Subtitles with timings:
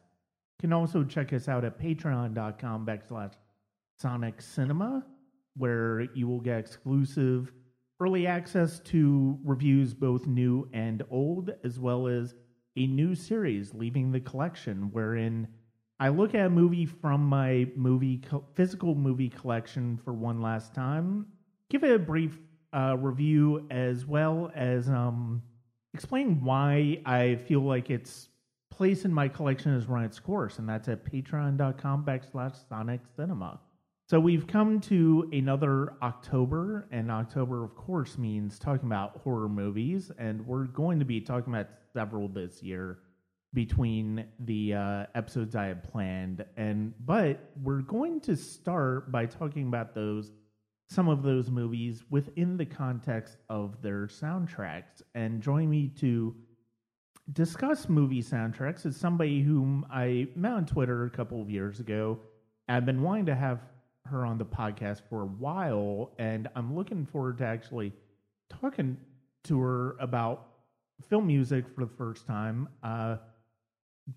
[0.57, 3.34] You can also check us out at patreon.com backslash
[3.98, 5.05] sonic cinema
[5.55, 7.54] where you will get exclusive
[7.99, 12.34] early access to reviews both new and old as well as
[12.76, 15.45] a new series leaving the collection wherein
[15.99, 18.21] i look at a movie from my movie
[18.55, 21.26] physical movie collection for one last time.
[21.70, 22.40] Give it a brief
[22.73, 25.41] uh, review as well as um,
[25.94, 28.30] explain why I feel like its
[28.70, 33.60] place in my collection has run its course, and that's at patreon.com backslash sonic cinema.
[34.10, 40.12] So we've come to another October, and October, of course, means talking about horror movies,
[40.18, 42.99] and we're going to be talking about several this year
[43.54, 46.46] between the uh, episodes I had planned.
[46.58, 50.32] And but we're going to start by talking about those
[50.90, 55.04] some of those movies within the context of their soundtracks.
[55.13, 56.35] And join me to
[57.34, 62.20] discuss movie soundtracks is somebody whom I met on Twitter a couple of years ago.
[62.68, 63.59] I've been wanting to have
[64.06, 67.94] her on the podcast for a while, and I'm looking forward to actually
[68.50, 68.97] talking
[69.44, 70.47] to her about
[71.07, 72.68] film music for the first time.
[72.81, 73.18] Uh,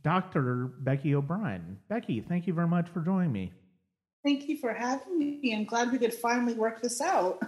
[0.02, 0.72] Dr.
[0.80, 1.76] Becky O'Brien.
[1.88, 3.52] Becky, thank you very much for joining me.
[4.24, 5.54] Thank you for having me.
[5.54, 7.42] I'm glad we could finally work this out.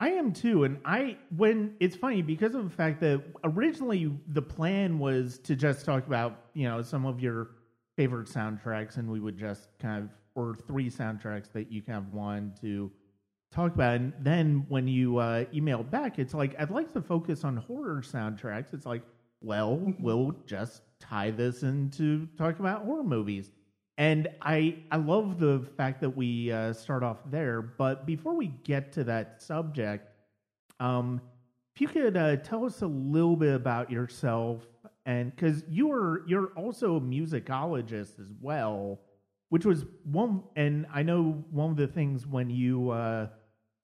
[0.00, 4.40] I am too, and I when it's funny because of the fact that originally the
[4.40, 7.50] plan was to just talk about you know some of your
[7.96, 12.14] favorite soundtracks, and we would just kind of or three soundtracks that you kind of
[12.14, 12.90] wanted to
[13.52, 13.96] talk about.
[13.96, 18.02] And then when you uh, emailed back, it's like I'd like to focus on horror
[18.02, 18.72] soundtracks.
[18.72, 19.02] It's like,
[19.42, 20.02] well, mm-hmm.
[20.02, 23.50] we'll just tie this into talking about horror movies.
[24.00, 27.60] And I I love the fact that we uh, start off there.
[27.60, 30.08] But before we get to that subject,
[30.80, 31.20] um,
[31.74, 34.62] if you could uh, tell us a little bit about yourself,
[35.04, 39.00] and because you are you're also a musicologist as well,
[39.50, 40.44] which was one.
[40.56, 43.26] And I know one of the things when you uh,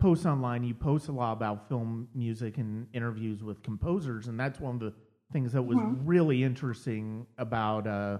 [0.01, 4.61] post online, you post a lot about film music and interviews with composers, and that's
[4.61, 4.95] one of the
[5.31, 6.07] things that was mm-hmm.
[6.07, 8.17] really interesting about uh,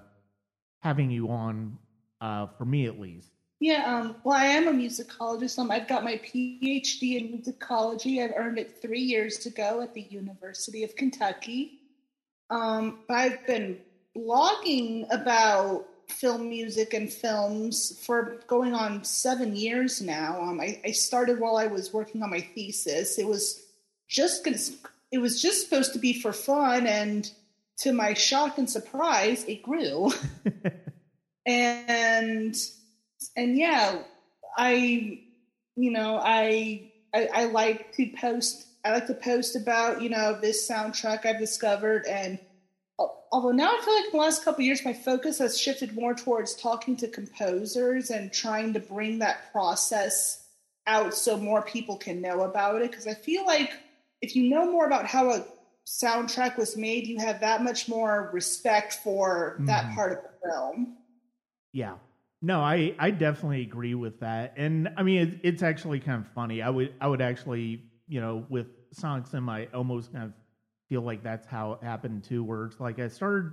[0.83, 1.79] having you on
[2.21, 3.31] uh, for me at least.
[3.59, 5.59] Yeah, um, well, I am a musicologist.
[5.59, 8.23] Um, I've got my PhD in musicology.
[8.23, 11.81] I've earned it three years ago at the University of Kentucky.
[12.51, 13.79] Um, I've been
[14.15, 20.41] blogging about film music and films for going on seven years now.
[20.41, 23.19] Um, I, I started while I was working on my thesis.
[23.19, 23.65] It was
[24.07, 24.59] just gonna,
[25.11, 27.31] it was just supposed to be for fun, and
[27.79, 30.13] to my shock and surprise, it grew.
[31.47, 32.57] and
[33.37, 33.99] and yeah,
[34.57, 35.21] I
[35.77, 38.67] you know I, I I like to post.
[38.85, 42.39] I like to post about you know this soundtrack I've discovered and
[43.33, 46.55] although now I feel like the last couple years my focus has shifted more towards
[46.55, 50.45] talking to composers and trying to bring that process
[50.87, 53.73] out so more people can know about it because I feel like
[54.23, 55.45] if you know more about how a
[55.87, 59.67] soundtrack was made you have that much more respect for mm.
[59.67, 59.95] that mm-hmm.
[59.95, 60.97] part of the film.
[61.77, 61.97] Yeah.
[62.41, 64.55] No, I, I definitely agree with that.
[64.57, 66.63] And I mean, it, it's actually kind of funny.
[66.63, 70.33] I would I would actually, you know, with Sonic Sim, I almost kind of
[70.89, 73.53] feel like that's how it happened too, where it's like I started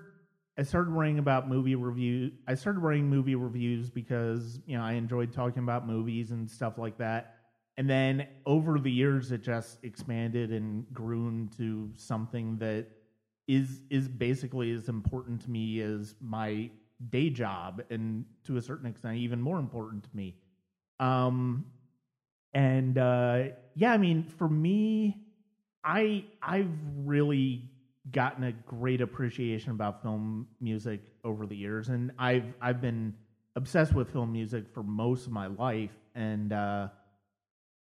[0.57, 2.31] I started writing about movie review.
[2.47, 6.77] I started writing movie reviews because you know I enjoyed talking about movies and stuff
[6.77, 7.27] like that.
[7.77, 12.85] And then over the years, it just expanded and grew into something that
[13.47, 16.71] is is basically as important to me as my
[17.09, 20.35] day job and to a certain extent even more important to me.
[20.99, 21.65] Um
[22.53, 23.45] and uh
[23.75, 25.17] yeah i mean for me
[25.83, 27.71] i i've really
[28.11, 31.89] gotten a great appreciation about film music over the years.
[31.89, 33.13] And i've i've been
[33.55, 35.91] obsessed with film music for most of my life.
[36.15, 36.89] And uh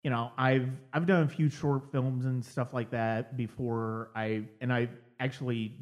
[0.03, 4.43] you know i've i've done a few short films and stuff like that before i
[4.61, 4.87] and i
[5.19, 5.73] actually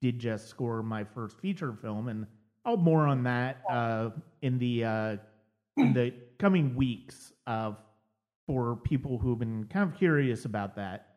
[0.00, 2.08] did just score my first feature film.
[2.08, 2.26] And
[2.66, 4.10] I'll more on that uh,
[4.42, 5.16] in the uh,
[5.76, 7.72] in the coming weeks uh,
[8.46, 11.16] for people who've been kind of curious about that.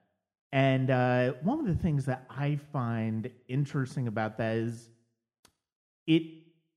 [0.52, 4.90] And uh, one of the things that I find interesting about that is
[6.06, 6.24] it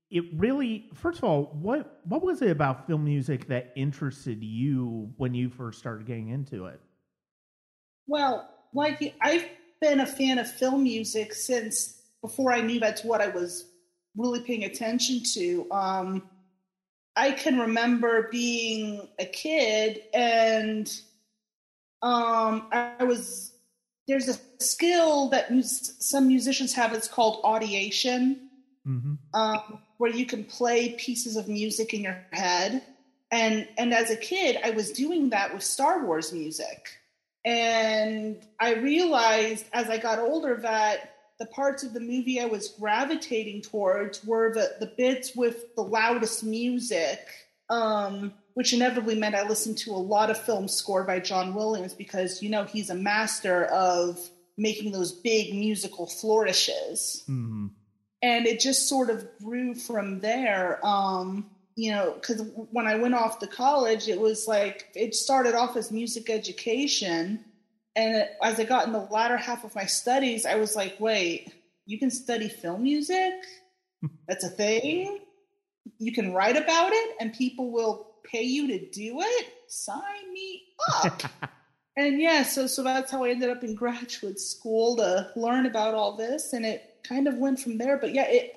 [0.09, 5.11] it really first of all what what was it about film music that interested you
[5.17, 6.79] when you first started getting into it
[8.05, 9.47] well like i've
[9.81, 13.72] been a fan of film music since before i knew that's what i was
[14.15, 16.23] really paying attention to um
[17.15, 21.01] i can remember being a kid and
[22.01, 23.53] um i was
[24.07, 28.37] there's a skill that some musicians have it's called audiation
[28.87, 29.13] mm-hmm.
[29.33, 32.83] um, where you can play pieces of music in your head.
[33.31, 36.89] And and as a kid, I was doing that with Star Wars music.
[37.45, 42.69] And I realized as I got older that the parts of the movie I was
[42.79, 47.19] gravitating towards were the, the bits with the loudest music,
[47.69, 51.93] um, which inevitably meant I listened to a lot of film score by John Williams
[51.93, 54.19] because, you know, he's a master of
[54.57, 57.23] making those big musical flourishes.
[57.29, 57.67] Mm-hmm
[58.23, 60.79] and it just sort of grew from there.
[60.83, 62.41] Um, you know, because
[62.71, 67.43] when I went off to college, it was like it started off as music education,
[67.95, 71.53] and as I got in the latter half of my studies, I was like, wait,
[71.85, 73.33] you can study film music?
[74.27, 75.19] That's a thing.
[75.99, 79.47] You can write about it, and people will pay you to do it.
[79.67, 80.61] Sign me
[81.03, 81.23] up.
[81.97, 85.93] and yeah, so so that's how I ended up in graduate school to learn about
[85.93, 87.97] all this, and it kind of went from there.
[87.97, 88.53] But yeah, it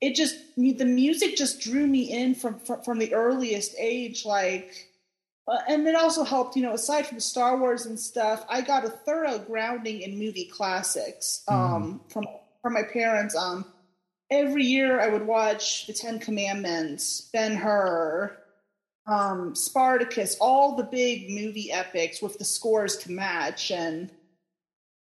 [0.00, 4.90] it just the music just drew me in from from, from the earliest age, like.
[5.46, 8.84] Uh, and it also helped, you know, aside from Star Wars and stuff, I got
[8.84, 12.12] a thorough grounding in movie classics um, mm.
[12.12, 12.24] from
[12.62, 13.36] from my parents.
[13.36, 13.66] Um,
[14.30, 18.34] every year I would watch The Ten Commandments, Ben Hur,
[19.06, 24.10] um, Spartacus, all the big movie epics with the scores to match, and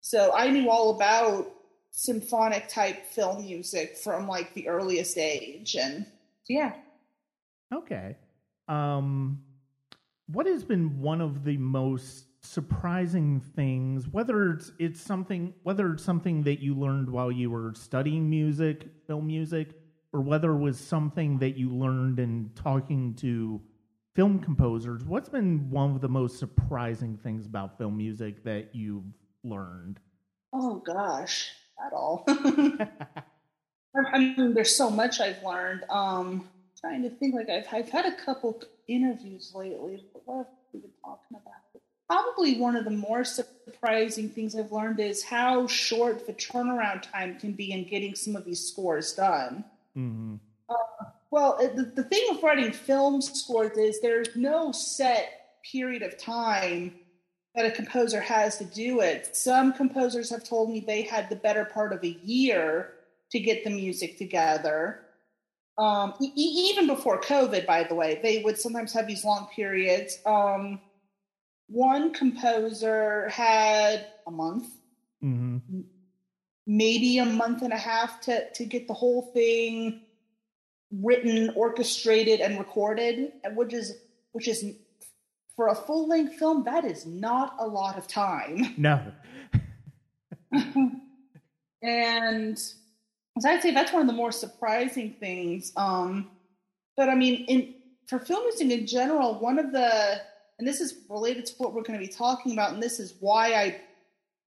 [0.02, 1.48] so I knew all about
[1.92, 6.08] symphonic type film music from like the earliest age and
[6.50, 6.74] yeah
[7.72, 8.16] okay
[8.68, 9.43] um
[10.28, 16.04] what has been one of the most surprising things whether it's it's something whether it's
[16.04, 19.80] something that you learned while you were studying music film music
[20.12, 23.62] or whether it was something that you learned in talking to
[24.14, 29.06] film composers what's been one of the most surprising things about film music that you've
[29.44, 30.00] learned
[30.52, 31.50] oh gosh
[31.86, 32.26] at all.
[32.28, 35.84] I mean, there's so much I've learned.
[35.90, 36.48] Um,
[36.84, 40.04] trying to think, like I've I've had a couple interviews lately.
[40.26, 41.54] What have we been talking about?
[42.10, 47.40] Probably one of the more surprising things I've learned is how short the turnaround time
[47.40, 49.64] can be in getting some of these scores done.
[49.98, 50.36] Mm-hmm.
[50.70, 50.76] Uh,
[51.32, 56.94] well, the, the thing with writing film scores is there's no set period of time
[57.56, 59.36] that a composer has to do it.
[59.36, 62.94] Some composers have told me they had the better part of a year
[63.32, 65.03] to get the music together.
[65.78, 70.20] Um, e- even before COVID, by the way, they would sometimes have these long periods.
[70.26, 70.80] Um,
[71.68, 74.68] one composer had a month,
[75.24, 75.82] mm-hmm.
[76.68, 80.02] maybe a month and a half to, to get the whole thing
[80.92, 83.94] written, orchestrated, and recorded, which is
[84.34, 84.64] which is
[85.56, 88.74] for a full length film, that is not a lot of time.
[88.78, 89.12] No.
[91.82, 92.60] and
[93.38, 95.72] as I'd say, that's one of the more surprising things.
[95.76, 96.30] Um,
[96.96, 97.74] but I mean, in
[98.08, 100.22] for film music in general, one of the
[100.60, 103.16] and this is related to what we're going to be talking about, and this is
[103.20, 103.82] why I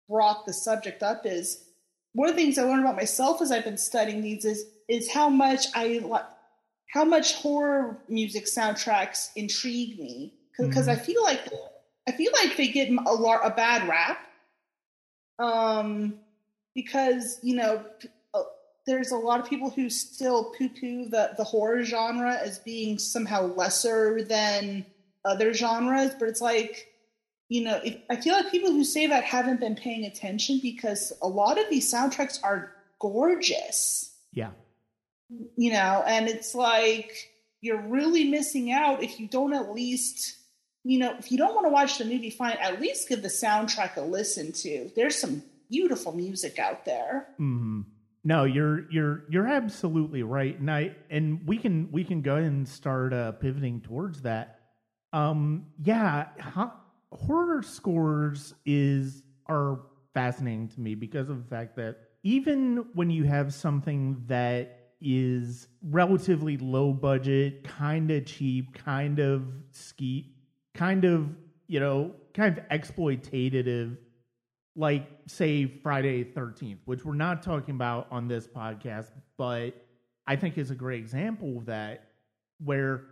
[0.09, 1.65] brought the subject up is
[2.13, 5.11] one of the things I learned about myself as I've been studying these is is
[5.11, 6.01] how much I
[6.93, 11.01] how much horror music soundtracks intrigue me because mm-hmm.
[11.01, 11.41] I feel like
[12.09, 14.19] I feel like they get a lot a bad rap.
[15.39, 16.21] Um,
[16.75, 17.85] because you know
[18.87, 23.47] there's a lot of people who still poo-poo the the horror genre as being somehow
[23.55, 24.87] lesser than
[25.25, 26.89] other genres, but it's like
[27.49, 31.13] you know if, I feel like people who say that haven't been paying attention because
[31.23, 34.15] a lot of these soundtracks are gorgeous.
[34.33, 34.51] Yeah.
[35.57, 37.13] You know, and it's like
[37.61, 40.37] you're really missing out if you don't at least
[40.85, 42.57] you know, if you don't want to watch the movie, fine.
[42.61, 44.89] At least give the soundtrack a listen to.
[44.95, 47.27] There's some beautiful music out there.
[47.41, 47.81] Mm-hmm.
[48.27, 52.67] No, you're you're you're absolutely right, and I and we can we can go and
[52.67, 54.63] start uh, pivoting towards that.
[55.13, 56.27] Um, yeah,
[57.13, 63.23] horror scores is are fascinating to me because of the fact that even when you
[63.23, 70.33] have something that is relatively low budget, kind of cheap, kind of ski
[70.75, 71.29] kind of,
[71.69, 73.97] you know, kind of exploitative
[74.77, 79.71] like say Friday 13th, which we're not talking about on this podcast, but
[80.27, 82.11] I think is a great example of that
[82.63, 83.05] where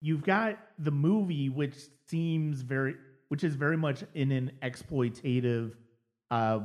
[0.00, 1.74] you've got the movie which
[2.06, 2.94] seems very
[3.28, 5.72] which is very much in an exploitative
[6.30, 6.60] uh,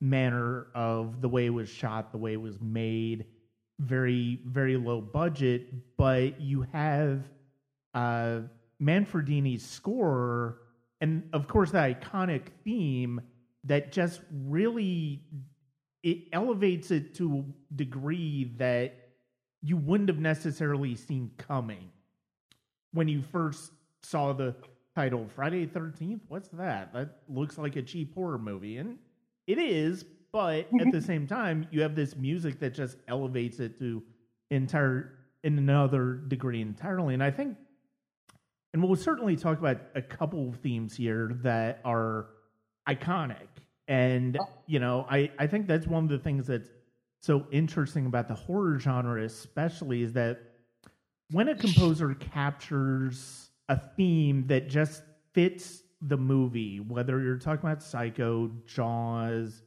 [0.00, 3.24] manner of the way it was shot, the way it was made,
[3.80, 7.24] very very low budget, but you have
[7.94, 8.40] uh,
[8.80, 10.58] Manfredini's score
[11.00, 13.20] and of course the iconic theme
[13.64, 15.22] that just really
[16.02, 19.10] it elevates it to a degree that
[19.62, 21.90] you wouldn't have necessarily seen coming
[22.92, 24.54] when you first saw the
[24.94, 26.20] title Friday 13th.
[26.28, 26.92] What's that?
[26.94, 28.78] That looks like a cheap horror movie.
[28.78, 28.96] And
[29.46, 30.90] it is, but at mm-hmm.
[30.90, 34.02] the same time, you have this music that just elevates it to
[34.50, 37.14] entire in another degree entirely.
[37.14, 37.56] And I think
[38.72, 42.26] and we'll certainly talk about a couple of themes here that are
[42.94, 43.46] iconic.
[43.88, 44.48] And oh.
[44.66, 46.70] you know, I, I think that's one of the things that's
[47.20, 50.40] so interesting about the horror genre, especially, is that
[51.30, 57.82] when a composer captures a theme that just fits the movie, whether you're talking about
[57.82, 59.62] Psycho, Jaws,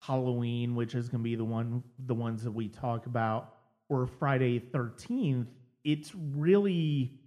[0.00, 3.54] Halloween, which is going to be the one the ones that we talk about,
[3.88, 5.48] or Friday Thirteenth,
[5.84, 7.18] it's really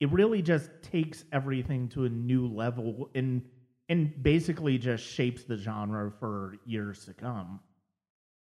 [0.00, 3.42] it really just takes everything to a new level and
[3.88, 7.60] and basically just shapes the genre for years to come.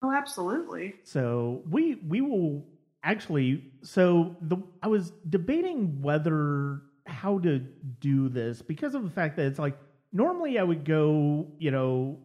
[0.03, 0.95] Oh, absolutely.
[1.05, 2.67] So we we will
[3.03, 3.73] actually.
[3.83, 9.47] So the I was debating whether how to do this because of the fact that
[9.47, 9.77] it's like
[10.13, 12.19] normally I would go, you know,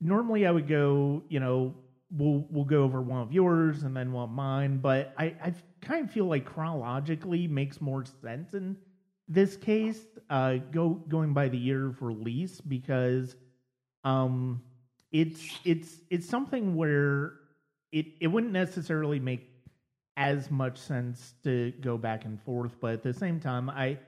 [0.00, 1.74] normally I would go, you know,
[2.10, 5.54] we'll we'll go over one of yours and then one of mine, but I I
[5.80, 8.76] kind of feel like chronologically makes more sense in
[9.28, 13.36] this case, uh, go going by the year of release because
[14.04, 14.62] um
[15.12, 17.34] it's it's it's something where
[17.92, 19.48] it it wouldn't necessarily make
[20.16, 23.98] as much sense to go back and forth, but at the same time, I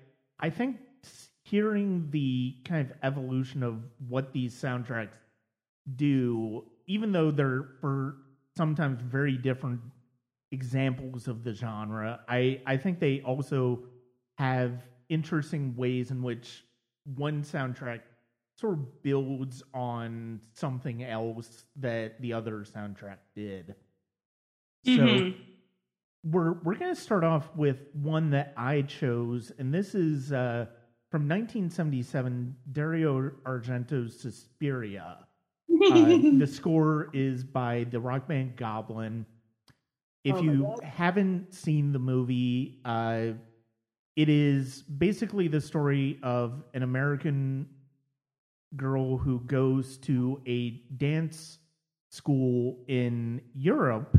[0.40, 0.76] I think
[1.44, 5.16] hearing the kind of evolution of what these soundtracks
[5.96, 8.16] do, even though they're for
[8.56, 9.80] sometimes very different
[10.50, 13.80] examples of the genre, I I think they also
[14.37, 16.64] have interesting ways in which
[17.16, 18.00] one soundtrack
[18.58, 23.74] sort of builds on something else that the other soundtrack did.
[24.86, 25.30] Mm-hmm.
[25.30, 25.34] So
[26.24, 30.66] we're we're going to start off with one that I chose, and this is uh,
[31.10, 35.18] from 1977, Dario Argento's Suspiria.
[35.70, 35.94] uh,
[36.38, 39.24] the score is by the rock band Goblin.
[40.24, 43.28] If oh you haven't seen the movie, uh,
[44.18, 47.68] it is basically the story of an American
[48.75, 51.58] girl who goes to a dance
[52.08, 54.18] school in Europe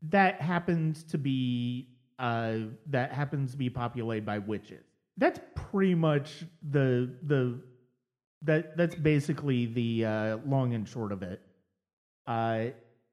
[0.00, 1.88] that happens to be
[2.20, 4.84] uh, that happens to be populated by witches.
[5.16, 7.58] That's pretty much the the
[8.42, 11.42] that that's basically the uh, long and short of it.
[12.28, 12.66] Uh,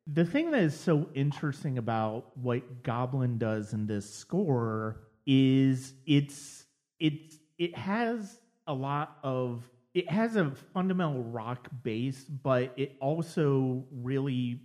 [0.06, 6.66] the thing that is so interesting about what Goblin does in this score is it's
[7.00, 13.86] it's it has a lot of it has a fundamental rock base, but it also
[13.92, 14.60] really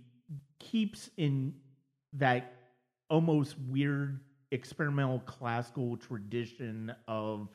[0.57, 1.53] keeps in
[2.13, 2.53] that
[3.11, 7.49] almost weird experimental classical tradition of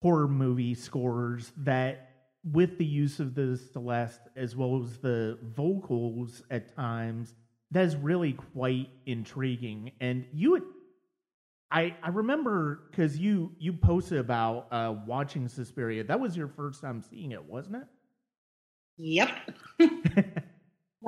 [0.00, 2.10] horror movie scores that
[2.52, 7.34] with the use of the celeste as well as the vocals at times
[7.70, 9.92] that is really quite intriguing.
[10.00, 10.56] And you
[11.70, 16.02] I, I remember because you you posted about uh, watching Suspiria.
[16.04, 17.86] That was your first time seeing it, wasn't it?
[18.96, 19.30] Yep.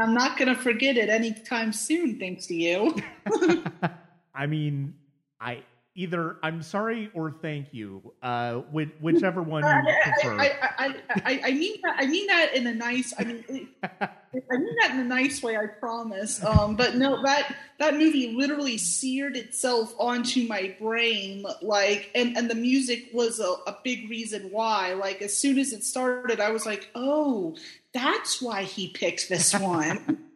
[0.00, 2.94] I'm not going to forget it anytime soon, thanks to you.
[4.34, 4.94] I mean,
[5.40, 5.64] I
[6.00, 8.60] either I'm sorry or thank you, uh,
[9.00, 10.40] whichever one you prefer.
[10.40, 10.94] I, I,
[11.26, 11.96] I, I, mean that.
[11.98, 13.12] I mean that in a nice.
[13.18, 15.58] I mean, I mean that in a nice way.
[15.58, 16.42] I promise.
[16.42, 21.44] Um, but no, that that movie literally seared itself onto my brain.
[21.60, 24.94] Like, and and the music was a, a big reason why.
[24.94, 27.56] Like, as soon as it started, I was like, oh,
[27.92, 30.18] that's why he picked this one.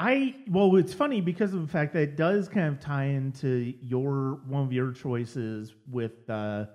[0.00, 3.74] I well, it's funny because of the fact that it does kind of tie into
[3.82, 6.66] your one of your choices with uh,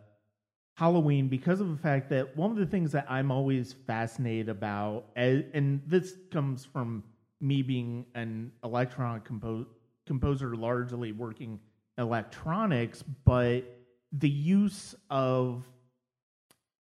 [0.75, 5.06] Halloween because of the fact that one of the things that I'm always fascinated about,
[5.15, 7.01] and this comes from
[7.39, 9.68] me being an electronic compo-
[10.06, 11.62] composer, largely working
[11.98, 13.62] electronics, but
[14.12, 15.63] the use of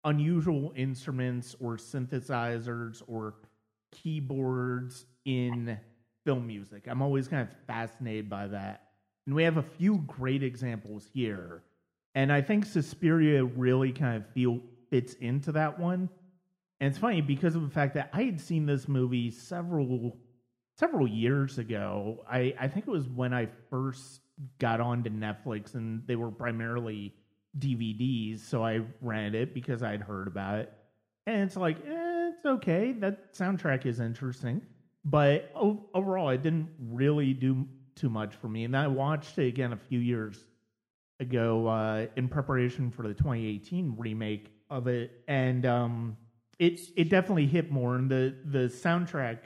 [0.04, 3.34] unusual instruments or synthesizers or
[3.90, 5.76] keyboards in
[6.30, 6.87] film music.
[6.87, 8.82] I'm always kind of fascinated by that.
[9.26, 11.64] And we have a few great examples here.
[12.14, 14.60] And I think Suspiria really kind of feel
[14.90, 16.08] fits into that one.
[16.78, 20.18] And it's funny because of the fact that I had seen this movie several
[20.76, 22.25] several years ago.
[22.30, 24.20] I, I think it was when I first
[24.60, 27.12] got onto Netflix and they were primarily
[27.58, 30.72] DVDs, so I rented it because I'd heard about it.
[31.26, 32.92] And it's like, eh, it's okay.
[32.92, 34.62] That soundtrack is interesting.
[35.04, 38.64] But overall, it didn't really do too much for me.
[38.64, 40.38] And I watched it again a few years
[41.21, 46.16] ago uh, in preparation for the 2018 remake of it, and um,
[46.59, 47.97] it it definitely hit more.
[47.97, 49.38] And the the soundtrack,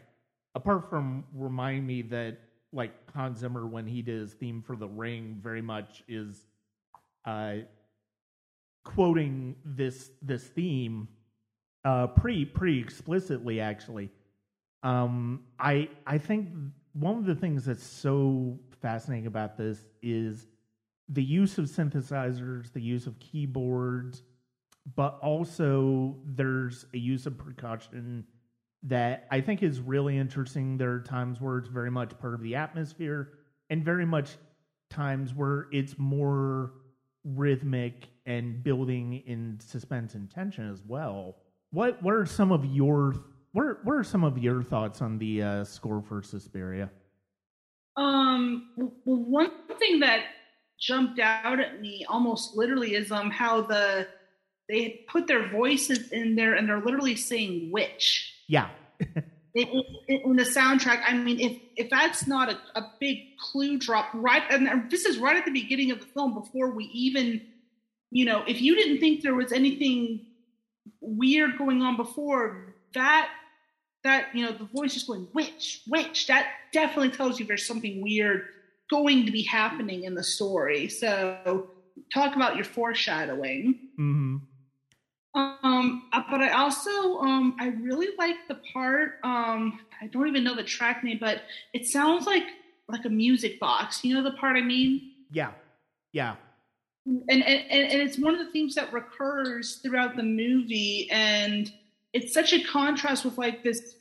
[0.55, 2.39] apart from remind me that
[2.73, 6.47] like Hans Zimmer when he did his theme for The Ring, very much is
[7.25, 7.57] uh,
[8.85, 11.09] quoting this this theme
[11.85, 14.11] uh, pretty pretty explicitly actually.
[14.85, 16.51] Um, I I think
[16.93, 20.47] one of the things that's so fascinating about this is
[21.09, 24.23] the use of synthesizers, the use of keyboards,
[24.95, 28.27] but also there's a use of percussion
[28.83, 30.77] that I think is really interesting.
[30.77, 33.33] There are times where it's very much part of the atmosphere,
[33.71, 34.37] and very much
[34.91, 36.73] times where it's more
[37.25, 41.37] rhythmic and building in suspense and tension as well.
[41.71, 43.15] What what are some of your
[43.55, 46.91] what are, what are some of your thoughts on the uh, score for Suspiria?
[47.97, 50.25] Um, well, one thing that
[50.81, 54.09] jumped out at me almost literally is um how the
[54.69, 58.35] they put their voices in there and they're literally saying witch.
[58.49, 58.71] Yeah.
[59.55, 64.09] in, in, the soundtrack, I mean, if if that's not a, a big clue drop,
[64.15, 64.43] right?
[64.51, 67.41] And this is right at the beginning of the film before we even,
[68.11, 70.27] you know, if you didn't think there was anything
[71.01, 73.29] weird going on before that,
[74.05, 76.27] that you know, the voice is going witch, witch.
[76.27, 78.49] That definitely tells you there's something weird
[78.91, 80.89] going to be happening in the story.
[80.89, 81.71] So
[82.13, 83.79] talk about your foreshadowing.
[83.99, 84.37] Mm-hmm.
[85.37, 89.15] Um, uh, but I also um, I really like the part.
[89.25, 92.45] Um, I don't even know the track name, but it sounds like
[92.89, 94.05] like a music box.
[94.05, 95.13] You know the part I mean?
[95.33, 95.51] Yeah,
[96.13, 96.37] yeah.
[97.07, 101.73] And and and it's one of the themes that recurs throughout the movie, and
[102.15, 103.97] it's such a contrast with like this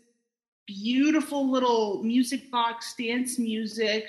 [0.66, 4.06] beautiful little music box dance music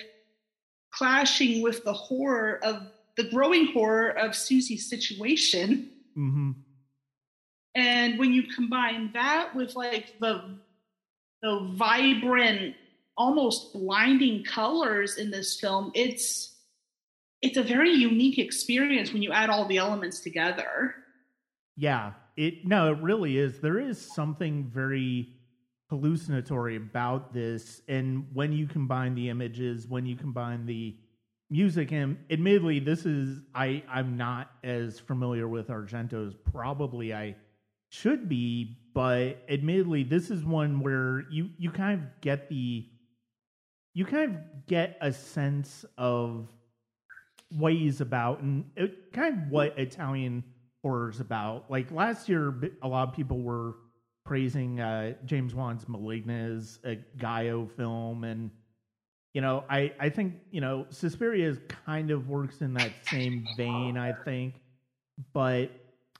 [0.93, 2.87] clashing with the horror of
[3.17, 5.91] the growing horror of Susie's situation.
[6.17, 6.53] Mm-hmm
[7.75, 10.59] and when you combine that with like the
[11.43, 12.75] the vibrant,
[13.19, 16.55] almost blinding colors in this film, it's
[17.43, 20.95] it's a very unique experience when you add all the elements together.
[21.77, 23.61] Yeah, it no, it really is.
[23.61, 25.29] There is something very
[25.91, 30.97] hallucinatory about this and when you combine the images, when you combine the
[31.51, 36.35] music and admittedly this is I I'm not as familiar with Argento's.
[36.35, 37.37] probably I
[37.91, 42.87] should be, but admittedly, this is one where you you kind of get the
[43.93, 46.49] you kind of get a sense of
[47.51, 50.43] what he's about and it, kind of what Italian
[50.85, 51.71] horror is about.
[51.71, 53.75] Like last year, a lot of people were
[54.27, 58.51] praising uh, James Wan's *Malignant* a giallo film, and
[59.33, 63.97] you know, I I think you know Suspiria kind of works in that same vein.
[63.97, 64.57] I think,
[65.33, 65.71] but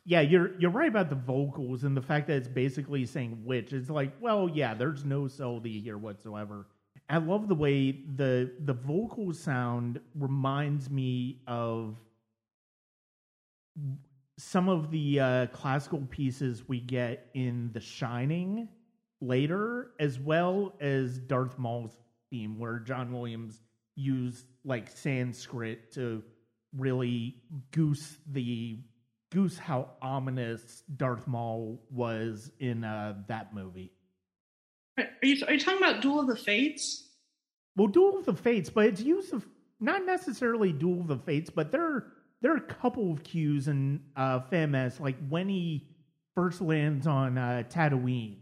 [0.07, 3.75] yeah, you're you're right about the vocals and the fact that it's basically saying witch.
[3.75, 6.67] It's like, well, yeah, there's no subtlety here whatsoever.
[7.11, 11.97] I love the way the the vocal sound reminds me of
[14.39, 18.69] some of the uh, classical pieces we get in The Shining
[19.21, 21.97] later, as well as Darth Maul's
[22.31, 23.61] theme, where John Williams
[23.95, 26.23] used like Sanskrit to
[26.77, 27.37] really
[27.71, 28.81] goose the
[29.31, 33.93] goose how ominous Darth Maul was in uh, that movie.
[34.99, 37.09] Are you, are you talking about Duel of the Fates?
[37.77, 39.45] Well, Duel of the Fates, but it's use of
[39.81, 42.13] not necessarily Duel of the Fates, but there
[42.45, 45.89] there are a couple of cues in uh, FAMS, like when he
[46.35, 48.37] first lands on uh, Tatooine.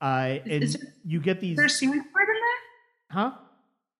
[0.00, 1.50] Uh, and there, you get these.
[1.50, 3.22] Is there Sanskrit in there?
[3.22, 3.32] Huh?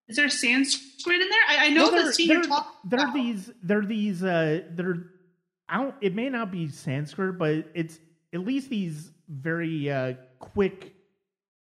[0.09, 1.41] Is there Sanskrit in there?
[1.47, 3.51] I, I know well, the scene you're talking There are these.
[3.63, 4.25] There are these.
[4.25, 5.11] Uh, there
[5.69, 5.95] I don't.
[6.01, 7.99] It may not be Sanskrit, but it's
[8.33, 10.95] at least these very uh, quick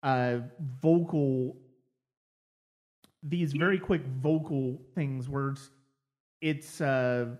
[0.01, 0.39] uh,
[0.81, 1.57] vocal.
[3.21, 5.69] These very quick vocal things where it's
[6.41, 7.35] it's uh,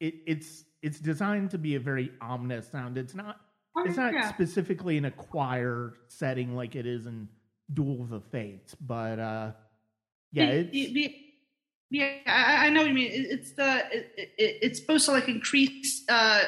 [0.00, 2.98] it it's it's designed to be a very ominous sound.
[2.98, 3.40] It's not
[3.76, 4.32] Oh, it's not yeah.
[4.32, 7.28] specifically in a choir setting like it is in
[7.72, 9.50] Duel of the Fates, but uh
[10.32, 11.16] yeah, the- the-
[11.90, 13.10] yeah, I, I know what you mean.
[13.12, 16.04] It, it's the it, it, it's supposed to like increase.
[16.08, 16.42] uh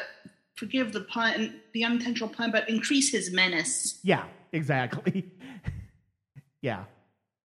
[0.57, 4.01] Forgive the pun, the unintentional pun, but increase his menace.
[4.03, 5.29] Yeah, exactly.
[6.62, 6.85] yeah.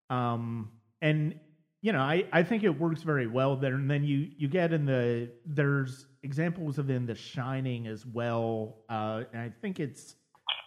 [0.09, 1.39] Um and
[1.81, 4.71] you know, I I think it works very well there and then you you get
[4.73, 8.77] in the there's examples of in The Shining as well.
[8.89, 10.15] Uh and I think it's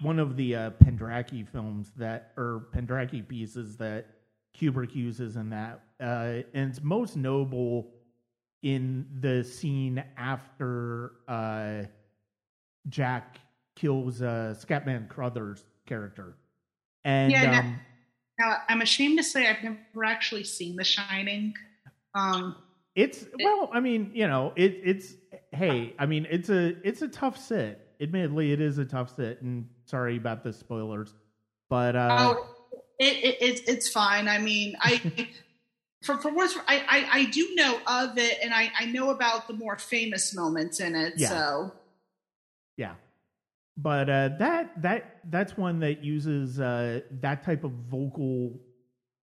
[0.01, 4.07] one of the uh Penderecki films that or Penderecki pieces that
[4.59, 5.85] Kubrick uses in that.
[6.01, 7.93] Uh and it's most noble
[8.63, 11.85] in the scene after uh
[12.89, 13.39] Jack
[13.77, 16.37] kills uh Scatman Crothers character.
[17.05, 17.79] And Yeah, um
[18.39, 21.55] Now, I'm ashamed to say I've never actually seen The Shining.
[22.15, 22.57] Um,
[22.95, 25.15] it's well, I mean, you know, it it's
[25.53, 27.81] hey, I mean, it's a it's a tough sit.
[28.01, 31.15] Admittedly, it is a tough sit, and sorry about the spoilers.
[31.69, 32.47] But uh oh,
[32.99, 34.29] it, it, it's it's fine.
[34.29, 35.01] I mean, I
[36.05, 39.49] for for words, I, I I do know of it, and I I know about
[39.49, 41.15] the more famous moments in it.
[41.17, 41.29] Yeah.
[41.29, 41.73] So
[42.77, 42.95] Yeah.
[43.77, 48.61] But uh, that that that's one that uses uh, that type of vocal,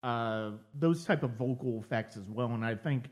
[0.02, 3.04] uh, those type of vocal effects as well, and I think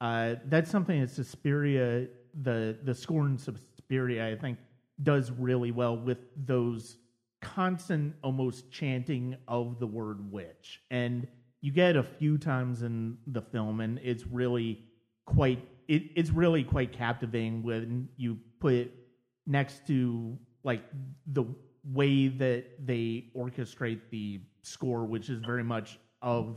[0.00, 2.06] uh, that's something that Suspiria,
[2.42, 4.58] the the score in Suspiria, I think
[5.02, 6.96] does really well with those
[7.42, 11.26] constant, almost chanting of the word witch, and
[11.60, 14.80] you get a few times in the film, and it's really
[15.26, 18.94] quite it, it's really quite captivating when you put it
[19.46, 20.82] next to like
[21.26, 21.44] the
[21.84, 26.56] way that they orchestrate the score, which is very much of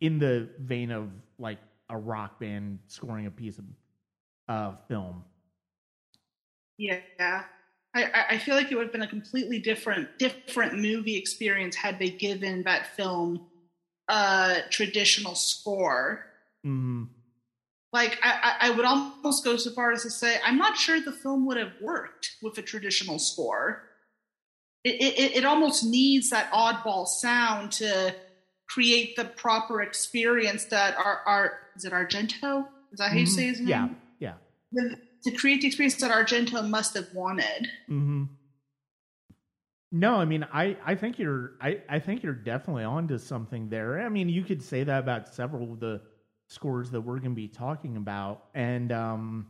[0.00, 1.58] in the vein of like
[1.90, 3.64] a rock band scoring a piece of
[4.48, 5.24] uh, film.
[6.78, 11.16] yeah, I I- I feel like it would have been a completely different different movie
[11.16, 13.46] experience had they given that film
[14.08, 16.26] a traditional score.
[16.66, 17.08] Mm,
[17.92, 21.12] Like I, I would almost go so far as to say I'm not sure the
[21.12, 23.82] film would have worked with a traditional score.
[24.84, 28.14] It it, it almost needs that oddball sound to
[28.68, 32.66] create the proper experience that our our is it Argento?
[32.92, 33.28] Is that how you mhm.
[33.28, 33.68] say his name?
[33.68, 34.34] Yeah, yeah.
[34.72, 37.68] The- to create the experience that Argento must have wanted.
[37.86, 38.24] hmm
[39.92, 44.00] No, I mean, I, I think you're, I, I think you're definitely onto something there.
[44.00, 46.00] I mean, you could say that about several of the
[46.50, 49.46] scores that we're going to be talking about, and um,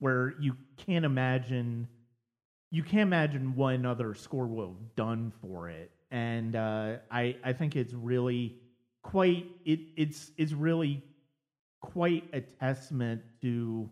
[0.00, 1.86] where you can't imagine,
[2.70, 7.52] you can't imagine what another score will have done for it, and uh, I, I
[7.52, 8.56] think it's really
[9.02, 11.02] quite, it, it's, it's really
[11.80, 13.88] quite a testament to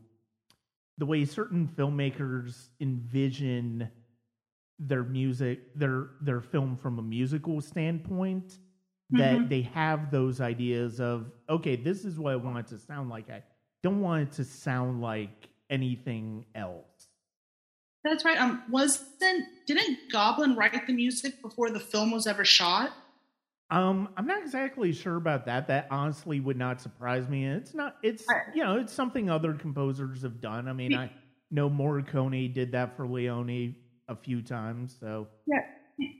[0.98, 3.88] the way certain filmmakers envision
[4.80, 8.58] their music their their film from a musical standpoint
[9.12, 9.48] that Mhm.
[9.48, 13.28] they have those ideas of okay this is what i want it to sound like
[13.30, 13.42] i
[13.82, 17.08] don't want it to sound like anything else
[18.04, 18.38] That's right.
[18.38, 22.92] Um, wasn't didn't Goblin write the music before the film was ever shot?
[23.72, 27.96] um i'm not exactly sure about that that honestly would not surprise me it's not
[28.02, 31.08] it's you know it's something other composers have done i mean i
[31.52, 33.74] know morricone did that for leone
[34.08, 35.60] a few times so yeah.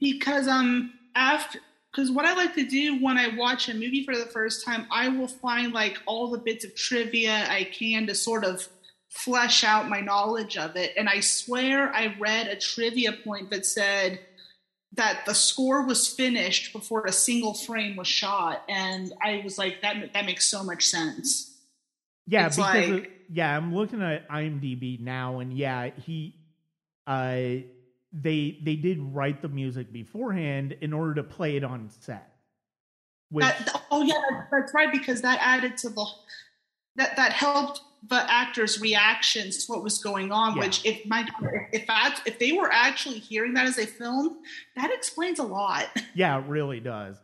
[0.01, 1.59] because um after
[1.93, 4.87] because what I like to do when I watch a movie for the first time,
[4.91, 8.69] I will find like all the bits of trivia I can to sort of
[9.09, 10.93] flesh out my knowledge of it.
[10.97, 14.21] And I swear I read a trivia point that said
[14.95, 19.83] that the score was finished before a single frame was shot, and I was like,
[19.83, 21.57] that that makes so much sense.
[22.27, 26.35] Yeah, It's because of- yeah, I'm looking at IMDb now, and yeah, he,
[27.07, 27.59] uh,
[28.13, 32.33] they they did write the music beforehand in order to play it on set.
[33.31, 34.21] Which That, oh yeah,
[34.51, 36.07] that's right because that added to the
[36.97, 40.57] that that helped the actors' reactions to what was going on.
[40.57, 40.63] Yeah.
[40.63, 41.27] Which, if my
[41.73, 44.39] if that if they were actually hearing that as a film,
[44.77, 45.87] that explains a lot.
[46.15, 47.17] yeah, it really does.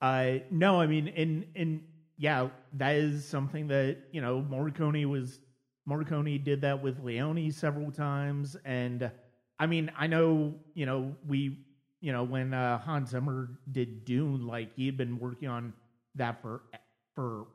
[0.00, 1.82] Uh, no, I mean, and and
[2.16, 5.38] yeah, that is something that you know Morricone was
[5.88, 9.10] Morricone did that with Leone several times, and
[9.62, 11.56] I mean, I know you know we
[12.00, 15.72] you know when uh, Hans Zimmer did Dune, like he had been working on
[16.16, 16.64] that for
[17.14, 17.46] for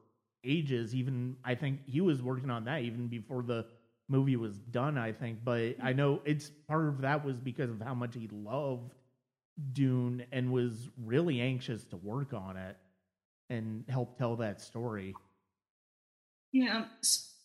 [0.45, 0.95] ages.
[0.95, 3.65] Even I think he was working on that even before the
[4.07, 4.97] movie was done.
[4.97, 8.29] I think, but I know it's part of that was because of how much he
[8.31, 8.93] loved
[9.73, 12.77] Dune and was really anxious to work on it
[13.49, 15.13] and help tell that story.
[16.53, 16.85] Yeah.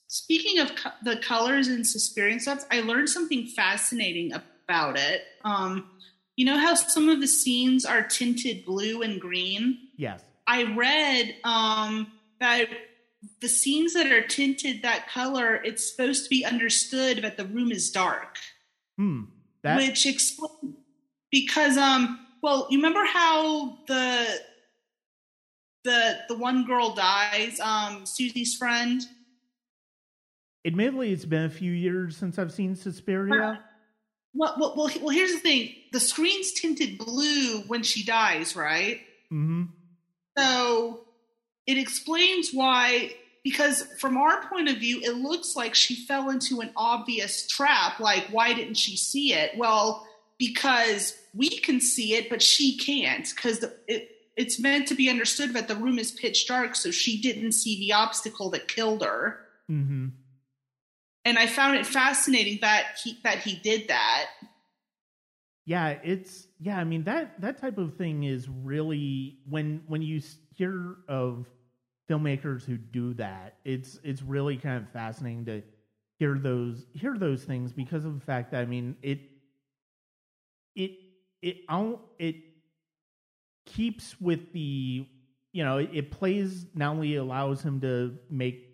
[0.06, 4.32] speaking of co- the colors and stuff, I learned something fascinating
[4.64, 5.22] about it.
[5.44, 5.90] Um,
[6.36, 9.78] you know how some of the scenes are tinted blue and green?
[9.96, 10.22] Yes.
[10.46, 12.68] I read um, that
[13.40, 17.70] the scenes that are tinted that color, it's supposed to be understood that the room
[17.70, 18.38] is dark.
[18.96, 19.24] Hmm.
[19.62, 20.74] That which explains
[21.30, 24.26] because um well you remember how the
[25.84, 29.02] the the one girl dies um Susie's friend
[30.64, 33.60] admittedly it's been a few years since I've seen Suspiria.
[34.34, 39.00] Well, well, well, well here's the thing the screen's tinted blue when she dies right
[39.32, 39.64] Mm-hmm.
[40.36, 41.00] so
[41.66, 43.14] it explains why
[43.44, 47.98] because from our point of view it looks like she fell into an obvious trap
[47.98, 50.06] like why didn't she see it well
[50.38, 55.54] because we can see it but she can't because it, it's meant to be understood
[55.54, 59.38] that the room is pitch dark so she didn't see the obstacle that killed her
[59.70, 60.08] Mm-hmm.
[61.24, 64.26] And i found it fascinating that he that he did that
[65.64, 66.76] Yeah, it's yeah.
[66.78, 70.20] I mean that that type of thing is really when when you
[70.56, 71.46] hear of
[72.10, 75.62] filmmakers who do that, it's it's really kind of fascinating to
[76.18, 79.20] hear those hear those things because of the fact that I mean it
[80.74, 80.92] it
[81.42, 81.58] it
[82.18, 82.36] it
[83.66, 85.06] keeps with the
[85.52, 88.68] you know it, it plays not only allows him to make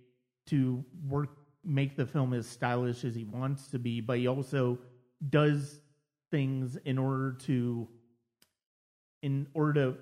[0.47, 1.31] to work
[1.69, 4.79] make the film as stylish as he wants to be, but he also
[5.29, 5.81] does
[6.31, 7.89] things in order to
[9.23, 9.99] in order to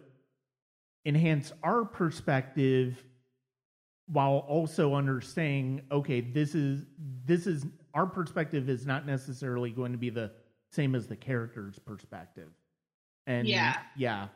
[1.07, 3.03] enhance our perspective
[4.09, 6.85] while also understanding okay this is
[7.25, 10.31] this is our perspective is not necessarily going to be the
[10.71, 12.51] same as the character's perspective.
[13.27, 13.77] And Yeah.
[13.97, 14.29] yeah.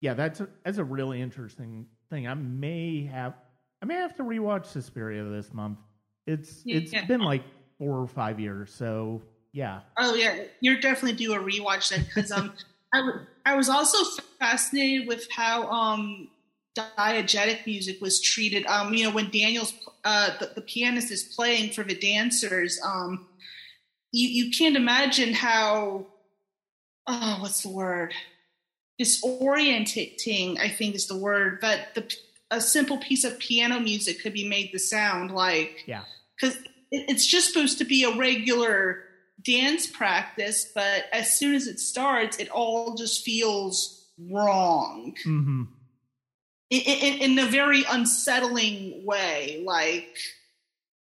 [0.00, 2.26] Yeah that's a, that's a really interesting thing.
[2.28, 3.34] I may have
[3.80, 5.78] i may have to rewatch suspiria this month
[6.26, 7.04] it's it's Yeah.
[7.04, 7.42] been like
[7.78, 9.20] four or five years so
[9.52, 12.52] yeah Oh yeah, you're definitely due a rewatch then because um
[12.94, 16.28] I, w- I was also fascinated with how um
[16.76, 18.64] diegetic music was treated.
[18.66, 23.26] Um, you know, when Daniel's uh the, the pianist is playing for the dancers, um,
[24.12, 26.06] you you can't imagine how
[27.06, 28.14] oh what's the word
[29.00, 32.14] disorienting I think is the word but the
[32.52, 36.02] a simple piece of piano music could be made to sound like yeah
[36.40, 36.56] because
[36.90, 39.04] it, it's just supposed to be a regular
[39.44, 45.64] dance practice, but as soon as it starts, it all just feels wrong mm-hmm
[46.72, 49.62] in, in, in a very unsettling way.
[49.64, 50.16] Like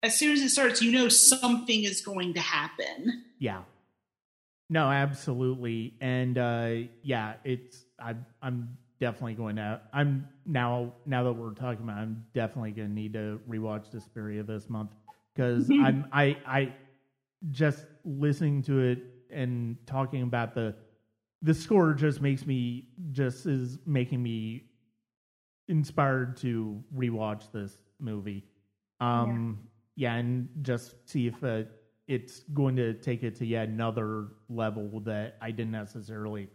[0.03, 3.25] as soon as it starts, you know something is going to happen.
[3.39, 3.63] Yeah.
[4.69, 5.95] No, absolutely.
[6.01, 11.85] And uh yeah, it's I I'm definitely going to I'm now now that we're talking
[11.85, 14.91] about it, I'm definitely going to need to rewatch Suspiria this month
[15.37, 15.85] cuz Mhm.
[15.85, 16.75] I'm I I
[17.51, 18.99] just listening to it
[19.31, 20.75] and talking about the
[21.43, 24.71] the score just makes me just is making me
[25.69, 28.45] inspired to rewatch this movie.
[29.01, 29.59] Um
[29.97, 31.63] yeah, and just see if uh,
[32.09, 36.49] it's going to take it to yet another level that I didn't necessarily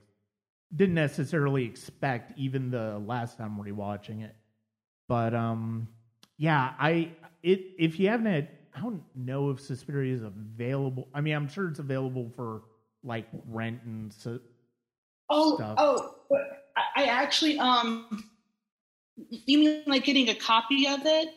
[0.76, 4.36] didn't necessarily expect even the last time rewatching it.
[5.08, 5.88] But um
[6.38, 7.12] yeah, I
[7.44, 11.08] it if you haven't had I don't know if Suspiria is available.
[11.14, 12.62] I mean, I'm sure it's available for
[13.04, 14.40] like rent and so
[15.30, 15.76] Oh, Stuff.
[15.78, 16.16] oh,
[16.96, 18.24] I actually um,
[19.30, 21.30] you mean like getting a copy of it?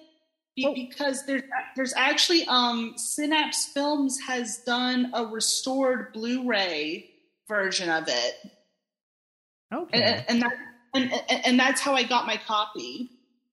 [0.64, 0.74] Oh.
[0.74, 1.42] Because there's
[1.76, 7.10] there's actually um, Synapse Films has done a restored Blu-ray
[7.48, 8.34] version of it,
[9.72, 10.02] okay.
[10.02, 10.52] and, and that
[10.94, 13.10] and, and and that's how I got my copy.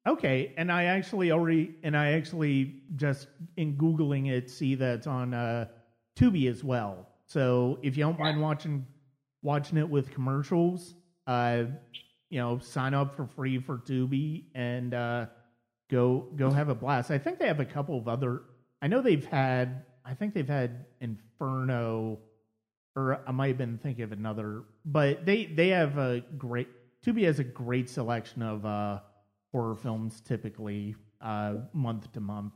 [0.07, 3.27] Okay, and I actually already and I actually just
[3.57, 5.67] in googling it see that it's on uh,
[6.17, 7.07] Tubi as well.
[7.25, 8.85] So if you don't mind watching
[9.41, 10.95] watching it with commercials,
[11.27, 11.63] uh,
[12.29, 15.25] you know, sign up for free for Tubi and uh,
[15.89, 17.11] go go have a blast.
[17.11, 18.43] I think they have a couple of other.
[18.81, 19.85] I know they've had.
[20.05, 22.19] I think they've had Inferno,
[22.99, 24.63] or I might have been thinking of another.
[24.85, 26.67] But they they have a great.
[27.05, 28.99] Tubi has a great selection of uh,
[29.51, 32.53] horror films, typically uh, month to month.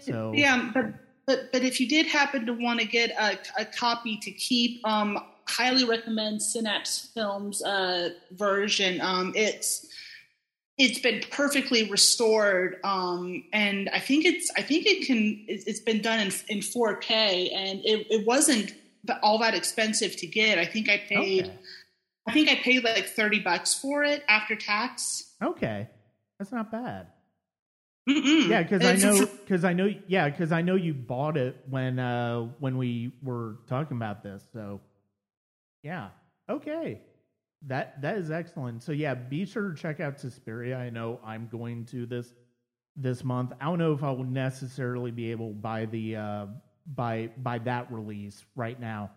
[0.00, 0.86] So- yeah, but
[1.26, 4.86] but but if you did happen to want to get a, a copy to keep,
[4.86, 9.00] um, highly recommend Synapse Films uh, version.
[9.00, 9.86] Um, it's
[10.76, 16.02] it's been perfectly restored, um, and I think it's I think it can it's been
[16.02, 18.74] done in in 4K, and it, it wasn't
[19.08, 20.58] all that expensive to get.
[20.58, 21.58] I think I paid Okay.
[22.26, 25.32] I think I paid like thirty bucks for it after tax.
[25.42, 25.88] Okay.
[26.38, 27.08] That's not bad.
[28.08, 28.48] Mm-mm.
[28.48, 31.98] Yeah, because I know, because I know, yeah, because I know you bought it when
[31.98, 34.42] uh when we were talking about this.
[34.52, 34.80] So,
[35.82, 36.08] yeah,
[36.48, 37.02] okay,
[37.66, 38.82] that that is excellent.
[38.82, 40.78] So yeah, be sure to check out Suspiria.
[40.78, 42.32] I know I'm going to this
[42.96, 43.52] this month.
[43.60, 46.46] I don't know if I will necessarily be able to buy the uh
[46.94, 49.10] by by that release right now,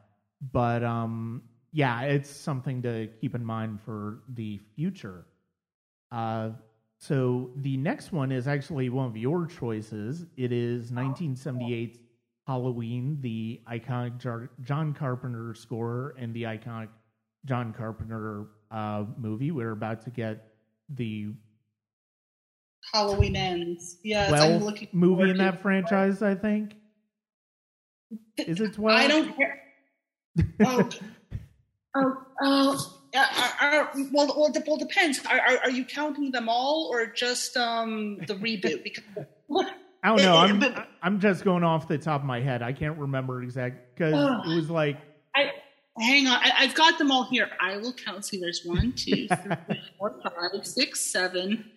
[0.51, 5.25] but um yeah, it's something to keep in mind for the future.
[6.12, 6.49] Uh,
[6.97, 10.25] so the next one is actually one of your choices.
[10.36, 11.97] It is 1978's
[12.45, 16.89] Halloween, the iconic Jar- John Carpenter score and the iconic
[17.45, 19.51] John Carpenter uh, movie.
[19.51, 20.49] We're about to get
[20.89, 21.34] the
[22.93, 23.97] Halloween ends.
[24.03, 26.21] Yes, I'm looking movie in that franchise.
[26.21, 26.75] I think
[28.38, 29.00] is it 12?
[29.00, 29.62] I don't care.
[30.63, 30.89] Oh,
[31.95, 32.97] oh, oh.
[33.13, 33.26] Uh,
[33.62, 35.19] are, are, well, well, it well, depends.
[35.26, 38.84] Are, are, are you counting them all or just um, the reboot?
[39.50, 39.67] Because
[40.04, 40.38] I don't know.
[40.38, 42.62] I'm but- I'm just going off the top of my head.
[42.62, 44.47] I can't remember exact because Ugh.
[44.47, 44.97] it was like
[45.36, 45.52] I,
[46.00, 47.50] hang on, I, I've got them all here.
[47.60, 48.26] I will count.
[48.26, 49.28] See, there's one, two,
[49.67, 51.69] three, four, five, six, seven,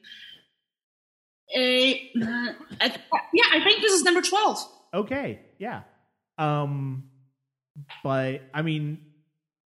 [1.55, 2.13] eight.
[2.15, 2.55] nine.
[2.81, 2.97] I,
[3.33, 4.59] yeah, I think this is number twelve.
[4.95, 5.83] okay, yeah.
[6.39, 7.05] Um,
[8.03, 8.99] but I mean,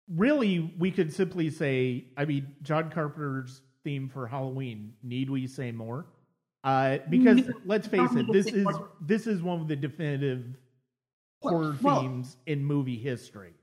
[0.09, 4.95] really, we could simply say, I mean, John Carpenter's theme for Halloween.
[5.03, 6.07] Need we say more?
[6.65, 8.67] Uh, because let's face it, this is
[9.01, 10.45] this is one of the definitive
[11.43, 13.55] horror Well- themes in movie history.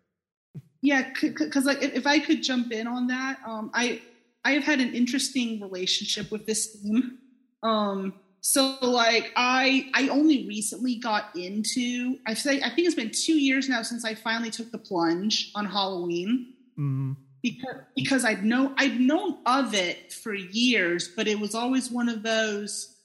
[0.81, 4.01] Yeah, because like if, if I could jump in on that, um, I
[4.45, 7.17] I have had an interesting relationship with this theme.
[7.63, 13.11] Um, so like I I only recently got into I say I think it's been
[13.11, 18.45] two years now since I finally took the plunge on Halloween Mm, because because I'd
[18.45, 22.95] know I'd known of it for years, but it was always one of those.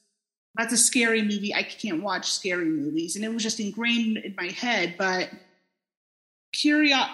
[0.55, 1.53] That's a scary movie.
[1.53, 4.95] I can't watch scary movies, and it was just ingrained in my head.
[4.97, 5.29] But
[6.53, 7.05] period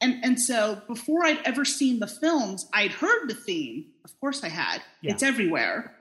[0.00, 3.86] and and so before I'd ever seen the films, I'd heard the theme.
[4.04, 4.80] Of course, I had.
[5.02, 5.12] Yeah.
[5.12, 5.94] It's everywhere.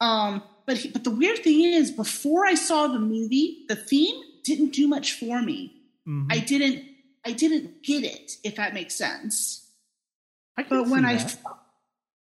[0.00, 4.22] Um, but he, but the weird thing is, before I saw the movie, the theme
[4.42, 5.72] didn't do much for me.
[6.06, 6.26] mhm.
[6.30, 6.84] I didn't
[7.24, 9.68] I didn't get it, if that makes sense.
[10.56, 11.30] I can But when see I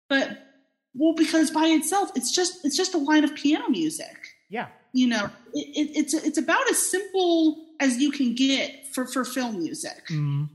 [0.09, 0.47] but
[0.95, 4.17] well, because by itself, it's just it's just a line of piano music.
[4.49, 9.07] yeah, You know, it, it, it's it's about as simple as you can get for
[9.07, 10.07] for film music.
[10.09, 10.49] mm,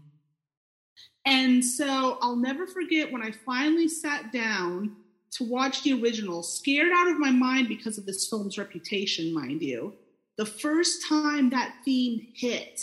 [1.26, 4.96] And so I'll never forget when I finally sat down
[5.38, 9.62] to watch the original, scared out of my mind because of this film's reputation, mind
[9.62, 9.94] you.
[10.38, 12.82] The first time that theme hit,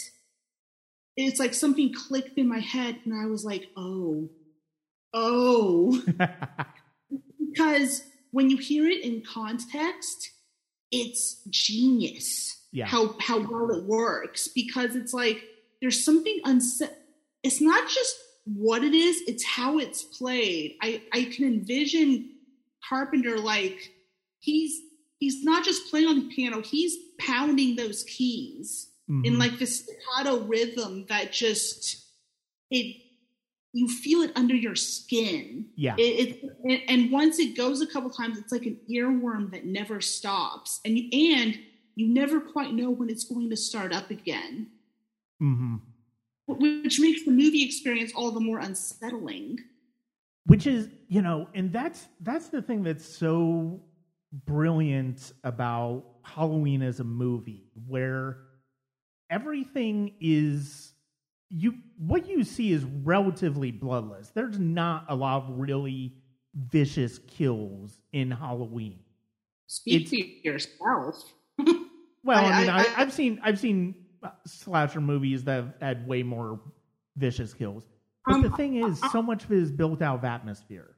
[1.16, 4.28] it's like something clicked in my head, and I was like, oh,
[5.14, 6.02] oh.
[7.52, 10.30] because when you hear it in context,
[10.90, 12.86] it's genius Yeah.
[12.86, 15.42] how how well it works because it's like
[15.80, 16.98] there's something unset.
[17.42, 20.76] It's not just what it is; it's how it's played.
[20.82, 22.30] I I can envision
[22.92, 23.92] Carpenter like
[24.40, 24.80] he's
[25.18, 29.38] he's not just playing on the piano; he's pounding those keys in Mhm.
[29.38, 32.04] like this staccato rhythm that just
[32.70, 32.96] it
[33.74, 35.70] you feel it under your skin.
[35.76, 39.64] Yeah, it, it and- once it goes a couple times it's like an earworm that
[39.64, 40.80] never stops.
[40.84, 41.58] And you and
[41.94, 44.70] you never quite know when it's going to start up again.
[45.38, 45.76] Hmm
[46.48, 49.58] which makes the movie experience all the more unsettling
[50.46, 53.80] which is you know and that's that's the thing that's so
[54.46, 58.38] brilliant about halloween as a movie where
[59.30, 60.92] everything is
[61.50, 64.30] you what you see is relatively bloodless.
[64.34, 66.14] There's not a lot of really
[66.54, 69.00] vicious kills in halloween.
[69.66, 71.34] Speak to yourself.
[72.24, 73.94] Well i, I- mean I, I- I, have seen i've seen
[74.46, 76.60] slasher movies that have had way more
[77.16, 77.84] vicious kills
[78.26, 80.96] but Um, the thing is so much of it is built out of atmosphere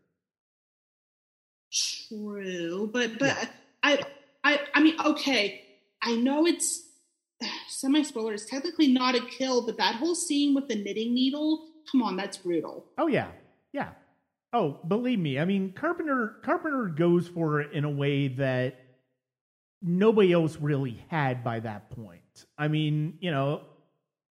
[1.73, 3.51] true but but
[3.83, 4.01] i
[4.45, 5.63] i i mean okay
[6.03, 6.83] i know it's
[7.69, 11.69] semi spoiler it's technically not a kill but that whole scene with the knitting needle
[11.91, 13.29] come on that's brutal Oh yeah,
[13.73, 13.91] yeah.
[14.53, 15.39] Oh, believe me.
[15.39, 18.77] I mean, Carpenter Carpenter goes for it in a way that
[19.83, 22.47] nobody else really had by that point.
[22.57, 23.63] I mean, you know,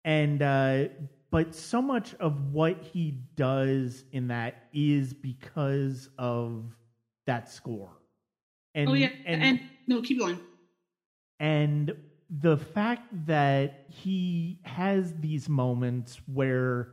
[0.04, 0.86] and uh
[1.32, 6.66] but so much of what he does in that is because of
[7.26, 7.92] that score.
[8.76, 10.40] And oh yeah and, and no keep going
[11.40, 11.96] and
[12.30, 16.90] the fact that he has these moments where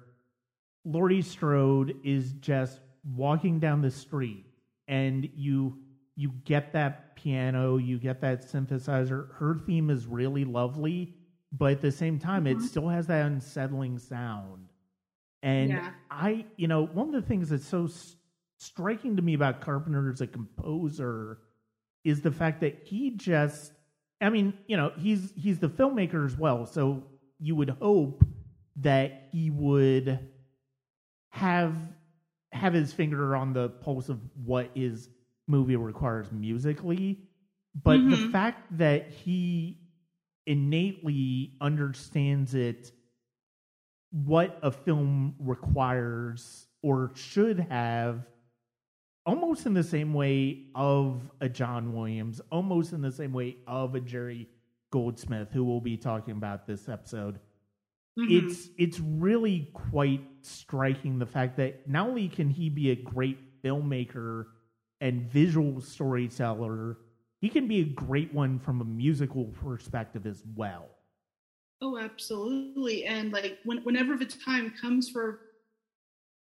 [0.84, 2.80] Laurie Strode is just
[3.14, 4.46] walking down the street
[4.88, 5.78] and you
[6.14, 9.34] you get that piano, you get that synthesizer.
[9.34, 11.14] Her theme is really lovely,
[11.56, 12.56] but at the same time, Mhm.
[12.56, 14.68] it still has that unsettling sound.
[15.42, 15.92] And Yeah.
[16.10, 18.16] I, you know, one of the things that's so s-
[18.58, 21.38] striking to me about Carpenter as a composer
[22.04, 23.72] is the fact that he just,
[24.20, 27.04] I mean, you know, he's he's the filmmaker as well, so
[27.38, 28.24] you would hope
[28.76, 30.18] that he would
[31.30, 31.76] have
[32.52, 35.10] have his finger on the pulse of what his
[35.46, 37.20] movie requires musically
[37.84, 38.32] but the Mhm.
[38.32, 39.78] fact that he
[40.46, 42.92] innately understands it
[44.12, 48.24] what a film requires or should have
[49.26, 53.94] almost in the same way of a John Williams almost in the same way of
[53.94, 54.48] a Jerry
[54.92, 57.40] Goldsmith who we'll be talking about this episode
[58.18, 58.44] Mhm.
[58.48, 63.60] it's it's really quite striking the fact that not only can he be a great
[63.62, 64.46] filmmaker
[65.02, 66.96] and visual storyteller,
[67.46, 70.88] he can be a great one from a musical perspective as well.
[71.80, 73.04] Oh, absolutely.
[73.04, 75.42] And like when, whenever the time comes for,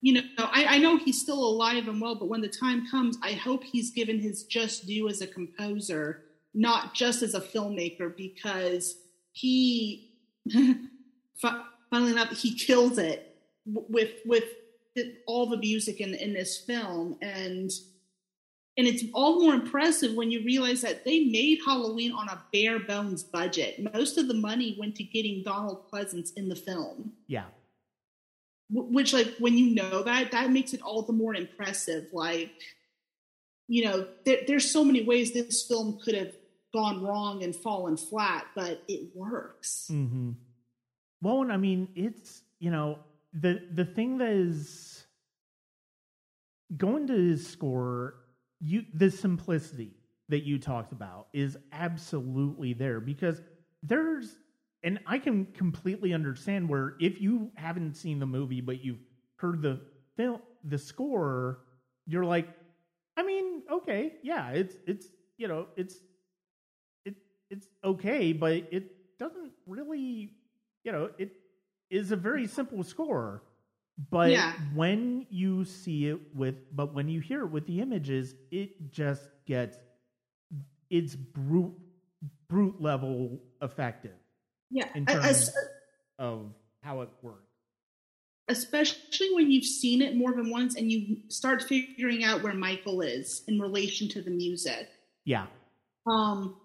[0.02, 3.20] you know, I, I know he's still alive and well, but when the time comes,
[3.22, 6.24] I hope he's given his just due as a composer,
[6.56, 8.98] not just as a filmmaker, because
[9.32, 10.10] he,
[10.52, 13.38] fu- funnily enough, he kills it
[13.68, 14.46] with with
[15.28, 17.70] all the music in in this film, and
[18.78, 22.80] and it's all more impressive when you realize that they made Halloween on a bare
[22.80, 23.94] bones budget.
[23.94, 27.46] Most of the money went to getting Donald Pleasence in the film, Yeah.
[28.70, 32.08] Wh- which, like, when you know that, that makes it all the more impressive.
[32.12, 32.52] Like,
[33.68, 36.34] you know, there, there's so many ways this film could have
[36.74, 39.88] gone wrong and fallen flat, but it works.
[39.92, 40.32] Mm-hmm.
[41.22, 43.00] Well, and I mean, it's you know
[43.34, 45.06] the the thing that is
[46.76, 48.16] going to his score,
[48.66, 49.92] you the simplicity
[50.30, 53.40] that you talked about is absolutely there because
[53.84, 54.36] there's
[54.84, 59.04] and I can completely understand where if you haven't seen the movie but you've
[59.38, 59.82] heard the
[60.18, 61.60] film the score,
[62.08, 62.48] you're like,
[63.16, 65.06] I mean, okay, yeah, it's it's
[65.38, 65.96] you know it's
[67.06, 67.16] it
[67.52, 70.32] it's okay, but it doesn't really
[70.84, 71.34] you know it
[71.92, 73.44] is a very simple score.
[73.98, 74.54] But Yeah.
[74.74, 79.30] when you see it with, but when you hear it with the images, it just
[79.46, 79.78] gets
[80.90, 81.74] it's brute
[82.48, 84.16] brute level effective
[84.70, 84.90] Yeah.
[84.96, 85.50] in terms
[86.20, 87.42] of how it works.
[88.48, 93.02] especially when you've seen it more than once and you start figuring out where Michael
[93.02, 94.88] is in relation to the music.
[95.24, 95.48] Yeah,
[96.06, 96.56] Um,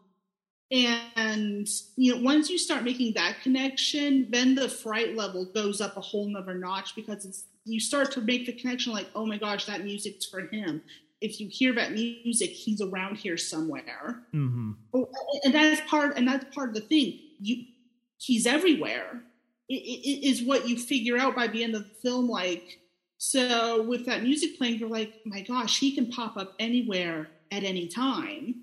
[0.71, 5.97] and you know, once you start making that connection, then the fright level goes up
[5.97, 9.37] a whole nother notch because it's you start to make the connection like, oh my
[9.37, 10.83] gosh, that music's for him.
[11.21, 14.23] If you hear that music, he's around here somewhere.
[14.33, 15.09] hmm Oh,
[15.45, 17.65] and that's part and that's part of the thing you
[18.19, 19.23] he's everywhere
[19.69, 22.81] it, it, it is what you figure out by the end of the film like
[23.19, 27.65] so with that music playing you're like my gosh he can pop up anywhere at
[27.65, 28.63] any time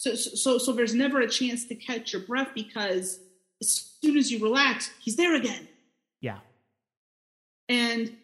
[0.00, 3.20] so so so there's never a chance to catch your breath because
[3.60, 5.68] as soon as you relax he's there again.
[6.22, 6.38] Yeah,
[7.68, 8.16] and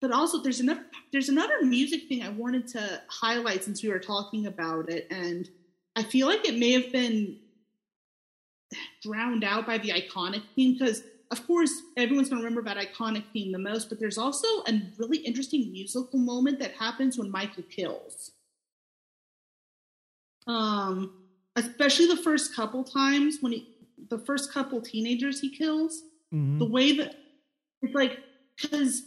[0.00, 4.00] but also there's another there's another music thing I wanted to highlight since we were
[4.00, 5.48] talking about it, and
[5.94, 7.38] I feel like it may have been
[9.00, 13.22] drowned out by the iconic theme because of course everyone's going to remember that iconic
[13.32, 17.62] theme the most, but there's also a really interesting musical moment that happens when Michael
[17.70, 18.32] kills.
[20.46, 21.24] Um,
[21.56, 23.68] especially the first couple times when he,
[24.10, 26.58] the first couple teenagers he kills Mhm.
[26.58, 27.14] the way that
[27.80, 28.18] it's like
[28.60, 29.02] because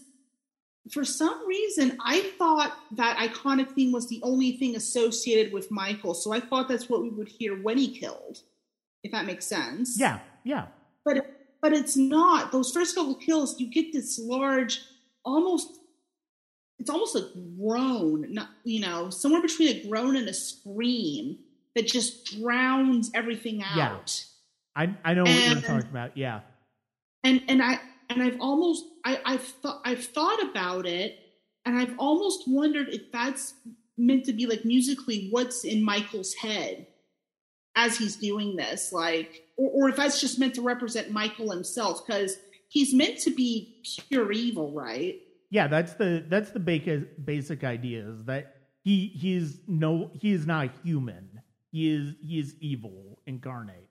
[0.92, 6.14] for some reason i thought that iconic theme was the only thing associated with michael
[6.14, 8.40] so i thought that's what we would hear when he killed
[9.04, 10.00] if that makes sense.
[10.00, 10.68] Yeah, yeah,
[11.06, 11.16] but
[11.62, 12.52] but it's not.
[12.52, 14.82] Those first couple kills you get this large
[15.26, 15.77] almost
[16.80, 21.38] it's almost a groan not you know somewhere between a groan and a scream
[21.76, 24.34] that just drowns everything out Yeah.
[24.78, 26.16] I I know what you're talking about.
[26.16, 26.42] Yeah,
[27.24, 31.18] and and I and I've almost I, I've thought I've thought about it,
[31.66, 33.56] and I've almost wondered if that's
[33.98, 36.86] meant to be like musically what's in Michael's head
[37.76, 42.06] as he's doing this, like, or, or if that's just meant to represent Michael himself,
[42.06, 42.38] because
[42.70, 45.20] he's meant to be pure evil, right?
[45.50, 45.68] Yeah.
[45.68, 50.46] That's the that's the basic basic idea is that he he is no he is
[50.46, 51.42] not human.
[51.72, 53.90] He is he is evil incarnate.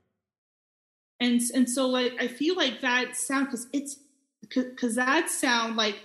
[1.21, 3.99] and and so like I feel like that sound because it's
[4.41, 5.97] because that sound like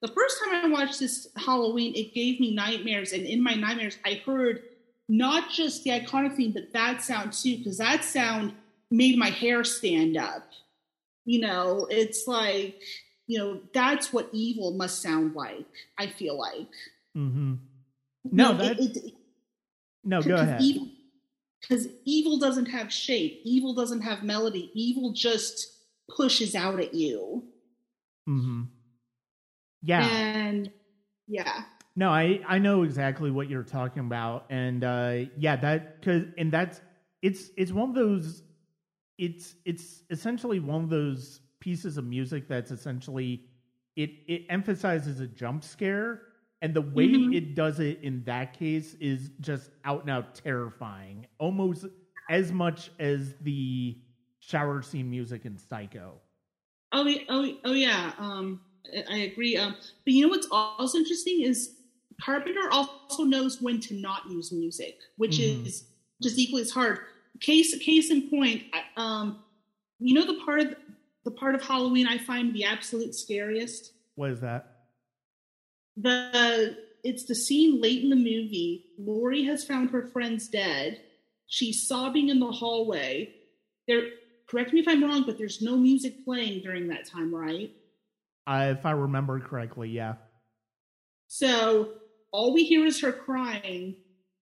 [0.00, 3.98] the first time I watched this Halloween, it gave me nightmares, and in my nightmares,
[4.04, 4.62] I heard
[5.08, 8.52] not just the iconic theme, but that sound too, because that sound
[8.90, 10.48] made my hair stand up.
[11.24, 12.80] You know, it's like,
[13.28, 15.66] you know, that's what evil must sound like,
[15.96, 16.68] I feel like.
[17.16, 17.54] Mm-hmm.
[18.32, 19.14] No, No, that it- it-
[20.02, 20.60] no, go ahead.
[21.60, 25.68] Because evil doesn't have shape, evil doesn't have melody, evil just
[26.08, 27.44] pushes out at you.
[28.28, 28.62] mm-hmm.
[29.82, 30.04] Yeah.
[30.08, 30.70] And
[31.26, 31.62] yeah.
[31.96, 36.50] No, I I know exactly what you're talking about, and uh, yeah, that because and
[36.52, 36.80] that's
[37.22, 38.42] it's it's one of those
[39.18, 43.44] it's it's essentially one of those pieces of music that's essentially
[43.96, 46.22] it it emphasizes a jump scare,
[46.62, 47.34] and the way Mhm.
[47.34, 51.86] it does it in that case is just out and out terrifying, almost
[52.30, 53.98] as much as the
[54.40, 56.20] shower scene music in Psycho.
[56.92, 58.12] Oh, yeah- oh, oh yeah.
[58.18, 58.60] Um,
[59.10, 59.56] I- agree.
[59.56, 61.74] Um, but you know what's also interesting is
[62.20, 65.66] Carpenter also knows when to not use music, which Mhm.
[65.66, 65.88] is
[66.22, 67.00] just equally as hard.
[67.40, 68.64] Case case in point,
[68.96, 69.42] um,
[70.00, 70.74] you know the part of
[71.28, 73.92] the part of Halloween I find the absolute scariest.
[74.14, 74.78] What is that?
[75.98, 78.86] The it's the scene late in the movie.
[78.98, 81.02] Laurie has found her friends dead.
[81.46, 83.34] She's sobbing in the hallway.
[83.86, 84.04] There,
[84.48, 87.72] correct me if I'm wrong, but there's no music playing during that time, right?
[88.46, 90.14] Uh, if I remember correctly, yeah.
[91.26, 91.90] So
[92.32, 93.96] all we hear is her crying,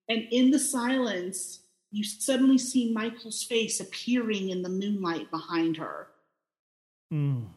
[0.09, 1.61] and in the silence,
[1.91, 6.07] you suddenly see Michael's face appearing in the moonlight behind her.
[7.13, 7.49] Mm.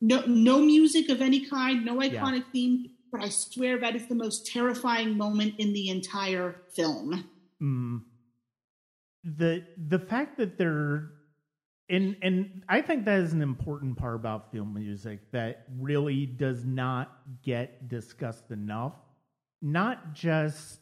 [0.00, 2.20] No, no music of any kind, no Yeah.
[2.22, 7.28] iconic theme, but I swear that is the most terrifying moment in the entire film.
[7.60, 8.02] Mm.
[9.24, 11.10] The the fact that they're
[11.90, 16.64] and and I think that is an important part about film music that really does
[16.64, 18.94] not get discussed enough.
[19.60, 20.80] Not just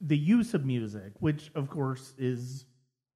[0.00, 2.64] the use of music, which of course is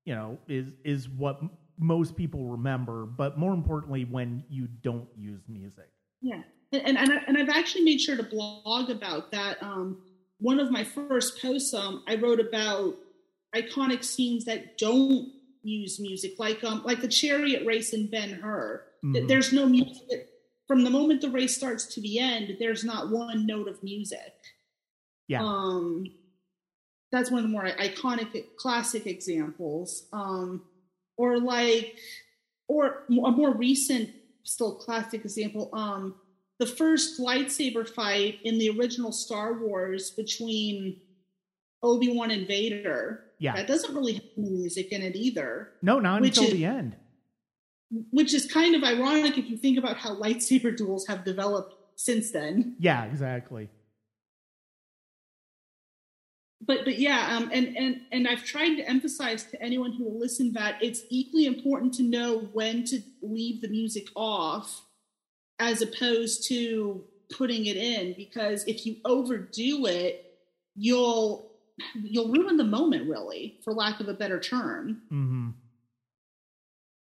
[0.05, 1.41] you know is is what
[1.79, 5.89] most people remember, but more importantly when you don't use music.
[6.20, 9.62] Yeah, and and, I, and I've actually made sure to blog about that.
[9.62, 10.03] Um,
[10.41, 12.95] one of my first posts, um, I wrote about
[13.55, 18.85] iconic scenes that don't use music, like um, like the chariot race in Ben Hur.
[19.05, 19.29] Mhm.
[19.29, 20.29] There's no music
[20.66, 22.57] from the moment the race starts to the end.
[22.59, 24.35] There's not one note of music.
[25.29, 25.43] Yeah.
[25.43, 26.07] Um,
[27.11, 30.07] that's one of the more iconic, classic examples.
[30.12, 30.62] Um,
[31.18, 31.96] or like,
[32.68, 34.08] or a more recent,
[34.44, 35.68] still classic example.
[35.74, 36.14] Um,
[36.58, 41.00] the first lightsaber fight in the original Star Wars between
[41.82, 43.24] Obi Wan and Vader.
[43.40, 43.54] Yeah.
[43.54, 45.68] that doesn't really have any music in it either.
[45.80, 46.96] No, not until is- the end.
[48.10, 52.32] Which is kind of ironic if you think about how lightsaber duels have developed since
[52.32, 52.76] then.
[52.78, 53.70] Yeah, exactly.
[56.61, 60.18] But but yeah um and and and i've tried to emphasize to anyone who will
[60.18, 64.82] listen that it's equally important to know when to leave the music off
[65.59, 70.24] as opposed to putting it in because if you overdo it
[70.74, 71.50] you'll
[71.94, 75.02] you'll ruin the moment really for lack of a better term.
[75.09, 75.50] Hmm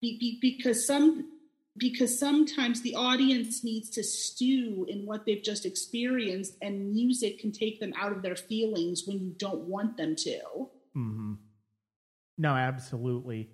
[0.00, 1.28] be, be, because some
[1.80, 7.50] because sometimes the audience needs to stew in what they've just experienced and music can
[7.50, 10.40] take them out of their feelings when you don't want them to
[10.96, 11.34] Mm-hmm.
[12.38, 13.50] No, absolutely.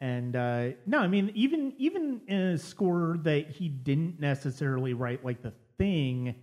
[0.00, 5.24] And uh no, I mean even even in a score that he didn't necessarily write
[5.24, 6.34] like the thing,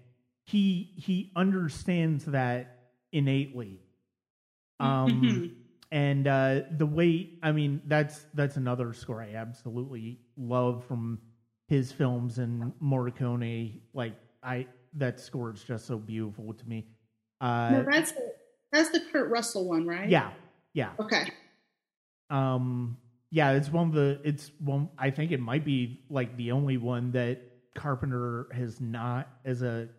[0.46, 3.82] he he understands that innately.
[4.80, 5.59] Um Mhm.
[5.92, 11.20] And uh the way I mean that's that's another score I absolutely love from
[11.68, 16.88] his films and Morricone like I that score is just so beautiful to me.
[17.42, 18.14] Uh no, that's
[18.72, 20.32] that's the kurt russell one right yeah.
[20.74, 20.92] Yeah.
[21.00, 21.32] okay
[22.30, 22.98] Um,
[23.32, 24.20] yeah, it's one of the.
[24.24, 24.90] It's one.
[24.98, 27.42] I think it might be like the only one that
[27.76, 29.90] Carpenter has not as a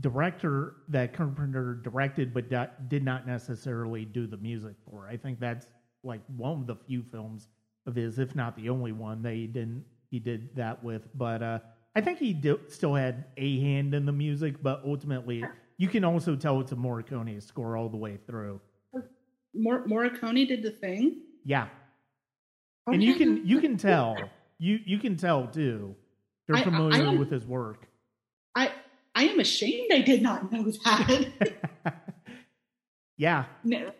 [0.00, 5.06] director that Carpenter directed, but that did not necessarily do the music for.
[5.08, 5.66] I think that's
[6.02, 7.48] like one of the few films
[7.86, 9.84] of his, if not the only one that he didn't.
[10.10, 11.58] He did that with, but uh,
[11.96, 14.62] I think he do, still had a hand in the music.
[14.62, 15.42] But ultimately,
[15.78, 18.60] you can also tell it's a Morricone score all the way through.
[19.54, 21.68] Mor- morricone did the thing Yeah,
[22.86, 24.16] and you can you can tell
[24.58, 25.94] you you can tell too.
[26.46, 27.86] They're I- I- familiar I with his work.
[29.22, 31.52] I am ashamed i did not know that
[33.16, 33.92] yeah, No,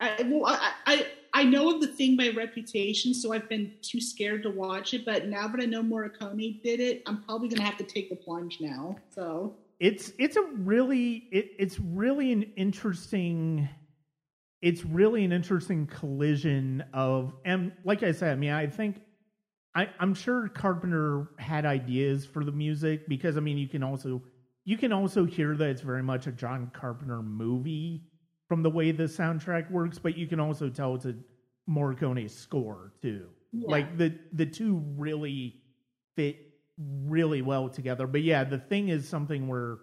[0.00, 4.00] I, well, I, I I know of the thing by reputation, so I've been too
[4.00, 5.04] scared to watch it.
[5.04, 8.16] But now that I know Morricone did it, I'm probably gonna have to take the
[8.16, 8.96] plunge now.
[9.14, 13.68] So it's it's a really it, it's really an interesting
[14.62, 19.00] it's really an interesting collision of and like I said, I mean, I think
[19.74, 24.20] I, I'm sure Carpenter had ideas for the music because I mean you can also
[24.64, 28.02] you can also hear that it's very much a John Carpenter movie
[28.48, 31.14] from the way the soundtrack works, but you can also tell it's a
[31.68, 33.28] Morricone score too.
[33.52, 33.68] Yeah.
[33.68, 35.62] Like the the two really
[36.16, 36.36] fit
[36.78, 38.06] really well together.
[38.06, 39.78] But yeah, the thing is something where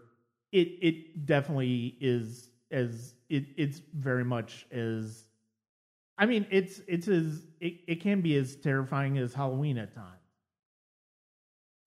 [0.51, 5.27] it it definitely is as it it's very much as
[6.17, 10.13] I mean it's it's as it, it can be as terrifying as Halloween at times.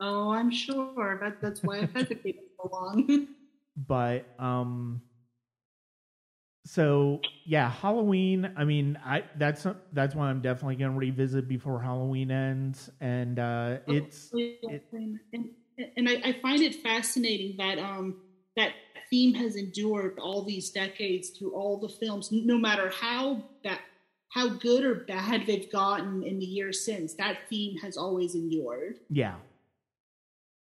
[0.01, 1.19] Oh, I'm sure.
[1.21, 3.29] That, that's why I've hesitated so long.
[3.77, 5.01] But um
[6.67, 11.81] so yeah, Halloween, I mean, I that's that's one I'm definitely going to revisit before
[11.81, 15.49] Halloween ends and uh it's Oh, yeah, and, and,
[15.97, 18.21] and I, I find it fascinating that um
[18.57, 18.73] that
[19.09, 23.81] theme has endured all these decades through all the films, no matter how that
[24.31, 27.15] how good or bad they've gotten in the years since.
[27.15, 29.01] That theme has always endured.
[29.09, 29.37] Yeah.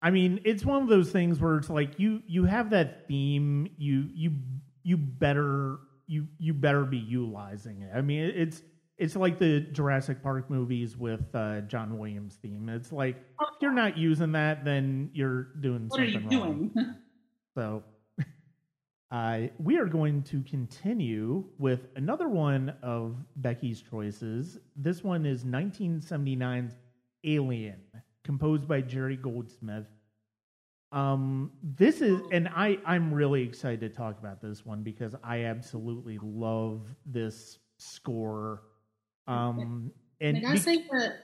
[0.07, 3.67] I mean, it's one of those things where it's like you you have that theme,
[3.77, 4.31] you you
[4.85, 7.91] you better you you better be utilizing it.
[7.93, 8.63] I mean, it's
[8.99, 12.69] it's like the Jurassic Park movies with uh, John Williams theme.
[12.69, 16.71] It's like if you're not using that, then you're doing What are something you wrong.
[16.73, 16.95] doing?
[17.57, 17.83] So,
[19.11, 24.59] uh, we are going to continue with another one of Becky's choices.
[24.77, 26.75] This one is 1979's
[27.25, 27.81] Alien,
[28.23, 29.87] composed by Jerry Goldsmith.
[30.93, 35.45] Um, this is, and I, I'm really excited to talk about this one because I
[35.45, 38.63] absolutely love this score.
[39.27, 41.17] Um, and I say that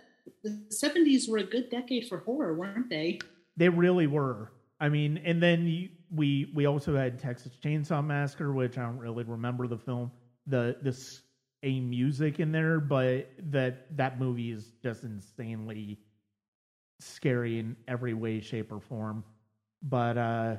[0.43, 3.21] the seventies were a good decade for horror, weren't they?
[3.57, 4.53] They really were.
[4.81, 8.99] I mean, and then you, we we also had Texas Chainsaw Massacre, which I don't
[8.99, 10.11] really remember the film,
[10.47, 11.23] the this
[11.63, 16.01] a music in there, but that that movie is just insanely
[16.99, 19.25] scary in every way, shape, or form.
[19.83, 20.57] But uh,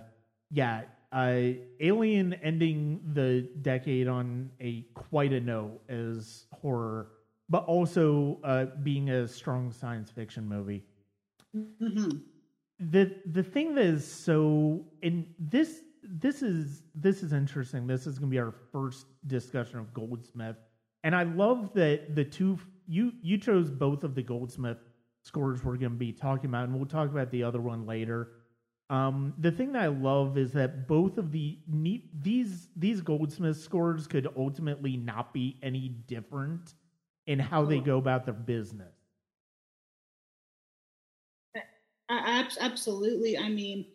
[0.52, 1.42] yeah, uh,
[1.80, 7.10] Alien ending the decade on a quite a note as horror,
[7.50, 10.84] but also uh, being a strong science fiction movie.
[11.54, 12.10] Hmm
[12.92, 17.88] the the thing that is so and this this is this is interesting.
[17.88, 20.58] This is going to be our first discussion of goldsmith.
[21.06, 24.78] And i love that the two you you chose both of the goldsmith
[25.24, 28.30] scores we're going to be talking about and we'll talk about the other one later
[28.90, 33.58] um the thing that i love is that both of the neat these these goldsmith
[33.58, 36.74] scores could ultimately not be any different
[37.28, 38.94] in how they go about their business
[42.60, 43.38] absolutely.
[43.38, 43.86] I mean,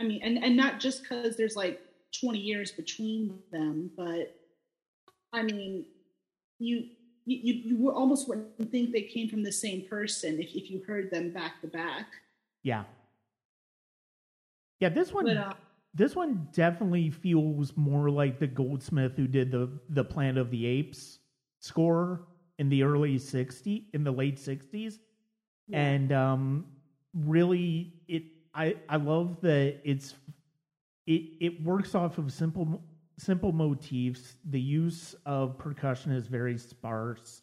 [0.00, 1.80] I mean, and and not just because there's like
[2.20, 4.36] 20 years between them, but
[5.32, 5.86] I mean,
[6.58, 6.86] you
[7.26, 11.10] you you almost wouldn't think they came from the same person if if you heard
[11.10, 12.06] them back to back.
[12.62, 12.84] yeah
[14.80, 15.52] yeah this one But uh,
[15.94, 20.66] This one definitely feels more like the Goldsmith who did the the Planet of the
[20.66, 21.18] Apes
[21.60, 22.26] score
[22.58, 24.98] in the early 60s in the late 60s
[25.68, 25.78] yeah.
[25.78, 26.66] and um
[27.14, 28.22] really it
[28.54, 30.14] I I love that it's
[31.06, 32.82] it it works off of simple
[33.18, 37.42] simple motifs the use of percussion is very sparse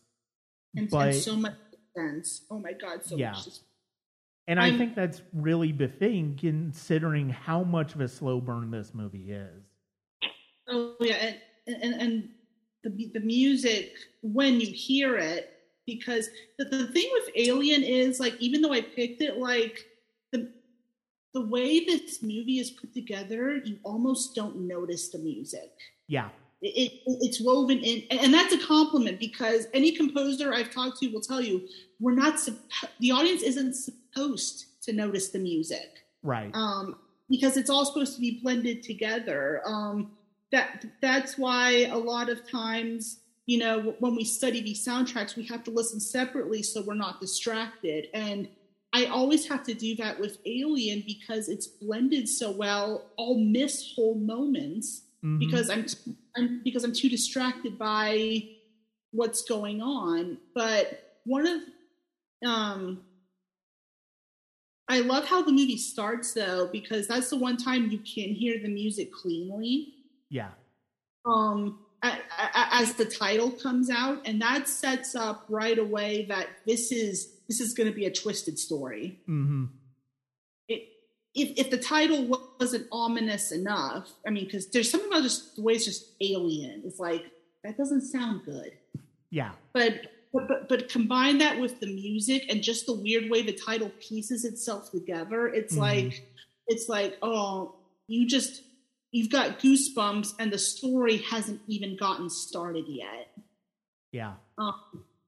[0.75, 1.53] and, but and so much
[1.95, 2.45] sense.
[2.51, 3.31] Oh my god, so Yeah.
[3.31, 3.47] much.
[4.47, 8.93] And I I'm- think that's really befitting considering how much of a slow burn this
[8.93, 9.63] movie is
[10.69, 11.33] oh yeah,
[11.67, 12.29] and and and
[12.83, 15.53] the the music when you hear it
[15.85, 19.85] because the, the thing with Alien is like even though I picked it like
[20.31, 20.51] the
[21.33, 25.71] the way this movie is put together, you almost don't notice the music.
[26.07, 26.29] yeah
[26.61, 30.99] It, it it's woven in, and, and that's a compliment because any composer I've talked
[30.99, 31.67] to will tell you
[31.99, 32.39] we're not
[32.99, 36.95] the audience isn't supposed to notice the music right um,
[37.29, 39.61] because it's all supposed to be blended together.
[39.65, 40.11] Um,
[40.51, 45.45] that that's why a lot of times, you know, when we study these soundtracks, we
[45.45, 48.07] have to listen separately so we're not distracted.
[48.13, 48.47] And
[48.93, 53.11] I always have to do that with Alien because it's blended so well.
[53.19, 55.39] I'll miss whole moments Mhm.
[55.39, 55.85] because I'm,
[56.35, 58.47] I'm because I'm too distracted by
[59.11, 60.37] what's going on.
[60.53, 61.61] But one of
[62.47, 63.03] um
[64.89, 68.59] I love how the movie starts though because that's the one time you can hear
[68.61, 69.93] the music cleanly.
[70.29, 70.51] yeah
[71.25, 77.33] Um as the title comes out and that sets up right away that this is
[77.47, 79.19] this is going to be a twisted story.
[79.27, 79.76] Mm hmm It,
[81.35, 85.61] if if the title wasn't ominous enough, I mean, because there's something about just the
[85.61, 86.83] way it's just alien.
[86.85, 87.25] It's like
[87.63, 88.71] that doesn't sound good.
[89.29, 89.51] Yeah.
[89.73, 90.01] But
[90.33, 93.91] but, but but combine that with the music and just the weird way the title
[93.99, 95.79] pieces itself together, it's Mhm.
[95.79, 96.27] like
[96.67, 97.75] it's like, oh,
[98.07, 98.63] you just
[99.11, 103.29] you've got goosebumps and the story hasn't even gotten started yet.
[104.11, 104.33] Yeah.
[104.57, 104.75] Um,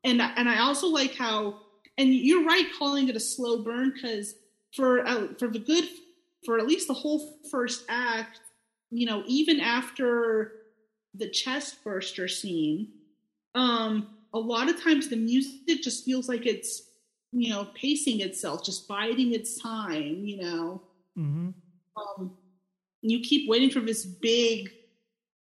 [0.04, 1.62] and and I also like how,
[1.98, 4.36] and you're right calling it a slow burn because
[4.76, 5.86] for uh, for the good
[6.46, 8.40] for at least the whole first act,
[8.92, 10.54] you know, even after
[11.14, 12.90] the chest burster scene,
[13.56, 16.84] um, a lot of times the music just feels like it's
[17.32, 20.82] you know pacing itself, just biding its time, you know.
[21.18, 21.50] Mm-hmm.
[21.98, 22.38] Um,
[23.02, 24.72] you keep waiting for this big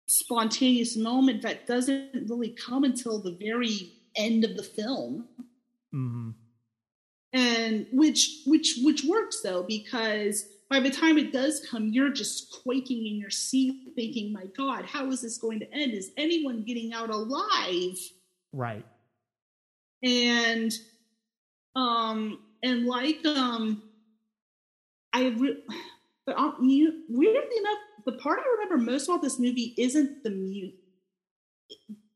[0.06, 5.26] spontaneous moment that doesn't really come until the very end of the film
[5.96, 6.30] Mm-hmm.
[7.36, 12.50] And which which which works though because by the time it does come you're just
[12.62, 16.62] quaking in your seat thinking my god how is this going to end is anyone
[16.64, 17.98] getting out alive
[18.52, 18.86] Right.
[20.02, 20.72] and
[21.74, 23.82] um and like um
[25.12, 25.62] i re-
[26.24, 30.30] but um, you, weirdly enough the part i remember most about this movie isn't the
[30.30, 30.74] music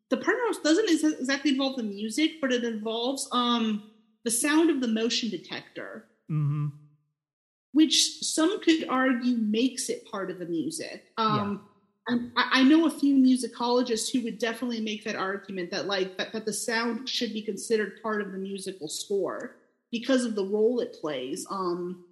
[0.09, 0.89] the part that doesn't
[1.21, 3.90] exactly involve the music but it involves um
[4.25, 6.67] the sound of the motion detector Mm-hmm.
[7.73, 11.05] which some could argue makes it part of the music.
[11.17, 11.63] Um,
[12.09, 16.33] I, I know a few musicologists who would definitely make that argument that like that,
[16.33, 19.57] that the sound should be considered part of the musical score
[19.91, 21.47] because of the role it plays.
[21.51, 22.05] Um,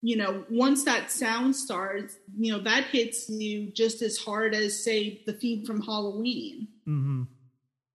[0.00, 4.80] you know, once that sound starts, you know that hits you just as hard as
[4.84, 7.22] say the theme from Halloween Mm-hmm.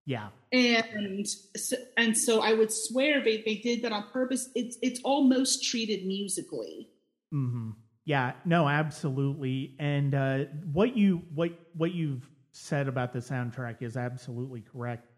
[0.06, 0.28] Yeah.
[0.52, 1.26] and
[1.56, 4.50] so, and so I would swear they, they did that on purpose.
[4.54, 6.90] It's it's almost treated musically.
[7.32, 7.70] Mm-hmm.
[8.04, 9.74] Yeah, no, absolutely.
[9.78, 15.08] And uh, what you what what you've said about the soundtrack is absolutely correct.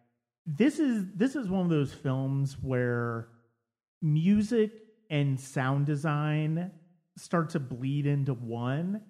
[0.47, 3.29] This is this is one of those films where
[4.01, 4.71] music
[5.11, 6.71] and sound design
[7.17, 9.03] start to bleed into one.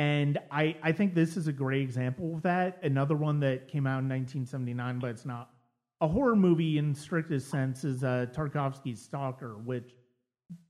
[0.00, 2.78] And I, I think this is a great example of that.
[2.82, 5.50] Another one that came out in 1979, but it's not
[6.00, 9.94] a horror movie in strictest sense, is uh, Tarkovsky's Stalker, which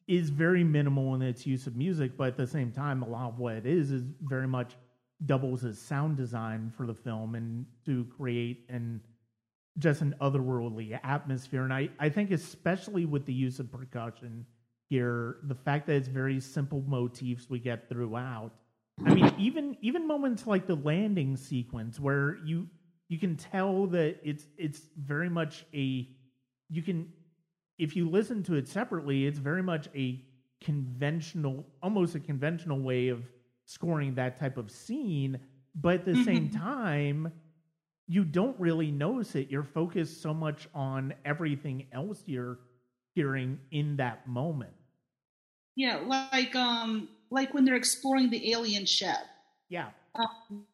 [0.09, 3.29] is very minimal in its use of music, but at the same time, a lot
[3.29, 4.75] of what it is is very much
[5.27, 9.01] doubles as sound design for the film and to create an
[9.79, 11.63] just an otherworldly atmosphere.
[11.63, 14.45] And I, I think especially with the use of percussion
[14.89, 18.51] here, the fact that it's very simple motifs we get throughout.
[19.05, 22.69] I mean, even even moments like the landing sequence where you
[23.09, 26.09] you can tell that it's it's very much a
[26.69, 27.13] you can
[27.79, 30.23] if you listen to it separately, it's very much a
[30.61, 33.25] conventional, almost a conventional way of
[33.65, 35.41] scoring that type of scene.
[35.75, 37.33] But at the same time,
[38.07, 39.49] you don't really notice it.
[39.49, 42.59] You're focused so much on everything else you're
[43.15, 44.73] hearing in that moment.
[45.77, 49.19] Yeah, like um like when they're exploring the alien ship.
[49.69, 49.91] Yeah.
[50.15, 50.65] Um,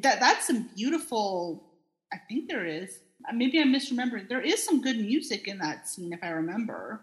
[0.00, 1.64] that that's some beautiful.
[2.12, 2.98] I think there is.
[3.32, 4.28] Maybe I'm misremembering.
[4.28, 7.00] There is some good music in that scene, if I remember.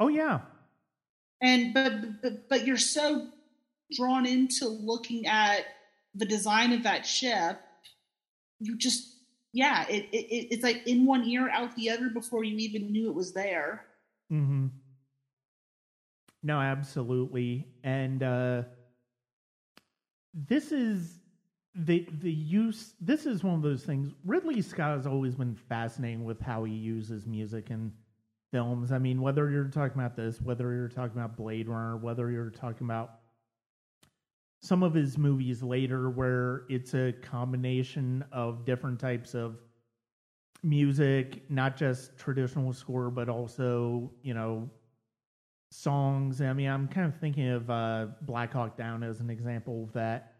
[0.00, 0.40] Oh yeah.
[1.40, 3.28] And but but, but you're so
[3.94, 5.66] drawn into looking at
[6.14, 7.60] the design of that ship,
[8.60, 9.08] you just
[9.52, 13.08] yeah, it, it it's like in one ear, out the other before you even knew
[13.08, 13.84] it was there.
[14.32, 14.68] Mm-hmm.
[16.42, 17.68] No, absolutely.
[17.84, 18.62] And uh
[20.34, 21.18] this is
[21.74, 26.24] the the use this is one of those things Ridley Scott has always been fascinating
[26.24, 27.92] with how he uses music in
[28.50, 28.92] films.
[28.92, 32.50] I mean, whether you're talking about this, whether you're talking about Blade Runner, whether you're
[32.50, 33.20] talking about
[34.60, 39.56] some of his movies later where it's a combination of different types of
[40.62, 44.68] music, not just traditional score, but also, you know,
[45.72, 46.40] songs.
[46.40, 49.92] I mean, I'm kind of thinking of uh, Black Hawk Down as an example of
[49.94, 50.34] that,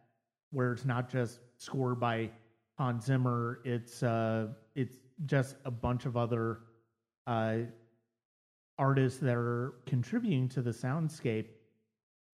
[0.50, 2.30] where it's not just scored by
[2.78, 3.60] Hans Zimmer.
[3.64, 6.60] It's uh, it's just a bunch of other
[7.26, 7.58] uh,
[8.78, 11.46] artists that are contributing to the soundscape.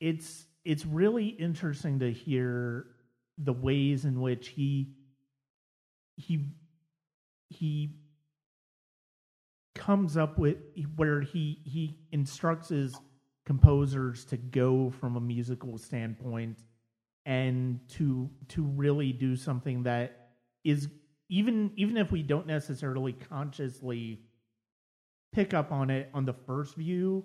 [0.01, 2.87] It's it's really interesting to hear
[3.39, 4.95] the ways in which he
[6.17, 6.47] he
[7.49, 7.91] he
[9.79, 10.59] comes up with
[10.97, 12.97] where he he instructs his
[13.47, 16.59] composers to go from a musical standpoint
[17.25, 20.31] and to to really do something that
[20.65, 20.89] is
[21.31, 24.21] even even if we don't necessarily consciously
[25.33, 27.25] pick up on it on the first view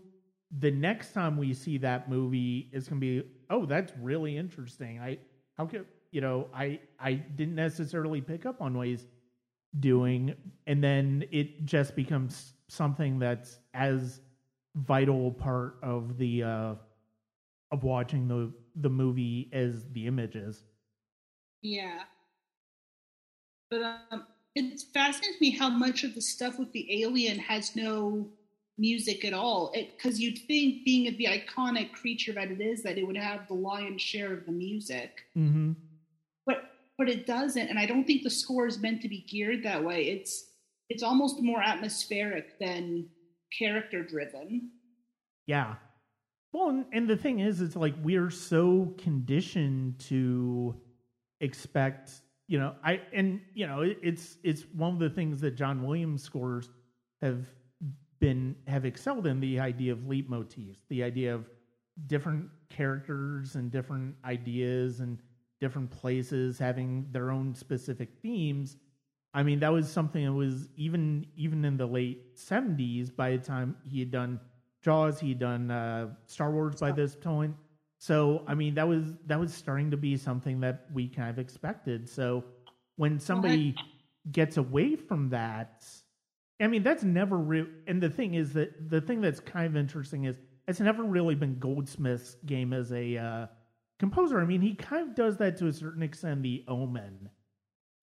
[0.59, 4.99] the next time we see that movie is going to be oh that's really interesting.
[4.99, 5.19] I
[5.57, 9.07] how could you know I I didn't necessarily pick up on he's
[9.79, 10.35] doing,
[10.67, 14.21] and then it just becomes something that's as
[14.75, 16.75] vital part of the uh,
[17.71, 20.63] of watching the the movie as the images.
[21.61, 21.99] Yeah.
[23.69, 28.29] But um, it fascinates me how much of the stuff with the alien has no
[28.77, 29.71] music at all.
[29.73, 33.47] It because you'd think, being the iconic creature that it is, that it would have
[33.47, 35.25] the lion's share of the music.
[35.37, 35.73] Mm-hmm.
[36.97, 39.83] But it doesn't, and I don't think the score is meant to be geared that
[39.83, 40.03] way.
[40.09, 40.51] It's
[40.89, 43.07] it's almost more atmospheric than
[43.57, 44.69] character driven.
[45.47, 45.75] Yeah.
[46.51, 50.79] Well, and, the thing is, it's like we're so conditioned to
[51.41, 52.11] expect,
[52.47, 56.21] you know, I and you know, it's it's one of the things that John Williams
[56.21, 56.69] scores
[57.21, 57.47] have
[58.19, 61.49] been have excelled in the idea of leitmotifs, the idea of
[62.05, 65.17] different characters and different ideas and
[65.63, 68.75] different places having their own specific themes.
[69.33, 73.09] I mean, that was something that was even even in the late seventies.
[73.09, 74.41] By the time he had done
[74.81, 77.55] Jaws, he'd done uh, Star Wars by this point.
[77.97, 81.39] So, I mean, that was that was starting to be something that we kind of
[81.39, 82.09] expected.
[82.09, 82.43] So,
[82.97, 83.75] when somebody
[84.33, 85.87] gets away from that,
[86.59, 87.67] I mean, that's never real.
[87.87, 90.35] And the thing is that the thing that's kind of interesting is
[90.67, 93.47] it's never really been Goldsmith's game as a uh,
[94.03, 94.41] composer.
[94.41, 96.43] I mean, he kind of does that to a certain extent.
[96.43, 97.29] The Omen.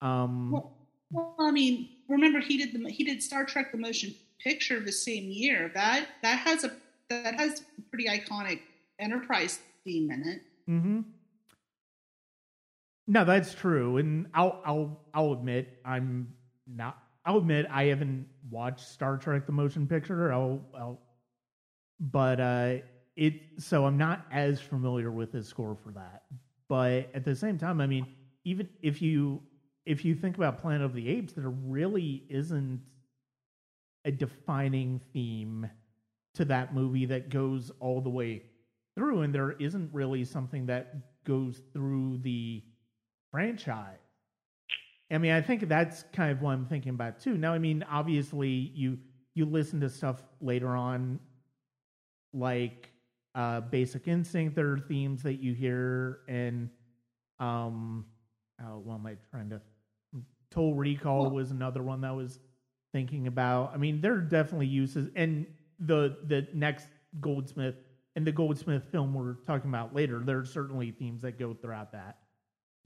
[0.01, 0.77] Um, Well,
[1.11, 4.91] well, I mean, remember he did the he did Star Trek: The Motion Picture the
[4.91, 5.71] same year.
[5.75, 6.71] That that has a
[7.09, 8.61] that has a pretty iconic
[8.99, 10.41] Enterprise theme in it.
[10.69, 11.01] Mm-hmm.
[13.07, 16.33] No, that's true, and I'll I'll I'll admit I'm
[16.65, 16.97] not.
[17.25, 20.33] I'll admit I haven't watched Star Trek: The Motion Picture.
[20.33, 20.99] I'll, I'll
[21.99, 22.75] but uh,
[23.21, 26.23] it so I'm not as familiar with his score for that.
[26.67, 28.07] But at the same time, I mean,
[28.45, 29.43] even if you
[29.85, 32.81] if you think about Planet of the Apes, there really isn't
[34.05, 35.69] a defining theme
[36.33, 38.41] to that movie that goes all the way
[38.95, 42.63] through, and there isn't really something that goes through the
[43.29, 43.99] franchise.
[45.11, 47.37] I mean, I think that's kind of what I'm thinking about too.
[47.37, 48.97] Now, I mean, obviously, you
[49.35, 51.19] you listen to stuff later on,
[52.33, 52.90] like
[53.35, 54.55] uh, Basic Instinct.
[54.55, 56.69] There are themes that you hear, and
[57.39, 58.05] um,
[58.61, 59.61] oh, what am I trying to?
[60.49, 62.39] Total Recall Well- was another one that was
[62.93, 63.71] thinking about.
[63.73, 65.45] I mean, there are definitely uses, and
[65.79, 66.87] the the next
[67.19, 67.75] Goldsmith
[68.15, 71.93] and the Goldsmith film we're talking about later, there are certainly themes that go throughout
[71.93, 72.17] that.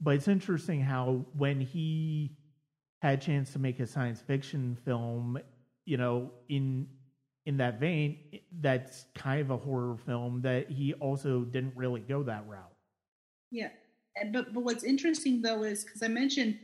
[0.00, 2.36] But it's interesting how when he
[3.02, 5.38] had a chance to make a science fiction film,
[5.84, 6.86] you know, in
[7.46, 8.18] in that vein,
[8.60, 12.72] that's kind of a horror film that he also didn't really go that route.
[13.50, 13.70] Yeah,
[14.16, 16.58] And- but but what's interesting though is because I mentioned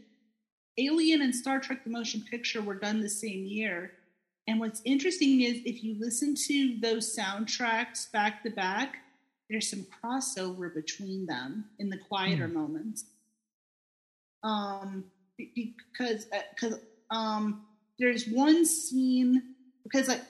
[0.79, 3.93] Alien and Star Trek: The Motion Picture were done the same year,
[4.49, 8.97] and what's interesting is if you listen to those soundtracks back to back,
[9.49, 13.05] there's some crossover between them in the quieter moments.
[14.43, 15.05] Um,
[15.37, 16.81] because because
[17.11, 17.67] um,
[17.99, 19.55] there's one scene
[19.85, 20.23] because like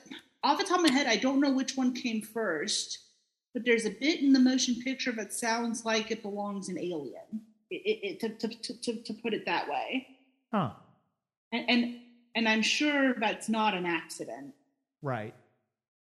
[0.45, 2.99] off the top of my head, I don't know which one came first,
[3.55, 7.43] but there's a bit in the motion picture that sounds like it belongs in Alien.
[7.71, 10.07] It, it, it to, to, to, to put it that way,
[10.53, 10.71] Huh.
[11.53, 11.97] and, and
[12.35, 14.55] and I'm sure that's not an accident.
[15.03, 15.35] Right.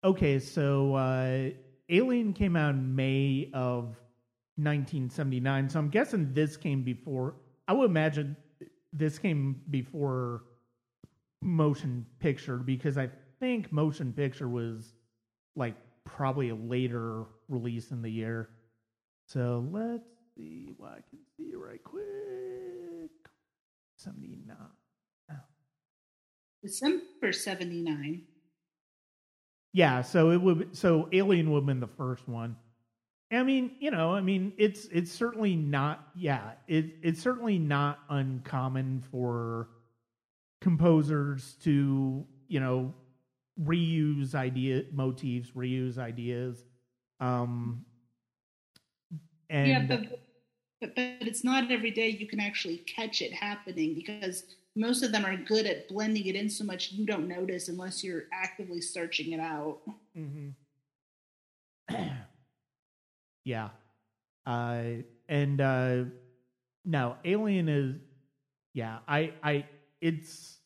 [0.03, 1.49] Okay, so uh,
[1.89, 3.95] Alien came out in May of
[4.57, 5.69] 1979.
[5.69, 7.35] So I'm guessing this came before.
[7.67, 8.35] I would imagine
[8.93, 10.43] this came before
[11.41, 13.09] motion picture because I
[13.39, 14.93] think motion picture was
[15.55, 18.49] like probably a later release in the year.
[19.27, 23.11] So let's see what I can see right quick.
[23.97, 24.55] 79.
[26.63, 28.23] December '79.
[29.71, 32.55] Yeah, so it would so Alien would have been the first one.
[33.31, 37.99] I mean, you know, I mean, it's it's certainly not yeah, it it's certainly not
[38.09, 39.69] uncommon for
[40.61, 42.93] composers to, you know,
[43.61, 46.63] reuse idea motifs, reuse ideas.
[47.19, 47.85] Um
[49.49, 50.01] and yeah, but,
[50.79, 54.43] but but it's not every day you can actually catch it happening because
[54.75, 58.03] most of them are good at blending it in so much you don't notice unless
[58.03, 59.79] you're actively searching it out.
[60.17, 60.49] Mm-hmm.
[63.45, 63.69] yeah.
[64.45, 64.83] Uh,
[65.27, 66.03] and uh,
[66.85, 67.95] no, Alien is
[68.73, 68.99] yeah.
[69.07, 69.65] I I
[70.01, 70.58] it's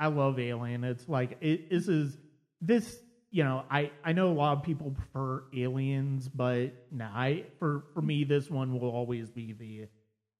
[0.00, 0.82] I love Alien.
[0.82, 2.16] It's like it this is
[2.60, 7.44] this you know I I know a lot of people prefer Aliens, but no, I
[7.58, 9.86] for for me this one will always be the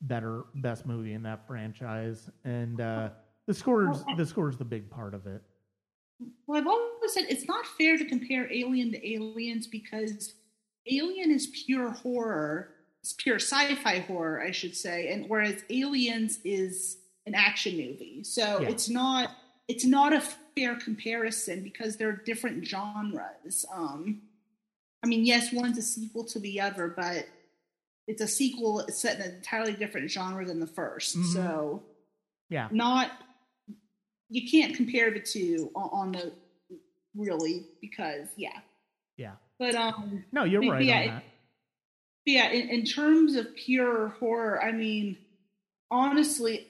[0.00, 3.11] better best movie in that franchise, and uh,
[3.46, 5.42] the scores the score is the big part of it.
[6.46, 10.34] Well, I've always said it's not fair to compare Alien to Aliens because
[10.90, 16.96] Alien is pure horror, it's pure sci-fi horror, I should say, and whereas Aliens is
[17.26, 18.24] an action movie.
[18.24, 18.68] So Yeah.
[18.68, 19.30] it's not
[19.70, 20.20] it's not a
[20.56, 23.64] fair comparison because they're different genres.
[23.72, 24.22] Um,
[25.02, 27.26] I mean, yes, one's a sequel to the other, but
[28.06, 31.32] it's a sequel set in an entirely different genre than the 1st Mhm.
[31.32, 31.82] So
[32.48, 33.10] Yeah, not
[34.28, 36.32] you can't compare the two on, on the
[37.16, 38.60] really because yeah
[39.16, 39.34] yeah.
[39.58, 41.24] but um No, you're But right yeah, on it- that.
[42.26, 45.16] yeah in, in terms of pure horror i mean
[45.90, 46.66] honestly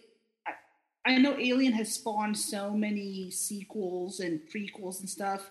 [1.07, 5.51] I, know alien has spawned so many sequels and prequels and stuff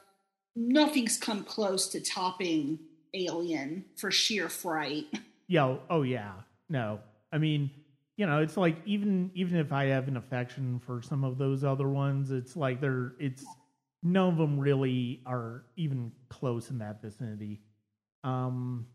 [0.55, 2.79] nothing's come close to topping
[3.13, 5.05] alien for sheer fright
[5.49, 5.77] Yeah.
[5.89, 6.33] Oh, yeah.
[6.69, 6.99] No,
[7.33, 7.71] I mean,
[8.15, 11.63] you know, it's like even even if I have an affection for some of those
[11.63, 13.43] other ones, it's like they're it's
[14.03, 17.61] none of them really are even close in that vicinity.
[18.23, 18.85] Um,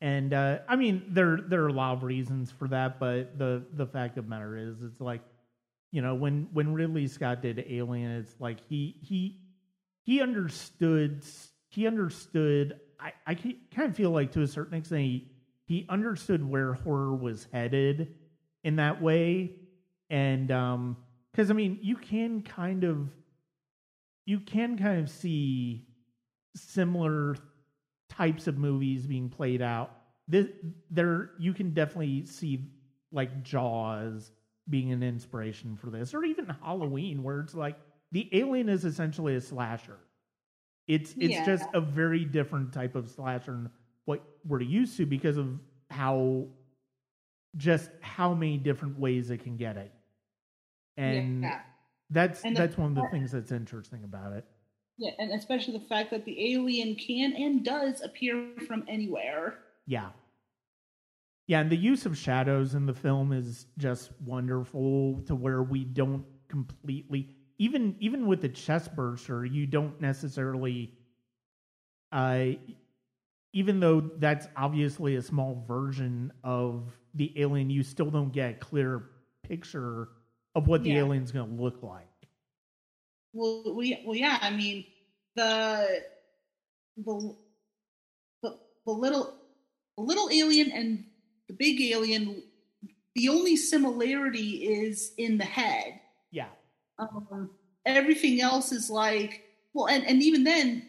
[0.00, 3.62] and uh, I mean, there there are a lot of reasons for that, but the
[3.74, 5.20] the fact of the matter is, it's like
[5.92, 9.38] you know when when Ridley Scott did Alien, it's like he he
[10.02, 11.22] he understood
[11.68, 12.80] he understood.
[12.98, 15.30] I I kind of feel like to a certain extent he,
[15.66, 18.14] he understood where horror was headed
[18.64, 19.52] in that way,
[20.10, 20.96] and um
[21.30, 23.08] because I mean you can kind of
[24.24, 25.86] you can kind of see
[26.56, 27.36] similar
[28.08, 29.90] types of movies being played out.
[30.28, 30.46] This,
[30.90, 32.70] there, you can definitely see
[33.10, 34.30] like Jaws
[34.68, 37.78] being an inspiration for this, or even Halloween, where it's like
[38.12, 39.98] the alien is essentially a slasher.
[40.88, 41.44] It's it's Yeah.
[41.46, 43.70] just a very different type of slasher than
[44.04, 45.58] what we're used to because of
[45.90, 46.48] how
[47.56, 49.92] just how many different ways it can get it,
[50.96, 51.60] and yeah
[52.10, 54.44] that's And the- that's one of the things that's interesting about it.
[54.98, 60.10] yeah and especially the fact that the alien can and does appear from anywhere Yeah.
[61.48, 65.84] Yeah, and the use of shadows in the film is just wonderful to where we
[65.84, 70.92] don't completely even even with the chest burster, you don't necessarily
[72.12, 72.48] uh
[73.54, 78.54] even though that's obviously a small version of the alien, you still don't get a
[78.54, 79.10] clear
[79.42, 80.08] picture
[80.54, 80.98] of what the Yeah.
[80.98, 82.08] alien's gonna look like.
[83.32, 84.38] Well, we, well, yeah.
[84.40, 84.84] I mean,
[85.36, 86.02] the
[86.96, 87.36] the
[88.42, 89.34] the, the little
[89.96, 91.04] the little alien and
[91.52, 92.42] the big alien.
[93.14, 96.00] The only similarity is in the head.
[96.30, 96.48] Yeah.
[96.98, 97.50] Um,
[97.84, 99.42] everything else is like
[99.74, 100.86] well, and and even then,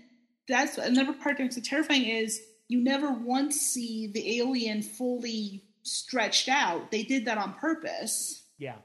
[0.48, 6.92] that's another part that's terrifying is you never once see the alien fully stretched out.
[6.92, 8.44] They did that on purpose.
[8.58, 8.76] Yeah.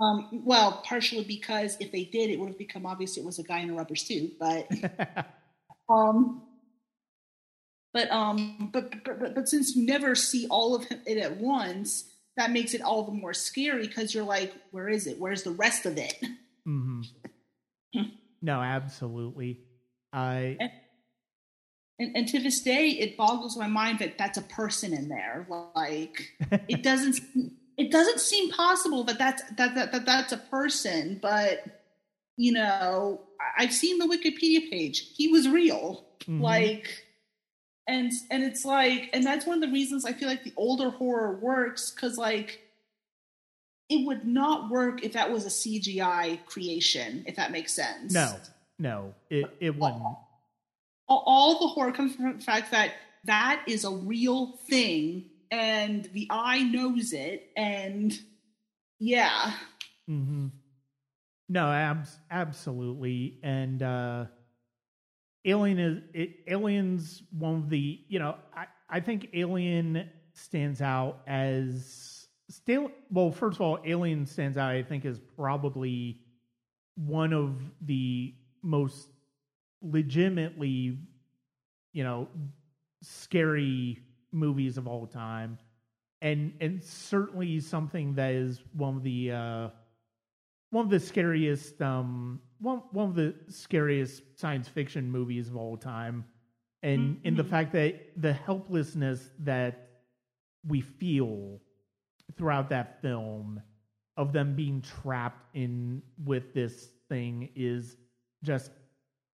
[0.00, 3.42] Um, well, partially because if they did, it would have become obvious it was a
[3.42, 4.38] guy in a rubber suit.
[4.38, 4.68] But
[5.90, 6.42] um,
[7.92, 12.04] but um, but but, but, but since you never see all of it at once,
[12.36, 15.18] that makes it all the more scary because you're like, where is it?
[15.18, 16.16] Where's the rest of it?
[16.64, 17.02] hmm
[18.42, 19.60] No, absolutely.
[20.12, 20.56] I
[21.98, 25.46] And, and to this day, it boggles my mind that that's a person in there.
[25.76, 26.30] Like
[26.68, 27.20] it doesn't
[27.76, 31.18] it doesn't seem possible that that's that, that, that that's a person.
[31.20, 31.64] But
[32.36, 33.20] you know,
[33.58, 35.12] I've seen the Wikipedia page.
[35.14, 36.06] He was real.
[36.26, 36.40] Mhm.
[36.40, 37.04] Like,
[37.86, 40.90] and and it's like, and that's one of the reasons I feel like the older
[40.90, 42.60] horror works because like.
[43.92, 48.12] It would not work if that was a CGI creation, if that makes sense.
[48.12, 48.36] no,
[48.78, 50.00] no, it it wouldn't.
[51.08, 52.92] all, all the horror comes from the fact that
[53.24, 58.16] that is a real thing and the eye knows it and
[59.00, 59.52] yeah
[60.08, 60.46] mm-hmm.
[61.50, 63.40] No, abs- absolutely.
[63.42, 64.26] And uh,
[65.44, 71.20] Alien is it, Alien's one of the you know I I think Alien stands out
[71.26, 73.30] as still well.
[73.30, 74.70] First of all, Alien stands out.
[74.70, 76.20] I think is probably
[76.96, 79.08] one of the most
[79.82, 80.98] legitimately
[81.92, 82.28] you know
[83.02, 83.98] scary
[84.32, 85.58] movies of all time
[86.22, 89.68] and and certainly something that is one of the uh
[90.70, 95.76] one of the scariest um one one of the scariest science fiction movies of all
[95.76, 96.24] time
[96.82, 97.26] and mm-hmm.
[97.26, 99.88] in the fact that the helplessness that
[100.66, 101.60] we feel
[102.36, 103.60] throughout that film
[104.16, 107.96] of them being trapped in with this thing is
[108.44, 108.70] just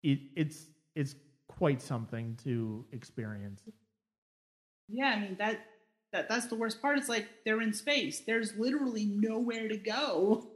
[0.03, 1.15] it it's it's
[1.47, 3.63] quite something to experience
[4.87, 5.59] yeah i mean that
[6.15, 6.97] that that's the worst part.
[6.97, 8.21] It's like they're in space.
[8.21, 10.47] There's literally nowhere to go.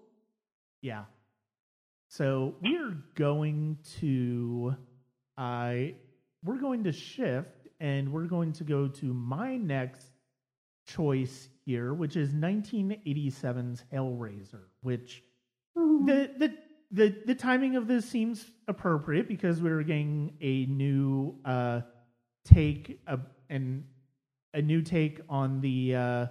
[0.82, 1.04] Yeah.
[2.10, 4.76] So we're going to
[5.38, 5.74] uh
[6.44, 10.08] we're going to shift and we're going to go to my next
[10.88, 15.24] choice here, which is 1987's Hellraiser, which
[15.76, 16.58] the the
[16.92, 21.82] the the timing of this seems appropriate because we're getting a new uh
[22.44, 23.20] take a
[23.52, 23.84] and
[24.56, 26.26] a new take on the uh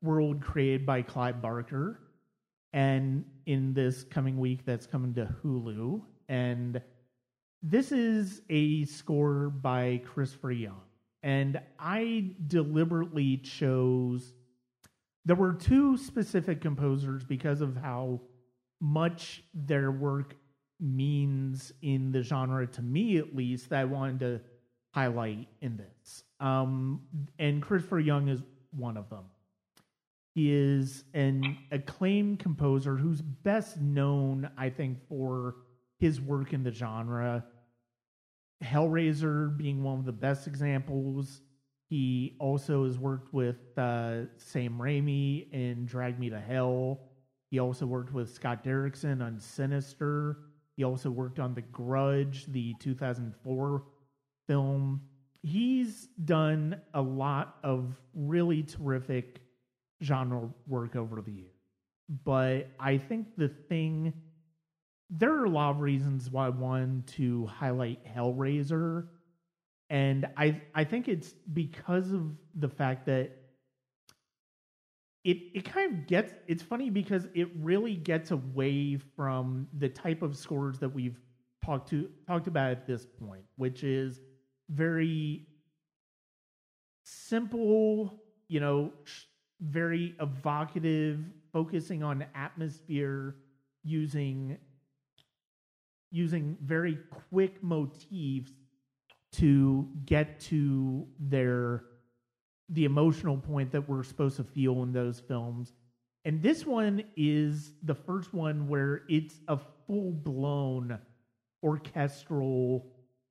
[0.00, 1.98] world created by Clive Barker.
[2.72, 6.80] And in this coming week that's coming to Hulu and
[7.62, 10.80] this is a score by Christopher Young
[11.22, 14.34] and I deliberately chose
[15.24, 18.20] there were two specific composers because of how
[18.80, 20.36] much their work
[20.80, 24.40] means in the genre to me at least that I wanted to
[24.94, 26.24] highlight in this.
[26.40, 27.00] Um,
[27.38, 29.24] and Christopher Young is one of them.
[30.36, 35.56] Is an acclaimed composer who's best known, I think, for
[35.98, 37.44] his work in the genre.
[38.62, 41.40] Hellraiser being one of the best examples.
[41.88, 47.00] He also has worked with uh, Sam Raimi in Drag Me to Hell.
[47.50, 50.38] He also worked with Scott Derrickson on Sinister.
[50.76, 53.84] He also worked on The Grudge, the 2004
[54.48, 55.00] film.
[55.42, 59.40] He's done a lot of really terrific
[60.04, 61.50] genre work over the years.
[62.24, 64.12] But I think the thing,
[65.10, 69.06] there are a lot of reasons why I wanted to highlight Hellraiser.
[69.90, 73.32] And I, I think it's because of the fact that
[75.24, 80.22] it, it kind of gets, it's funny because it really gets away from the type
[80.22, 81.18] of scores that we've
[81.64, 84.20] talked to talked about at this point, which is
[84.68, 85.46] very
[87.04, 88.92] simple, you know,
[89.60, 91.20] very evocative,
[91.52, 93.36] focusing on atmosphere,
[93.82, 94.58] using
[96.10, 96.96] using very
[97.28, 98.52] quick motifs
[99.32, 101.82] to get to their
[102.68, 105.72] the emotional point that we're supposed to feel in those films.
[106.24, 110.98] And this one is the first one where it's a full blown
[111.62, 112.86] orchestral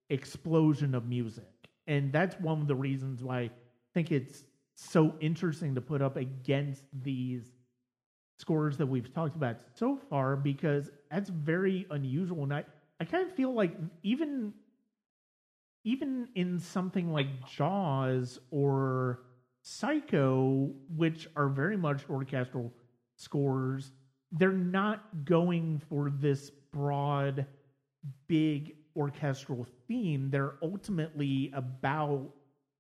[0.10, 1.48] explosion of music.
[1.88, 3.50] And that's one of the reasons why I
[3.94, 4.44] think it's
[4.76, 7.44] so interesting to put up against these
[8.40, 12.44] scores that we've talked about so far because that's very unusual.
[12.44, 12.66] And I,
[13.00, 14.54] I kind of feel like even
[15.86, 19.24] even in something like Jaws or
[19.64, 22.72] Psycho, which are very much orchestral
[23.18, 23.92] scores,
[24.32, 27.46] they're not going for this broad,
[28.28, 30.30] big orchestral theme.
[30.30, 32.30] They're ultimately about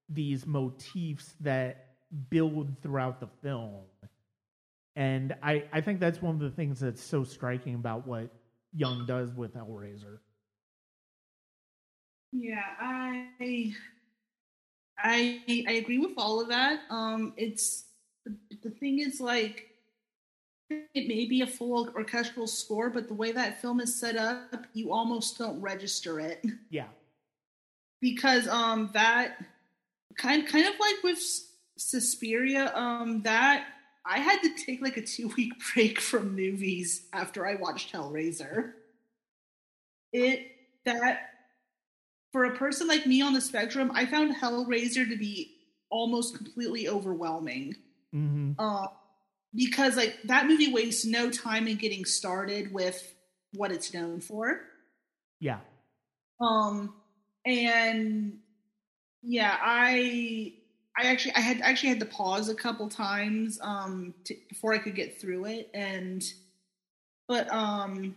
[0.09, 1.82] these motifs that
[2.29, 3.81] build throughout the film.
[4.95, 8.29] And I, I think that's one of the things that's so striking about what
[8.75, 10.19] Young does with Hellraiser.
[12.31, 13.73] Yeah, I
[14.97, 16.81] I I agree with all of that.
[16.89, 17.85] Um it's
[18.63, 19.69] the thing is like
[20.69, 24.65] it may be a full orchestral score, but the way that film is set up,
[24.73, 26.43] you almost don't register it.
[26.71, 26.87] Yeah.
[28.01, 29.37] Because um that
[30.17, 31.19] kind kind of like with
[31.77, 33.65] Suspiria, um that
[34.05, 38.73] I had to take like a two week break from movies after I watched Hellraiser.
[40.11, 40.47] It
[40.85, 41.29] that
[42.31, 45.55] for a person like me on the spectrum, I found Hellraiser to be
[45.89, 47.75] almost completely overwhelming.
[48.13, 48.53] Mm-hmm.
[48.59, 48.87] Uh,
[49.55, 53.13] because like that movie wastes no time in getting started with
[53.53, 54.61] what it's known for.
[55.39, 55.59] Yeah.
[56.39, 56.95] Um
[57.45, 58.39] and
[59.21, 60.53] yeah, I
[60.97, 64.77] I actually I had actually had to pause a couple times um to, before I
[64.77, 66.23] could get through it and
[67.27, 68.15] but um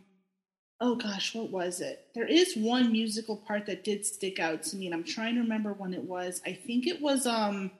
[0.80, 2.06] oh gosh, what was it?
[2.14, 5.40] There is one musical part that did stick out to me and I'm trying to
[5.40, 6.42] remember when it was.
[6.44, 7.70] I think it was um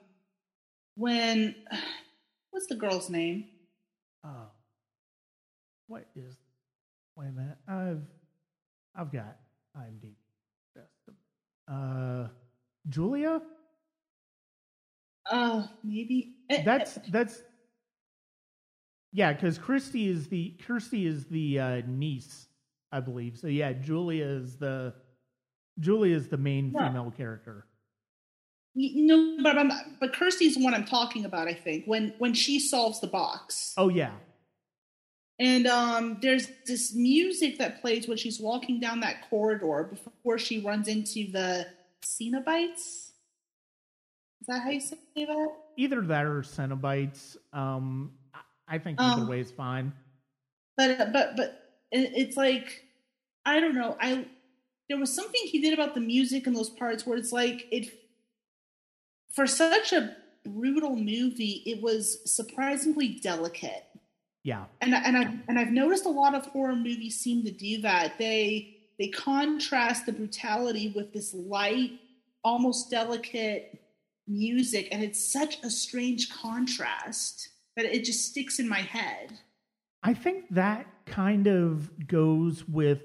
[0.95, 1.55] when
[2.51, 3.45] what's the girl's name?
[4.23, 4.47] Oh.
[5.87, 6.35] What is
[7.15, 7.57] wait a minute.
[7.67, 8.01] I've
[8.95, 9.37] I've got
[9.77, 10.15] IMDb.
[11.67, 12.29] Uh
[12.89, 13.41] Julia?
[15.29, 16.35] Uh maybe
[16.65, 17.43] That's that's
[19.13, 22.47] yeah, because Christy is the Kirsty is the uh, niece,
[22.91, 23.37] I believe.
[23.37, 24.93] So yeah, Julia is the
[25.79, 26.87] Julia is the main Yeah.
[26.89, 27.65] female character.
[28.75, 32.33] you know but I'm, but Kirsty's the one I'm talking about I think when when
[32.33, 33.73] she solves the box.
[33.77, 34.11] Oh yeah,
[35.39, 40.59] And um, there's this music that plays when she's walking down that corridor before she
[40.63, 41.67] runs into the
[42.03, 43.06] Cenobites.
[44.49, 45.49] Is that how you say that?
[45.75, 47.35] either that or Cenobites.
[47.53, 48.13] Um,
[48.67, 49.91] I- think either Um, way is fine.
[50.77, 52.85] but but but it's like
[53.45, 53.97] I don't know.
[53.99, 54.25] I
[54.89, 57.91] there was something he did about the music in those parts where it's like it
[59.33, 60.15] for such a
[60.45, 63.83] brutal movie, it was surprisingly delicate.
[64.43, 67.81] Yeah, And and I and I've noticed a lot of horror movies seem to do
[67.81, 68.17] that.
[68.17, 71.99] They they contrast the brutality with this light,
[72.45, 73.77] almost delicate
[74.27, 79.33] music, and it's such a strange contrast that it just sticks in my head.
[80.03, 83.01] I think that kind of goes with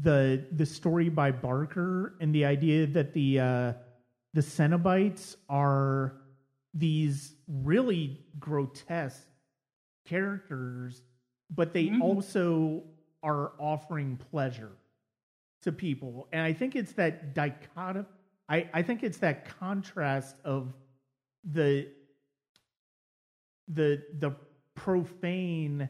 [0.00, 3.72] the the story by Barker and the idea that the uh,
[4.32, 6.14] the Cenobites are
[6.72, 9.28] these really grotesque
[10.06, 11.02] characters,
[11.50, 12.00] but they Mhm.
[12.00, 12.82] also
[13.22, 14.72] are offering pleasure
[15.62, 16.28] to people.
[16.32, 18.06] And I think it's that dichotomy.
[18.48, 20.72] I, I think it's that contrast of
[21.44, 21.88] the
[23.68, 24.36] the the
[24.74, 25.88] profane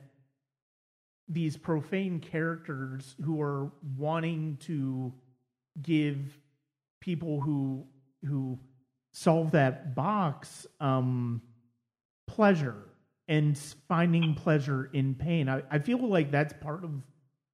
[1.28, 5.12] these profane characters who are wanting to
[5.82, 6.38] give
[7.00, 7.86] people who
[8.24, 8.58] who
[9.12, 11.40] solve that box um
[12.26, 12.84] pleasure
[13.28, 13.56] and
[13.88, 15.48] finding pleasure in pain.
[15.48, 16.90] I, I feel like that's part of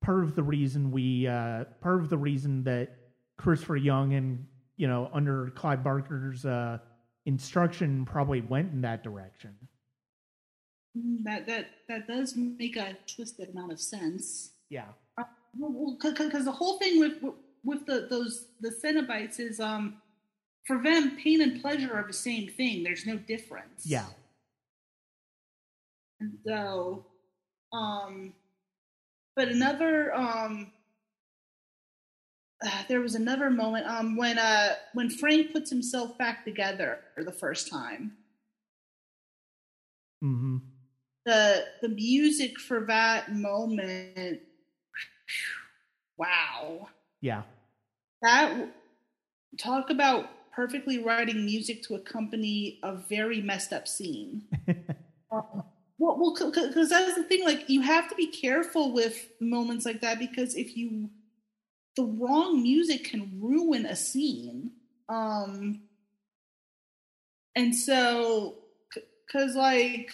[0.01, 2.97] part of the reason we uh part of the reason that
[3.36, 4.47] christopher young and
[4.81, 6.78] you know under clive barker's uh
[7.27, 9.55] instruction probably went in that direction
[10.98, 14.51] Mm, That that that does make a twisted amount of sense.
[14.70, 14.89] yeah
[15.57, 17.15] Well, because the whole thing with
[17.62, 20.02] with the those the Cenobites is um
[20.66, 22.82] for them pain and pleasure are the same thing.
[22.82, 23.86] There's no difference.
[23.86, 24.07] yeah
[26.19, 27.07] And so,
[27.73, 28.32] um,
[29.36, 30.73] but another um.
[32.65, 37.24] Uh, there was another moment um when uh when Frank puts himself back together for
[37.24, 38.12] the first time.
[40.23, 40.59] mm-hmm.
[41.27, 44.41] The the music for that moment
[46.16, 46.89] wow.
[47.20, 47.43] Yeah.
[48.23, 48.69] That
[49.59, 54.45] talk about perfectly writing music to accompany a very messed up scene.
[56.01, 60.01] Well well because that's the thing like you have to be careful with moments like
[60.01, 61.11] that because if you
[61.96, 64.72] the wrong music can ruin a scene.
[65.08, 65.82] Um
[67.56, 68.56] and so
[69.26, 70.12] because like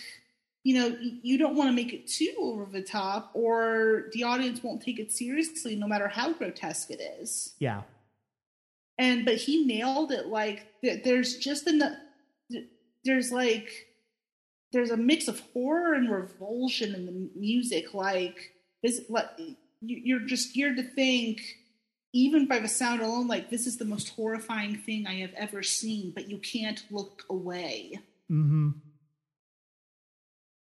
[0.65, 4.63] you know you don't want to make it too over the top or the audience
[4.63, 7.55] won't take it seriously no matter how grotesque it is.
[7.59, 7.83] Yeah.
[8.99, 11.93] And but he nailed it like there's just enough
[13.05, 13.71] there's like
[14.73, 19.27] there's a mix of horror and revulsion in the music like this like
[19.81, 21.41] you're just geared to think
[22.13, 25.63] even by the sound alone like this is the most horrifying thing i have ever
[25.63, 27.99] seen but you can't look away.
[28.31, 28.71] Mm-hmm.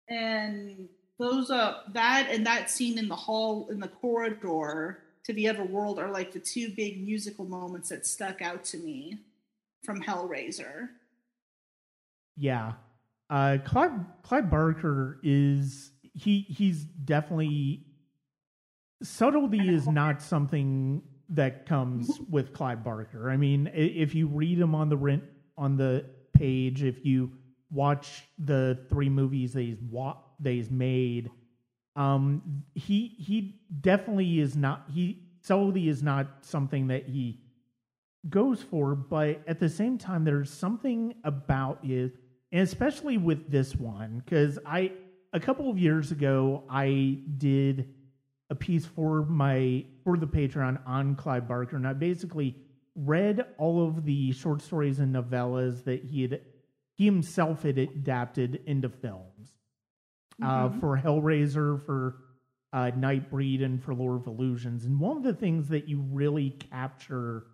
[0.09, 0.89] And
[1.19, 5.65] those uh that and that scene in the hall in the corridor to the other
[5.65, 9.19] world are like the two big musical moments that stuck out to me
[9.83, 10.89] from hellraiser.
[12.37, 12.73] Yeah.
[13.31, 13.93] Uh Clive
[14.23, 17.85] Clive Barker is he he's definitely
[19.03, 23.31] subtlety is not something that comes with Clive Barker.
[23.31, 25.25] I mean, if you read him on the rent
[25.57, 27.33] on the page, if you
[27.71, 31.31] watch the three movies that he's wa- that he's made,
[31.97, 37.41] um, he he definitely is not he subtlety is not something that he
[38.29, 42.13] goes for, but at the same time, there's something about it,
[42.53, 44.93] and especially with this one, because I
[45.33, 47.95] a couple of years ago I did
[48.51, 52.57] a piece for my for the Patreon on Clive Barker, and I basically
[52.95, 56.41] read all of the short stories and novellas that he had
[56.95, 59.53] he himself had adapted into films
[60.43, 60.81] uh, Mhm.
[60.81, 62.17] for Hellraiser, for
[62.73, 64.85] uh, Nightbreed, and for Lord of Illusions.
[64.85, 67.47] And one of the things that you really capture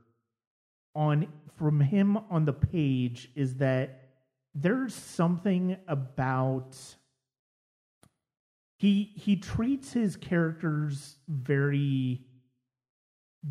[0.94, 4.10] on from him on the page is that
[4.54, 6.76] there's something about
[8.82, 12.20] he he treats his characters very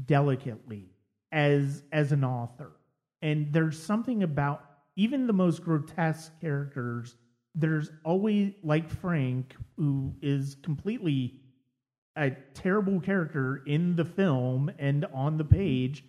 [0.06, 0.90] delicately
[1.32, 2.74] as as an author.
[3.22, 4.62] And there's something about
[4.98, 7.16] even the most grotesque characters.
[7.56, 11.40] There's always like frank who is completely
[12.18, 16.04] a terrible character in the film and on the page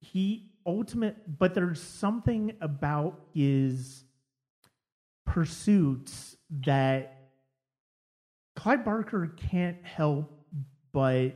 [0.00, 4.04] he ultimate but there's something about his
[5.24, 7.15] pursuits that
[8.56, 10.32] Clive Barker can't help
[10.92, 11.34] but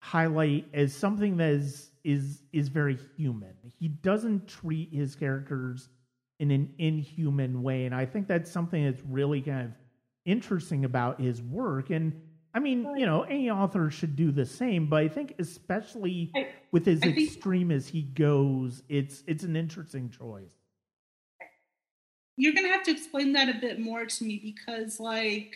[0.00, 3.54] highlight as something that is is is very human.
[3.78, 5.88] He doesn't treat his characters
[6.40, 7.86] in an inhuman way.
[7.86, 9.72] And I think that's something that's really kind of
[10.24, 11.90] interesting about his work.
[11.90, 12.20] And
[12.52, 16.48] I mean, you know, any author should do the same, but I think especially I-
[16.72, 20.54] with as think- extreme as he goes, it's it's an interesting choice.
[22.36, 25.54] You're gonna have to explain that a bit more to me because, like,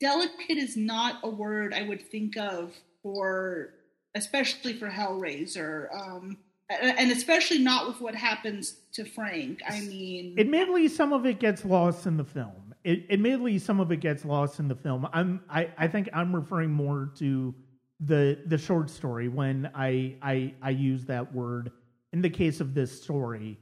[0.00, 3.70] delicate is not a word I would think of for,
[4.14, 6.38] especially for Hellraiser, um,
[6.70, 9.60] and especially not with what happens to Frank.
[9.66, 12.74] I mean, Admittedly, some of it gets lost in the film.
[12.84, 15.08] It, admittedly, some of it gets lost in the film.
[15.12, 17.54] I'm I, I think I'm referring more to
[18.00, 21.72] the the short story when I I I use that word
[22.12, 23.58] in the case of this story.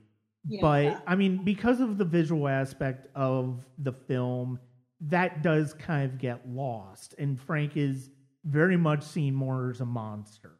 [0.48, 0.60] Yeah.
[0.60, 4.60] But I mean, because of the visual aspect of the film,
[5.08, 8.10] that does kind of get lost, and Frank is
[8.44, 10.58] very much seen more as a monster.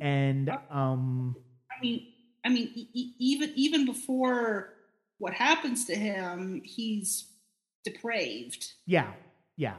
[0.00, 1.36] And um,
[1.70, 2.06] I mean,
[2.44, 4.74] I mean, e- even even before
[5.18, 7.30] what happens to him, he's
[7.84, 8.72] depraved.
[8.86, 9.12] Yeah,
[9.56, 9.76] yeah,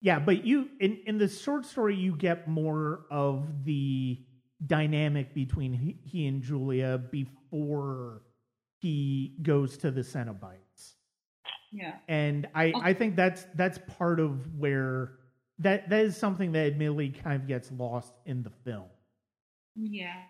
[0.00, 0.18] yeah.
[0.18, 4.20] But you in in the short story, you get more of the
[4.66, 8.22] dynamic between he, he and Julia before
[8.80, 10.61] he goes to the Cenobites,
[11.72, 11.94] Yeah.
[12.06, 15.12] and I I think that's that's part of where
[15.58, 18.88] that that is something that admittedly kind of gets lost in the film.
[19.74, 20.20] Yeah,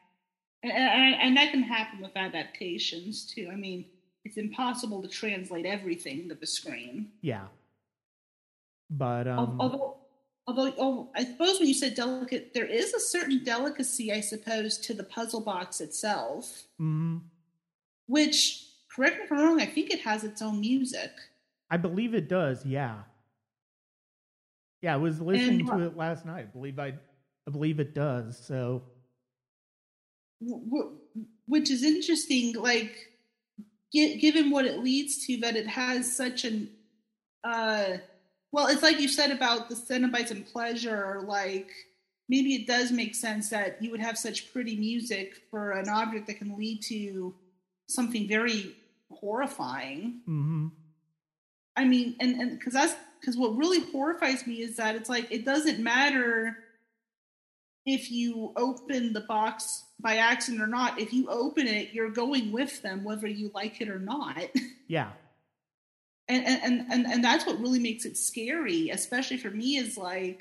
[0.62, 3.48] and, and and that can happen with adaptations too.
[3.52, 3.86] I mean,
[4.24, 7.08] it's impossible to translate everything to the screen.
[7.22, 7.46] Yeah,
[8.90, 9.96] but um, although,
[10.46, 14.76] although, oh, I suppose when you said delicate, there is a certain delicacy, I suppose,
[14.78, 17.22] to the puzzle box itself, mhm.
[18.06, 21.10] which, correct me if I'm wrong, I think it has its own music.
[21.72, 22.64] I believe it does.
[22.66, 22.98] Yeah.
[24.82, 26.40] Yeah, I was listening And- to it last night.
[26.40, 26.92] I believe I,
[27.48, 28.38] I believe it does.
[28.38, 28.82] So
[31.46, 33.12] which is interesting like
[33.94, 36.68] gi- given what it leads to that it has such an
[37.44, 37.92] uh
[38.50, 41.70] well it's like you said about the cenobites and pleasure like
[42.28, 46.26] maybe it does make sense that you would have such pretty music for an object
[46.26, 47.32] that can lead to
[47.88, 48.74] something very
[49.12, 50.66] horrifying hmm
[51.76, 55.30] I mean, and and because that's because what really horrifies me is that it's like
[55.30, 56.56] it doesn't matter
[57.86, 61.00] if you open the box by accident or not.
[61.00, 64.44] If you open it, you're going with them, whether you like it or not.
[64.88, 65.10] yeah,
[66.28, 69.76] And and and and, and that's what really makes it scary, especially for me.
[69.76, 70.40] Is like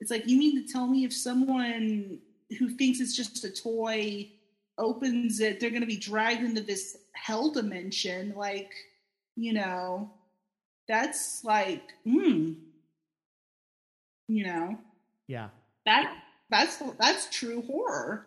[0.00, 2.18] it's like you mean to tell me if someone
[2.58, 4.30] who thinks it's just a toy
[4.78, 8.72] opens it, they're going to be dragged into this hell dimension, like
[9.34, 10.10] you know
[10.88, 12.52] that's like hmm
[14.28, 14.78] you know
[15.28, 15.48] yeah,
[15.84, 16.12] that
[16.50, 18.26] that's that's true horror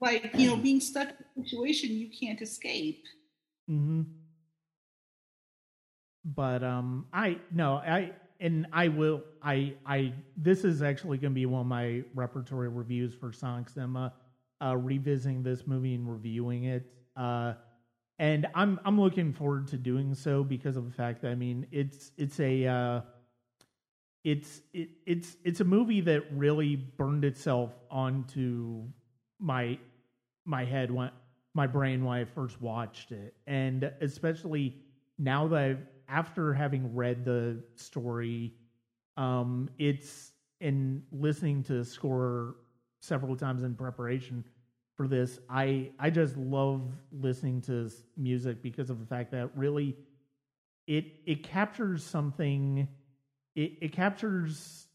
[0.00, 3.04] like you know being stuck in a situation you can't escape
[3.68, 4.04] hmm
[6.24, 9.22] But um, I no, I and I will.
[9.42, 13.68] I I this is actually going to be one of my repertory reviews for Sonic
[13.68, 14.12] Cinema.
[14.60, 16.90] Uh, revisiting this movie and reviewing it.
[17.16, 17.54] Uh,
[18.18, 21.66] and I'm I'm looking forward to doing so because of the fact that I mean
[21.70, 23.00] it's it's a uh,
[24.24, 28.84] it's it, it's it's a movie that really burned itself onto
[29.38, 29.78] my
[30.44, 31.10] my head when
[31.54, 34.76] my brain when I first watched it, and especially
[35.18, 38.54] now that I've, after having read the story,
[39.16, 42.56] um, it's in listening to the score
[43.00, 44.44] several times in preparation
[44.98, 45.38] for this.
[45.48, 49.96] I I just love listening to this music because of the fact that really
[50.86, 52.86] it it captures something.
[53.54, 54.88] It it captures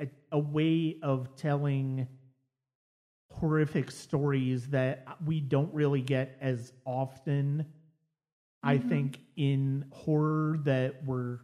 [0.00, 2.06] a, a way of telling
[3.30, 7.66] horrific stories that we don't really get as often
[8.62, 8.88] i Mhm.
[8.88, 11.40] think in horror that we're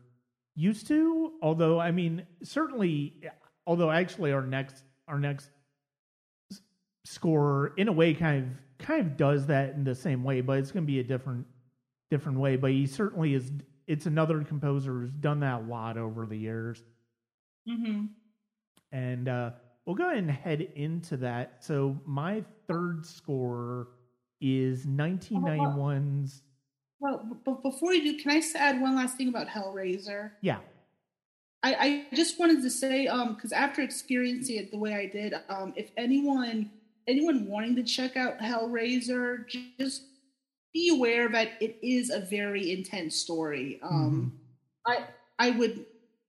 [0.57, 3.23] used to although i mean certainly
[3.67, 5.51] although actually our next our next
[7.05, 10.41] s- score in a way kind of kind of does that in the same way
[10.41, 11.47] but it's going to be a different
[12.11, 13.51] different way but he certainly is
[13.87, 16.83] it's another composer who's done that a lot over the years
[17.69, 18.07] mm-hmm.
[18.93, 19.51] and uh,
[19.85, 21.57] we'll go ahead and head into that.
[21.65, 23.89] So my third score
[24.41, 26.43] is 1991's.
[27.01, 30.59] well but before you do can i add one last thing about hellraiser Yeah,
[31.63, 35.33] I, I just wanted to say, um, because after experiencing it the way I did,
[35.49, 36.71] um, if anyone
[37.07, 39.47] anyone wanting to check out Hellraiser,
[39.79, 40.03] just
[40.73, 43.79] be aware that it is a very intense story.
[43.83, 44.39] Um,
[44.87, 45.07] I
[45.39, 45.87] I would,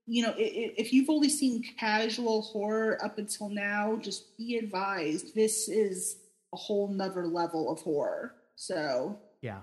[0.07, 4.57] you know, i- i- if you've only seen casual horror up until now, just be
[4.57, 6.17] advised this is
[6.53, 8.35] a whole nother level of horror.
[8.55, 9.61] So Yeah.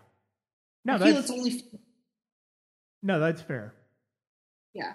[0.85, 1.63] No, I feel that's it's only
[3.03, 3.75] no, that's fair.
[4.75, 4.95] yeah.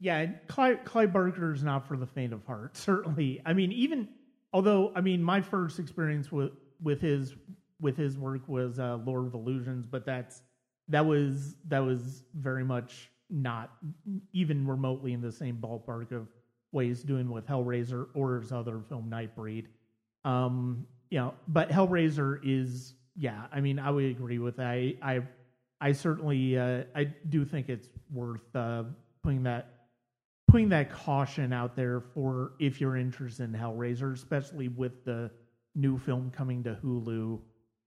[0.00, 2.76] Yeah, and Clive, Clive Barker is not for the faint of heart.
[2.76, 4.08] Certainly, I mean, even
[4.52, 6.52] although I mean, my first experience with
[6.82, 7.34] with his
[7.80, 10.42] with his work was uh, Lord of Illusions, but that's
[10.88, 13.72] that was that was very much not
[14.32, 16.28] even remotely in the same ballpark of
[16.70, 19.66] what he's doing with Hellraiser or his other film Nightbreed.
[20.24, 23.46] Um, you know, but Hellraiser is yeah.
[23.52, 24.66] I mean, I would agree with that.
[24.66, 25.20] I I,
[25.80, 28.84] I certainly uh, I do think it's worth uh,
[29.22, 29.77] putting that
[30.48, 35.30] putting that caution out there for if you're interested in Hellraiser, especially with the
[35.74, 37.38] new film coming to Hulu.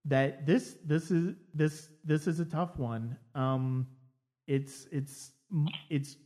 [0.06, 3.16] That this this is this this is a tough one.
[3.34, 3.86] Um,
[4.46, 5.32] it's it's
[5.90, 6.16] it's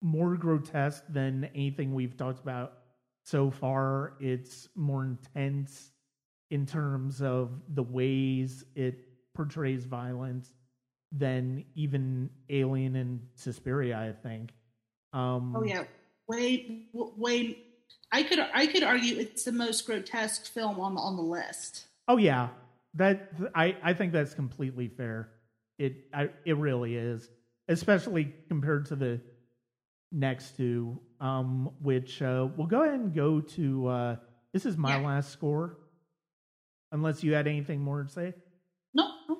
[0.00, 2.78] more grotesque than anything we've talked about
[3.24, 4.14] so far.
[4.20, 5.92] It's more intense
[6.50, 9.04] in terms of the ways it
[9.34, 10.52] portrays violence
[11.12, 13.98] than even Alien and Suspiria.
[13.98, 14.52] I think.
[15.12, 15.84] Um, Oh yeah,
[16.28, 17.58] way way.
[18.12, 21.86] I could I could argue it's the most grotesque film on the on the list.
[22.08, 22.48] Oh yeah,
[22.94, 25.30] that I I think that's completely fair.
[25.78, 27.28] It I, it really is,
[27.68, 29.20] especially compared to the
[30.12, 33.86] next two, um, which uh, we'll go ahead and go to.
[33.86, 34.16] Uh,
[34.52, 35.06] this is my Yeah.
[35.06, 35.76] last score,
[36.92, 38.34] unless you had anything more to say.
[38.92, 39.38] No, no.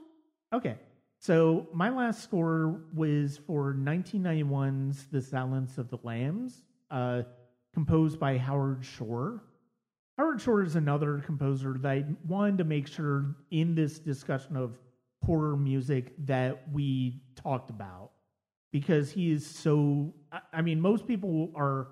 [0.52, 0.76] Okay.
[1.24, 7.22] So my last score was for 1991's The Silence of the Lambs, uh,
[7.74, 9.44] composed by Howard Shore.
[10.16, 14.78] Howard Shore is another composer that I wanted to make sure in this discussion of
[15.22, 18.12] horror music that we talked about
[18.72, 20.14] because he is so.
[20.54, 21.88] I- mean, most people are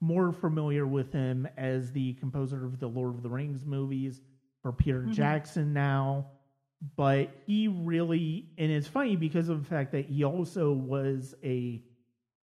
[0.00, 4.22] more familiar with him as the composer of the Lord of the Rings movies
[4.60, 5.12] for Peter Mhm.
[5.12, 6.26] Jackson now
[6.96, 11.80] but he really and it's funny because of the fact that he also was a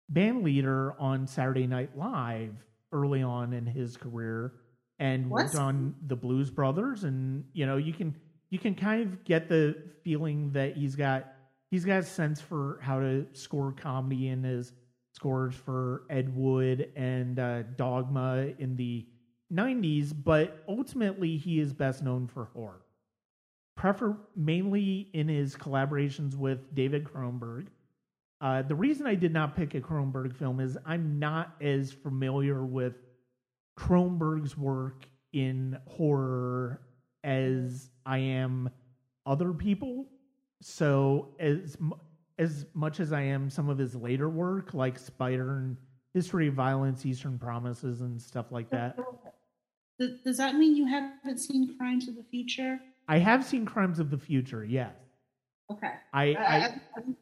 [0.10, 2.54] band leader on Saturday Night Live
[2.92, 4.54] early on in his career
[5.00, 5.46] and What?
[5.46, 8.16] worked on the Blues Brothers and you know you can
[8.50, 11.34] you can kind of get the feeling that he's got
[11.72, 14.74] he's got a sense for how to score comedy in his
[15.14, 19.08] scores for Ed Wood and uh, Dogma in the
[19.54, 22.82] 90s but ultimately he is best known for horror
[23.78, 27.68] prefer mainly in his collaborations with David Cronenberg.
[28.42, 32.66] Uh, the reason I did not pick a Cronenberg film is I'm not as familiar
[32.66, 32.96] with
[33.80, 36.82] Cronenberg's work in horror
[37.24, 38.70] as I am
[39.26, 40.08] other people.
[40.62, 41.78] So as
[42.40, 45.78] as much as I am some of his later work, like Spider and
[46.14, 48.98] History of Violence, Eastern Promises, and stuff like that.
[50.00, 52.80] Does, does that mean you haven't seen Crimes of the Future?
[53.08, 54.94] I have seen Crimes of the Future, yes.
[55.72, 56.60] Okay, I, I, I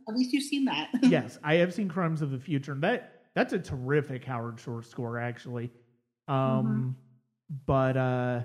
[0.08, 0.90] at least you've seen that.
[1.02, 2.74] yes, I have seen Crimes of the Future.
[2.74, 5.72] and That that's a terrific Howard Shore score, actually.
[6.28, 6.96] Um,
[7.66, 8.42] but uh,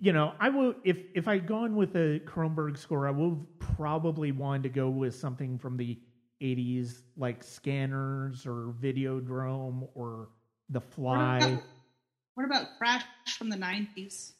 [0.00, 4.32] you know, I will if if I'd gone with a Cronenberg score, I would probably
[4.32, 5.98] want to go with something from the
[6.42, 10.28] '80s, like Scanners or Videodrome or
[10.70, 11.38] The What Fly.
[11.38, 11.62] about,
[12.34, 13.04] what about Crash
[13.38, 14.34] from the nineties?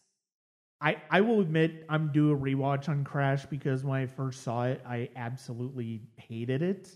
[0.81, 4.65] I, I will admit I'm due a rewatch on Crash because when I first saw
[4.65, 6.91] it, I absolutely hated it.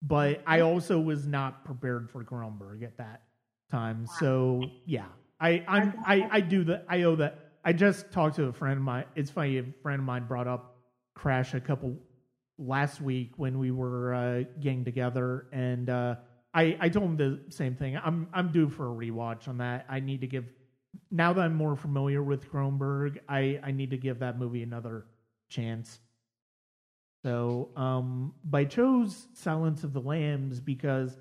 [0.00, 3.22] But I also was not prepared for Cronenberg at that
[3.70, 4.06] time.
[4.18, 5.06] So yeah,
[5.40, 6.84] I I'm, I I do that.
[6.88, 7.52] I owe that.
[7.64, 9.04] I just talked to a friend of mine.
[9.16, 9.58] It's funny.
[9.58, 10.76] A friend of mine brought up
[11.14, 11.96] Crash a couple
[12.58, 16.14] last week when we were uh, getting together, and uh,
[16.54, 17.96] I I told him the same thing.
[17.96, 19.84] I'm I'm due for a rewatch on that.
[19.88, 20.44] I need to give
[21.10, 25.06] now that I'm more familiar with Cronenberg, I, I need to give that movie another
[25.48, 26.00] chance.
[27.24, 31.16] So, um, but I chose Silence of the Lambs because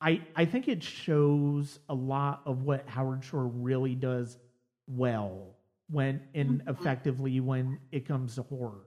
[0.00, 4.38] I I think it shows a lot of what Howard Shore really does
[4.86, 5.56] well
[5.90, 6.70] when and Mhm.
[6.70, 8.86] effectively when it comes to horror,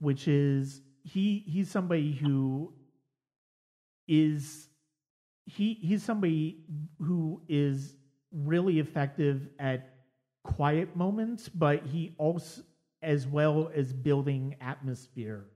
[0.00, 2.72] which is he he's somebody who
[4.08, 4.68] is
[5.46, 6.64] he he's somebody
[6.98, 7.96] who is
[8.32, 9.94] really effective at
[10.44, 12.62] quiet moments, but he also
[13.02, 15.46] as well as building atmosphere.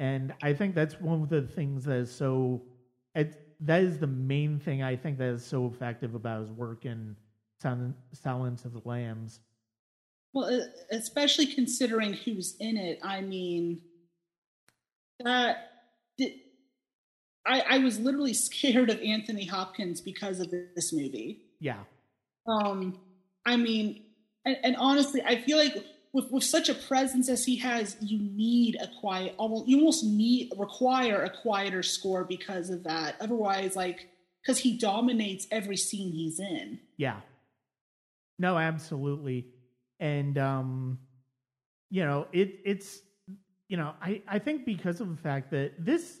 [0.00, 2.62] And I think that's one of the things that is so
[3.14, 6.84] it, that is the main thing I think that is so effective about his work
[6.84, 7.16] in
[7.60, 9.40] Silence of the Lambs.
[10.32, 13.00] Well, especially considering who's in it.
[13.02, 13.80] I mean,
[15.20, 15.67] that
[17.48, 21.42] I I was literally scared of Anthony Hopkins because of this movie.
[21.60, 21.80] Yeah.
[22.46, 22.98] Um,
[23.44, 24.04] I mean,
[24.44, 28.18] and, and honestly, I feel like with, with such a presence as he has, you
[28.18, 33.16] need a quiet, almost you almost need require a quieter score because of that.
[33.20, 34.08] Otherwise, like
[34.42, 36.78] because he dominates every scene he's in.
[36.96, 37.20] Yeah.
[38.38, 39.46] No, absolutely.
[40.00, 40.98] And um
[41.90, 43.00] you know, it it's
[43.68, 46.20] you know, I I think because of the fact that this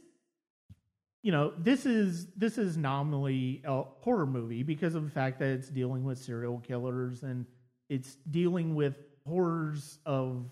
[1.28, 5.48] you know, this is this is nominally a horror movie because of the fact that
[5.50, 7.44] it's dealing with serial killers and
[7.90, 8.94] it's dealing with
[9.26, 10.46] horrors of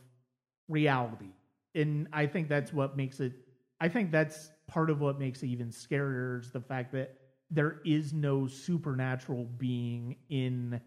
[0.68, 1.32] reality.
[1.74, 3.32] And I think that's what makes it
[3.80, 7.16] I think that's part of what makes it even scarier is the fact that
[7.50, 10.78] there is no supernatural being in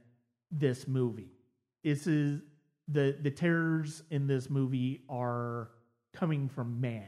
[0.51, 1.31] this movie.
[1.83, 2.41] This is
[2.89, 5.71] the the terrors in this movie are
[6.13, 7.07] coming from man.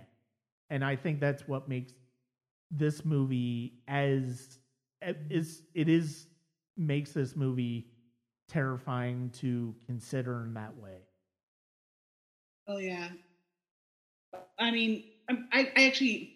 [0.71, 1.93] And I think that's what makes
[2.71, 4.59] this movie as
[5.29, 6.27] is it is
[6.77, 7.87] makes this movie
[8.47, 10.97] terrifying to consider in that way.
[12.67, 13.09] Oh yeah.
[14.57, 16.33] I mean, I, I actually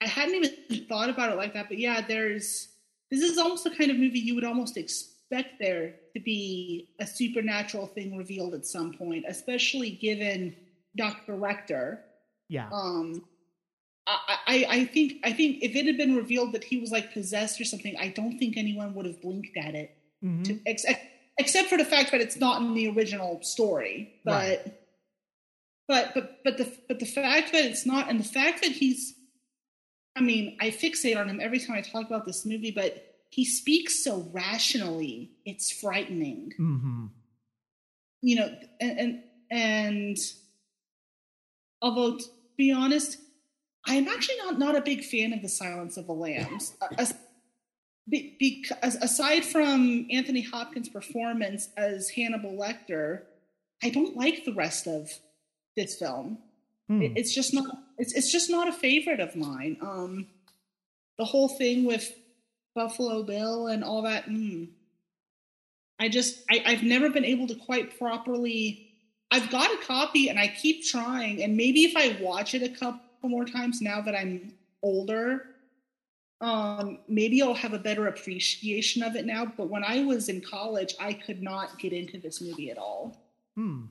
[0.00, 2.68] I hadn't even thought about it like that, but yeah, there's
[3.10, 7.06] this is almost the kind of movie you would almost expect there to be a
[7.06, 10.54] supernatural thing revealed at some point, especially given
[10.96, 11.34] Dr.
[11.34, 11.98] Lecter.
[12.48, 12.68] Yeah.
[12.72, 13.24] Um
[14.46, 17.60] I, I, think I think if it had been revealed that he was like possessed
[17.60, 19.96] or something, I don't think anyone would have blinked at it.
[20.24, 20.42] Mm-hmm.
[20.44, 20.84] To, ex-
[21.38, 24.14] except for the fact that it's not in the original story.
[24.24, 24.74] But Right.
[25.88, 29.14] but but but the but the fact that it's not and the fact that he's
[30.16, 33.44] I mean, I fixate on him every time I talk about this movie, but he
[33.44, 36.52] speaks so rationally, it's frightening.
[36.56, 37.06] hmm
[38.22, 40.16] You know, and and, and
[41.80, 42.24] although to
[42.56, 43.16] be honest,
[43.86, 46.74] I'm actually not not a big fan of the Silence of the Lambs.
[46.98, 47.14] As,
[48.08, 53.22] be, because aside from Anthony Hopkins' performance as Hannibal Lecter,
[53.82, 55.10] I don't like the rest of
[55.76, 56.38] this film.
[56.88, 57.02] Hmm.
[57.02, 57.66] It, it's just not.
[57.98, 59.78] It's it's just not a favorite of mine.
[59.80, 60.26] Um,
[61.18, 62.12] the whole thing with
[62.74, 64.26] Buffalo Bill and all that.
[64.26, 64.68] Mm,
[65.98, 68.86] I just I, I've never been able to quite properly.
[69.30, 72.68] I've got a copy and I keep trying, and maybe if I watch it a
[72.68, 74.52] couple more times now that I'm
[74.82, 75.46] older,
[76.40, 79.52] um, maybe I'll have a better appreciation of it now.
[79.56, 83.16] But when I was in college, I could not get into this movie at all.
[83.56, 83.86] Hmm.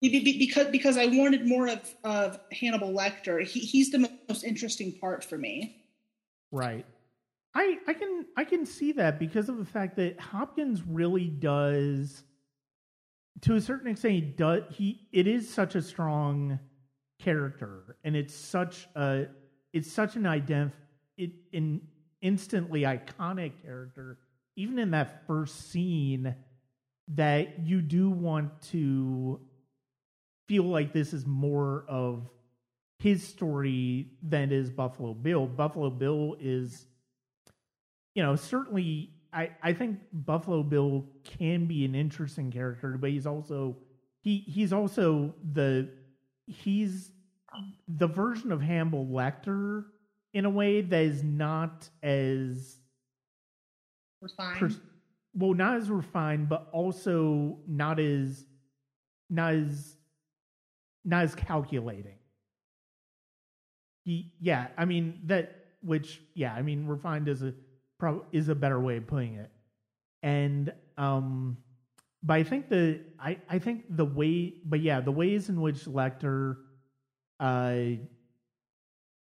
[0.00, 3.44] Be- be- because because I wanted more of of Hannibal Lecter.
[3.46, 5.84] He, he's the most interesting part for me.
[6.50, 6.86] Right.
[7.54, 12.24] I I can I can see that because of the fact that Hopkins really does
[13.42, 16.58] to a certain extent he does he it is such a strong
[17.22, 19.26] character and it's such a
[19.72, 20.72] it's such an ident
[21.16, 21.80] it an
[22.20, 24.18] instantly iconic character
[24.56, 26.34] even in that first scene
[27.08, 29.40] that you do want to
[30.48, 32.28] feel like this is more of
[32.98, 35.46] his story than is Buffalo Bill.
[35.46, 36.86] Buffalo Bill is,
[38.14, 43.26] you know, certainly I, I think Buffalo Bill can be an interesting character, but he's
[43.26, 43.76] also
[44.20, 45.88] he he's also the
[46.46, 47.10] he's
[47.88, 49.84] the version of Hannibal Lecter
[50.34, 52.78] in a way that is not as
[54.20, 54.80] Refined.
[55.34, 58.44] well, not as refined, but also not as
[59.28, 59.96] not as
[61.04, 62.18] not as calculating.
[64.04, 65.58] He, yeah, I mean that.
[65.84, 67.52] Which, yeah, I mean refined is a
[67.98, 69.50] prob- is a better way of putting it.
[70.22, 71.56] And um,
[72.22, 75.84] but I think the I I think the way, but yeah, the ways in which
[75.86, 76.56] Lecter
[77.40, 77.84] uh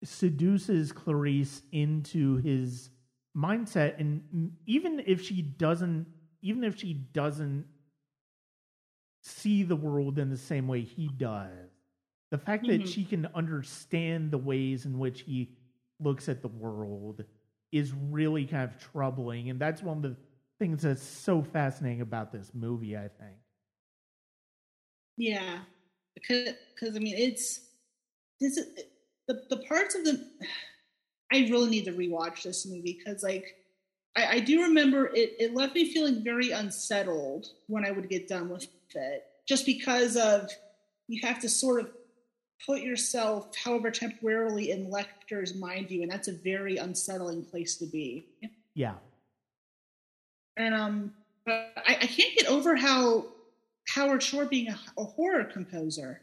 [0.04, 2.90] seduces Clarice into his
[3.36, 6.06] mindset and even if she doesn't
[6.42, 7.64] even if she doesn't
[9.22, 11.70] see the world in the same way he does
[12.30, 12.86] the fact that Mhm.
[12.86, 15.56] she can understand the ways in which he
[16.00, 17.24] looks at the world
[17.70, 20.16] is really kind of troubling and that's one of the
[20.62, 23.36] things that's so fascinating about this movie i think.
[25.16, 25.58] Yeah,
[26.14, 27.60] because because I mean it's
[28.40, 28.58] this
[29.26, 30.24] the the parts of the
[31.32, 33.56] I really need to rewatch this movie because like
[34.16, 38.28] I, I do remember it it left me feeling very unsettled when I would get
[38.28, 40.48] done with it just because of
[41.08, 41.90] you have to sort of
[42.64, 47.86] put yourself however temporarily in Lecter's mind view and that's a very unsettling place to
[47.86, 48.26] be.
[48.74, 48.94] Yeah
[50.56, 51.12] and um
[51.44, 53.26] but I, I can't get over how
[53.88, 56.20] Howard Shore being a, a horror composer.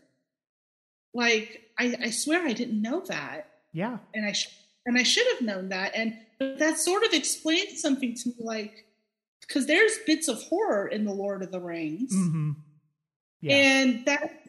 [1.13, 4.53] Like I, I swear I didn't know that, yeah and I sh-
[4.85, 8.35] and I should have known that, and but that sort of explains something to me,
[8.39, 8.85] like
[9.47, 12.51] because there's bits of horror in the Lord of the Rings, hmm
[13.41, 13.55] Yeah.
[13.55, 14.43] And that,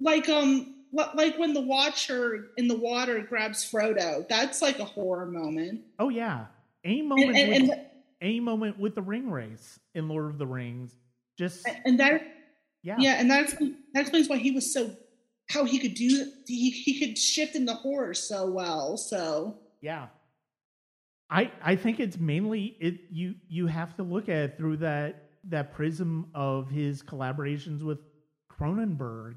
[0.00, 5.26] like, um, like when the Watcher in the water grabs Frodo, that's like a horror
[5.26, 5.82] moment.
[5.98, 6.46] oh yeah.
[6.84, 7.80] a moment And, and, and,
[8.20, 10.96] any moment with the Ringwraiths in Lord of the Rings.
[11.38, 12.22] Just and that,
[12.82, 12.96] yeah.
[12.98, 14.90] yeah, and that's that explains why he was so,
[15.50, 18.96] how he could do, he he could shift in the horror so well.
[18.96, 20.08] So Yeah.
[21.28, 25.30] I I think it's mainly it you you have to look at it through that
[25.48, 27.98] that prism of his collaborations with
[28.50, 29.36] Cronenberg.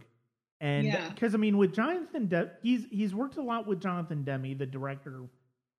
[0.62, 1.10] And Yeah.
[1.10, 4.66] because I mean with Jonathan De- he's he's worked a lot with Jonathan Demme, the
[4.66, 5.24] director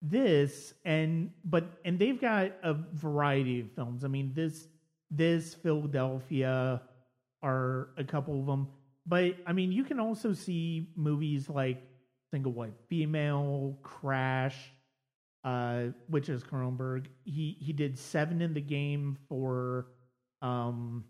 [0.03, 4.05] this and but and they've got a variety of films.
[4.05, 4.69] I mean this
[5.11, 6.83] this Philadelphia
[7.43, 8.69] are a couple of them.
[9.07, 11.83] But I mean you can also see movies like
[12.31, 14.57] Single White Female, Crash,
[15.45, 17.07] uh, which is Cronenberg.
[17.25, 19.89] He he did seven in the game for
[20.41, 21.05] um,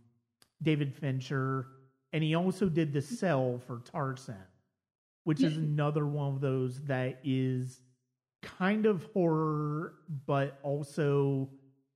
[0.62, 1.66] David Fincher,
[2.12, 4.34] and he also did the Cell for Tarsem,
[5.24, 7.80] which is another one of those that is
[8.42, 9.94] kind of horror,
[10.26, 11.50] but also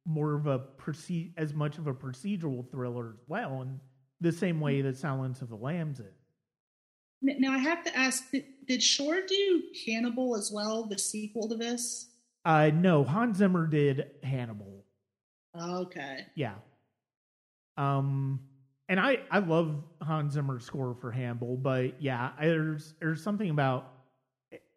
[0.07, 3.81] more of a proceed as much of a procedural thriller as well, in
[4.21, 6.15] the same way that Silence of the Lambs is.
[7.23, 11.57] Now I have to ask: Did, did Shore do Hannibal as well, the sequel to
[11.57, 12.11] this?
[12.45, 14.85] Uh, no, Hans Zimmer did Hannibal.
[15.59, 16.27] Okay.
[16.35, 16.57] Yeah.
[17.79, 18.41] Um,
[18.91, 23.49] and I I love Hans Zimmer's score for Hannibal, but yeah, I- there's there's something
[23.49, 23.94] about,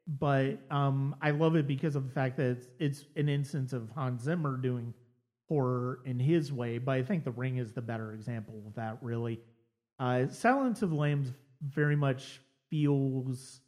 [0.07, 3.89] but um, I love it because of the fact that it's it's an instance of
[3.91, 4.93] Hans Zimmer doing
[5.49, 6.77] horror in his way.
[6.77, 8.97] But I think The Ring is the better example of that.
[9.01, 9.41] Really,
[9.99, 12.39] uh, Silence of the Lambs very much
[12.69, 13.59] feels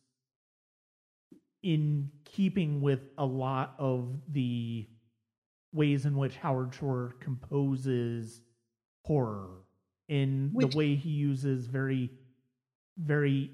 [1.61, 4.87] in keeping with a lot of the
[5.73, 8.41] ways in which Howard Shore composes
[9.05, 9.49] horror
[10.07, 12.11] in Which- the way he uses very
[12.97, 13.51] very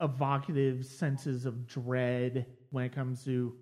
[0.00, 3.54] evocative senses of dread when it comes to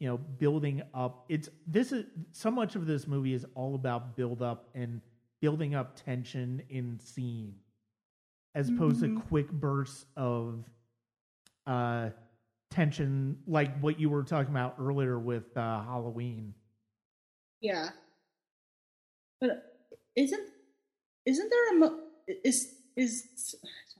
[0.00, 4.16] you know building up it's this is so much of this movie is all about
[4.16, 5.00] build up and
[5.40, 7.54] building up tension in scene
[8.54, 9.26] as opposed to Mhm.
[9.28, 10.64] quick bursts of
[11.66, 12.10] uh
[12.70, 16.54] tension like what you were talking about earlier with uh Halloween
[17.60, 17.90] Yeah.
[19.40, 19.76] But
[20.16, 20.48] isn't
[21.26, 23.54] isn't there a mo- is is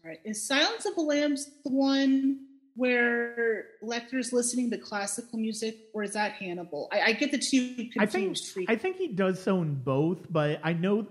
[0.05, 2.41] sorry is Silence of the Lambs the one
[2.77, 6.89] where Lecter's listening to classical music, or is that Hannibal?
[6.93, 7.97] I, I get the two confused.
[7.99, 11.07] I think I think he does so in both, but I know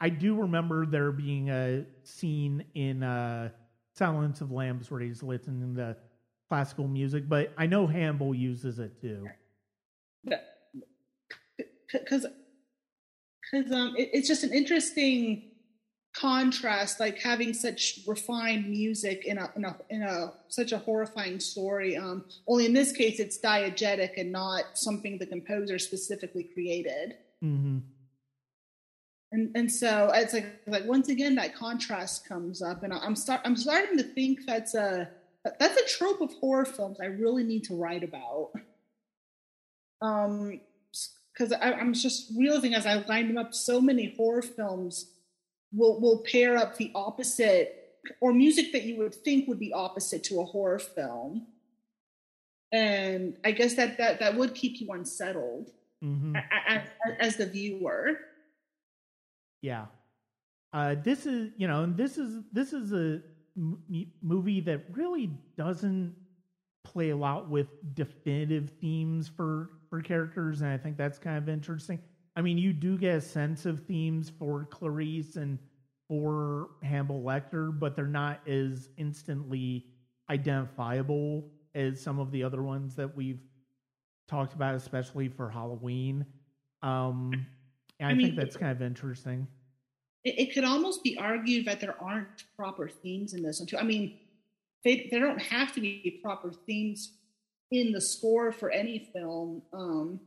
[0.00, 3.48] I do remember there being a scene in uh,
[3.94, 5.96] Silence of the Lambs where he's listening to
[6.50, 9.26] classical music, but I know Hannibal uses it too.
[11.92, 12.26] because
[13.50, 15.50] because um it, it's just an interesting
[16.18, 21.38] contrast like having such refined music in a in a in a such a horrifying
[21.38, 27.16] story um only in this case it's diegetic and not something the composer specifically created.
[27.40, 27.78] Hmm
[29.32, 33.40] and and so it's like like once again that contrast comes up and i'm start
[33.44, 35.08] i'm starting to think that's a
[35.58, 38.50] that's a trope of horror films i really need to write about.
[40.00, 40.60] Um
[41.32, 45.12] because i'm just realizing as i lined them up so many horror films
[45.72, 50.22] will will pair up the opposite or music that you would think would be opposite
[50.24, 51.46] to a horror film
[52.72, 55.70] and i guess that that that would keep you unsettled
[56.02, 58.18] hmm a- a- a- as the viewer
[59.62, 59.86] Yeah.
[60.72, 63.22] Uh, this is, you know, and this is this is a
[63.56, 63.82] m-
[64.22, 66.14] movie that really doesn't
[66.84, 71.48] play a lot with definitive themes for for characters, and I think that's kind of
[71.48, 71.98] interesting.
[72.36, 75.58] I mean, you do get a sense of themes for Clarice and
[76.06, 79.86] for Hannibal Lecter, but they're not as instantly
[80.30, 83.40] identifiable as some of the other ones that we've
[84.28, 86.26] talked about, especially for Halloween.
[86.82, 87.32] Um,
[87.98, 89.46] and I, I mean, think that's kind of interesting.
[90.24, 93.78] it, it could almost be argued that there aren't proper themes in this one too.
[93.78, 94.18] I mean,
[94.84, 97.12] they there don't have to be proper themes
[97.70, 99.62] in the score for any film.
[99.72, 100.20] Um,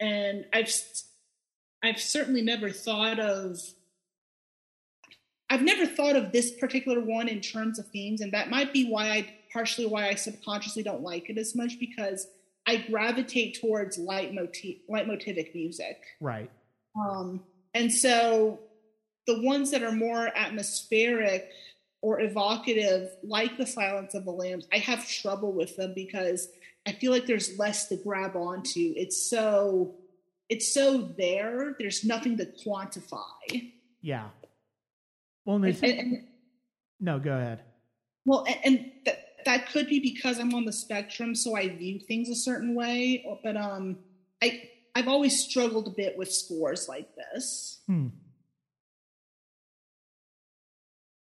[0.00, 0.72] and I've
[1.82, 3.58] I've certainly never thought of
[5.50, 8.88] I've never thought of this particular one in terms of themes, and that might be
[8.90, 12.28] why I partially why I subconsciously don't like it as much because
[12.66, 15.98] I gravitate towards leitmotif, light motivic music.
[16.20, 16.50] Right.
[16.98, 17.42] Um,
[17.72, 18.60] and so
[19.26, 21.50] the ones that are more atmospheric
[22.02, 26.48] or evocative, like the Silence of the Lambs, I have trouble with them because
[26.88, 28.94] I feel like there's less to grab onto.
[28.96, 29.94] It's so
[30.48, 31.76] it's so there.
[31.78, 33.72] There's nothing to quantify.
[34.00, 34.28] Yeah.
[35.44, 36.28] Well, and And, and,
[37.00, 37.62] No, go ahead.
[38.24, 42.00] Well, and, and that that could be because I'm on the spectrum, so I view
[42.00, 43.24] things a certain way.
[43.42, 43.98] But um,
[44.42, 47.80] I I've always struggled a bit with scores like this.
[47.86, 48.08] Hmm.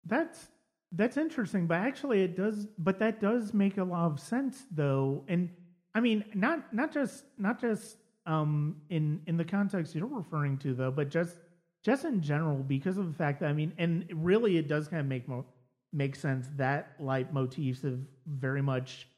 [0.04, 0.48] That's
[0.92, 5.24] that's interesting, but actually it does but that does make a lot of sense though.
[5.28, 5.50] And
[5.94, 7.96] I mean not not just not just
[8.26, 11.36] um in in the context you're referring to though, but just
[11.82, 15.00] just in general because of the fact that I mean and really it does kind
[15.00, 15.44] of make more
[15.92, 19.08] make sense that leitmotifs have very much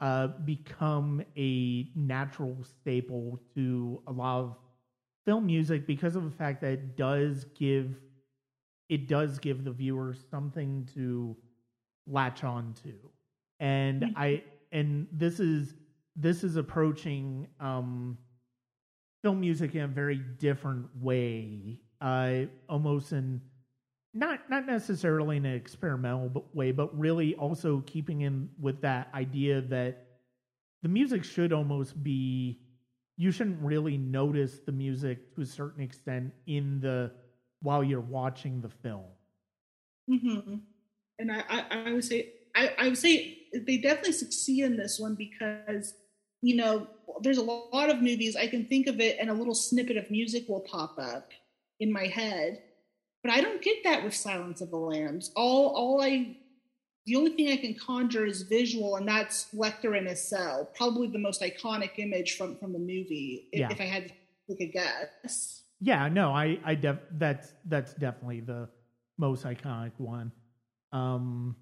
[0.00, 4.56] uh, become a natural staple to a lot of
[5.24, 7.96] film music because of the fact that it does give
[8.92, 11.36] it does give the viewer something to
[12.06, 12.92] latch on to
[13.60, 14.18] and mm-hmm.
[14.18, 14.42] i
[14.72, 15.74] and this is
[16.16, 18.18] this is approaching um
[19.22, 23.40] film music in a very different way uh almost in
[24.14, 29.60] not not necessarily in an experimental way, but really also keeping in with that idea
[29.60, 30.06] that
[30.82, 32.60] the music should almost be
[33.16, 37.10] you shouldn't really notice the music to a certain extent in the
[37.62, 39.04] while you're watching the film.
[40.10, 40.56] Mm-hmm.
[41.18, 44.98] And I, I, I would say I, I would say they definitely succeed in this
[44.98, 45.94] one because
[46.42, 46.86] you know
[47.20, 50.10] there's a lot of movies I can think of it and a little snippet of
[50.10, 51.30] music will pop up
[51.78, 52.62] in my head
[53.22, 55.30] but I don't get that with Silence of the Lambs.
[55.36, 56.36] All all I
[57.06, 61.08] the only thing I can conjure is visual, and that's Lecter in a cell, probably
[61.08, 63.48] the most iconic image from from the movie.
[63.52, 63.70] If, yeah.
[63.70, 64.14] if I had to
[64.48, 65.61] take a guess.
[65.82, 68.68] Yeah, no, I I def that's that's definitely the
[69.18, 70.30] most iconic one.
[70.92, 71.56] Um,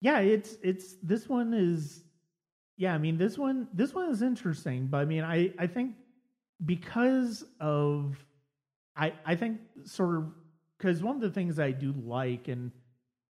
[0.00, 2.04] yeah, it's it's this one is
[2.76, 5.96] yeah, I mean this one this one is interesting, but I mean I I think
[6.64, 8.24] because of
[8.96, 10.32] I I think sort of
[10.78, 12.70] because one of the things I do like, and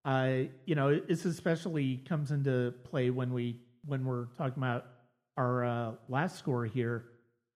[0.04, 4.86] uh, you know, this especially comes into play when we when we're talking about
[5.38, 7.06] our uh, last score here,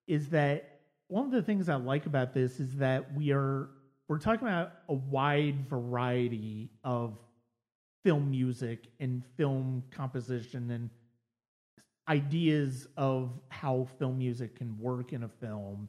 [0.06, 0.73] is that
[1.08, 3.68] one of the things I like about this is that we are
[4.08, 7.18] we're talking about a wide variety of
[8.04, 10.90] film music and film composition and
[12.08, 15.88] ideas of how film music can work in a film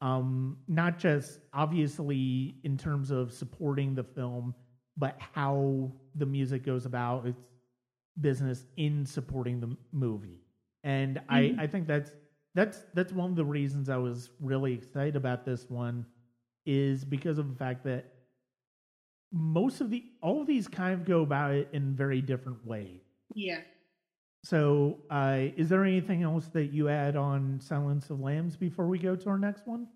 [0.00, 4.54] um, not just obviously in terms of supporting the film,
[4.96, 7.42] but how the music goes about its
[8.20, 10.40] business in supporting the movie.
[10.84, 11.60] And mm-hmm.
[11.60, 12.10] I, I think that's
[12.56, 16.06] that's that's one of the reasons I was really excited about this one
[16.64, 18.06] is because of the fact that
[19.30, 23.02] most of the all of these kind of go about it in very different ways.
[23.34, 23.60] Yeah.
[24.42, 28.98] So, uh, is there anything else that you add on Silence of Lambs before we
[28.98, 29.88] go to our next one?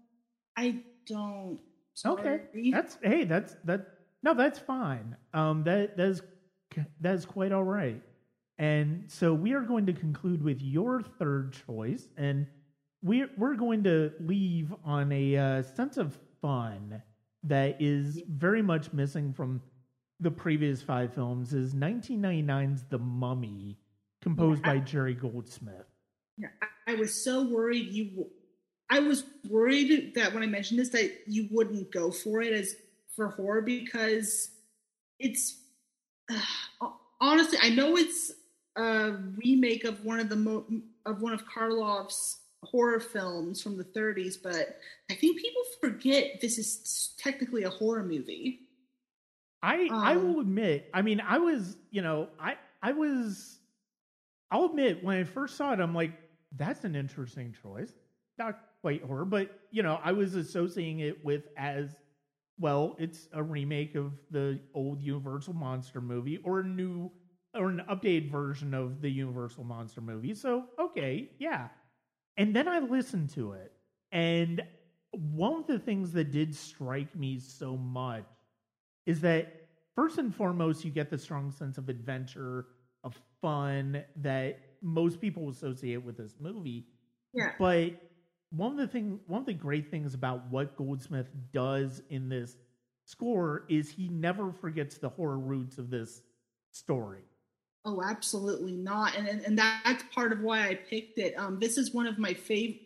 [0.56, 1.60] I don't.
[1.94, 2.20] Sorry.
[2.20, 3.86] Okay, that's hey, that's that.
[4.22, 5.16] No, that's fine.
[5.32, 6.20] Um, that that's
[7.00, 8.02] that's quite all right.
[8.60, 12.46] And so we are going to conclude with your third choice, and
[13.02, 17.02] we're we're going to leave on a uh, sense of fun
[17.44, 19.62] that is very much missing from
[20.20, 21.54] the previous five films.
[21.54, 23.78] Is 1999's The Mummy
[24.20, 25.86] composed yeah, I, by Jerry Goldsmith.
[26.36, 28.26] Yeah, I, I was so worried you.
[28.90, 32.76] I was worried that when I mentioned this, that you wouldn't go for it as
[33.16, 34.50] for horror because
[35.18, 35.56] it's
[36.30, 36.88] uh,
[37.22, 38.32] honestly, I know it's
[38.80, 40.66] a remake of one of the mo-
[41.06, 44.78] of one of Karloff's horror films from the 30s, but
[45.10, 48.60] I think people forget this is technically a horror movie.
[49.62, 53.58] I um, I will admit, I mean, I was, you know, I I was
[54.50, 56.12] I'll admit, when I first saw it, I'm like,
[56.56, 57.92] that's an interesting choice.
[58.38, 61.94] Not quite horror, but you know, I was associating it with as
[62.58, 67.10] well, it's a remake of the old Universal Monster movie or a new
[67.54, 70.34] or an updated version of the Universal Monster movie.
[70.34, 71.68] So, okay, yeah.
[72.36, 73.72] And then I listened to it.
[74.12, 74.62] And
[75.12, 78.24] one of the things that did strike me so much
[79.06, 82.66] is that first and foremost, you get the strong sense of adventure
[83.02, 86.86] of fun that most people associate with this movie.
[87.32, 87.52] Yeah.
[87.58, 88.00] But
[88.50, 92.56] one of the thing one of the great things about what Goldsmith does in this
[93.04, 96.22] score is he never forgets the horror roots of this
[96.72, 97.22] story.
[97.84, 99.16] Oh, absolutely not.
[99.16, 101.34] And and, and that's part of why I picked it.
[101.38, 102.80] Um, this is one of my favorite.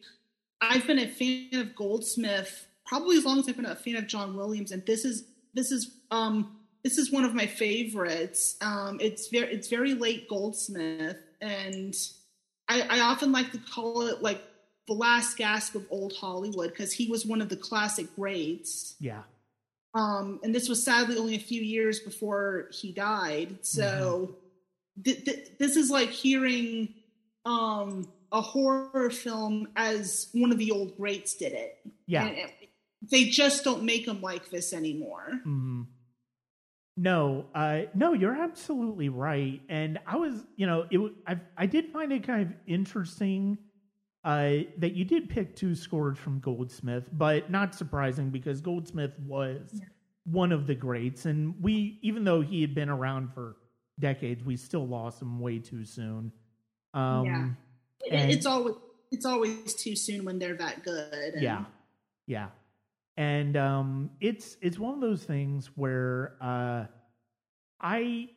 [0.60, 4.06] I've been a fan of Goldsmith probably as long as I've been a fan of
[4.06, 8.56] John Williams, and this is this is um this is one of my favorites.
[8.60, 11.94] Um, it's very it's very late Goldsmith, and
[12.68, 14.42] I, I often like to call it like
[14.86, 18.96] the last gasp of old Hollywood because he was one of the classic greats.
[19.00, 19.22] Yeah.
[19.94, 23.58] Um, and this was sadly only a few years before he died.
[23.62, 24.32] So mm-hmm.
[25.02, 26.94] Th- th- this is like hearing
[27.44, 31.78] um, a horror film as one of the old greats did it.
[32.06, 32.46] Yeah.
[33.10, 35.28] They just don't make them like this anymore.
[35.30, 35.82] Mm-hmm.
[36.96, 39.60] No, uh, no, you're absolutely right.
[39.68, 43.58] And I was, you know, it I I did find it kind of interesting
[44.24, 49.68] uh, that you did pick two scores from Goldsmith, but not surprising because Goldsmith was
[49.72, 49.84] yeah.
[50.24, 53.56] one of the greats, and we, even though he had been around for
[53.98, 56.32] decades, we still lost them way too soon.
[56.92, 57.56] Um,
[58.06, 58.74] yeah, and, it's always
[59.10, 61.34] it's always too soon when they're that good.
[61.34, 61.42] And...
[61.42, 61.64] Yeah,
[62.26, 62.48] yeah,
[63.16, 66.84] and um, it's it's one of those things where uh,
[67.80, 68.28] I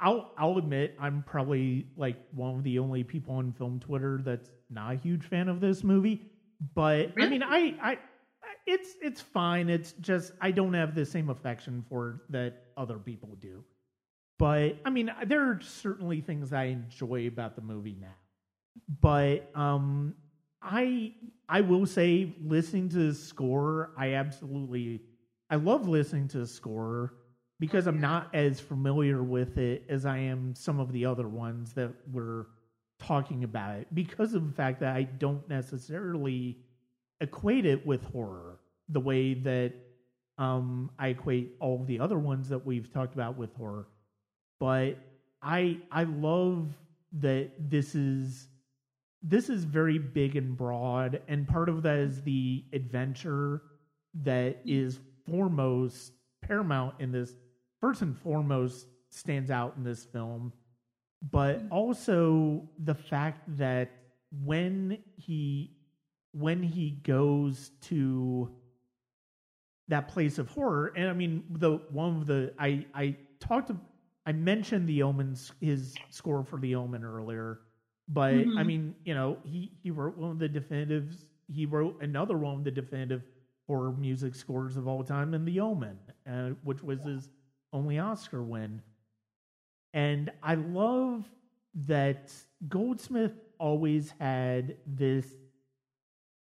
[0.00, 4.50] I'll I'll admit I'm probably like one of the only people on film Twitter that's
[4.68, 6.22] not a huge fan of this movie.
[6.74, 7.26] But really?
[7.26, 7.98] I mean, I I
[8.66, 9.68] it's it's fine.
[9.68, 13.64] It's just I don't have the same affection for that other people do.
[14.38, 18.14] But I mean, there are certainly things I enjoy about the movie now.
[19.00, 20.14] But um,
[20.60, 21.12] I
[21.48, 25.02] I will say, listening to the score, I absolutely
[25.50, 27.14] I love listening to the score
[27.60, 31.74] because I'm not as familiar with it as I am some of the other ones
[31.74, 32.48] that were
[32.98, 36.58] talking about it because of the fact that I don't necessarily
[37.20, 39.74] equate it with horror the way that
[40.38, 43.86] um, I equate all the other ones that we've talked about with horror.
[44.62, 44.96] But
[45.42, 46.68] I I love
[47.14, 48.46] that this is
[49.20, 53.62] this is very big and broad, and part of that is the adventure
[54.22, 56.12] that is foremost
[56.42, 57.34] paramount in this.
[57.80, 60.52] First and foremost, stands out in this film
[61.30, 63.90] but also the fact that
[64.44, 65.70] when he
[66.32, 68.50] when he goes to
[69.88, 73.70] that place of horror and i mean the one of the i i talked
[74.26, 77.60] i mentioned the omens his score for the omen earlier
[78.08, 78.58] but mm-hmm.
[78.58, 82.56] i mean you know he he wrote one of the definitives he wrote another one
[82.56, 83.22] of the definitive
[83.66, 87.30] horror music scores of all time in the omen uh, which was his
[87.72, 88.82] only oscar win
[89.94, 91.24] and I love
[91.86, 92.32] that
[92.68, 95.26] Goldsmith always had this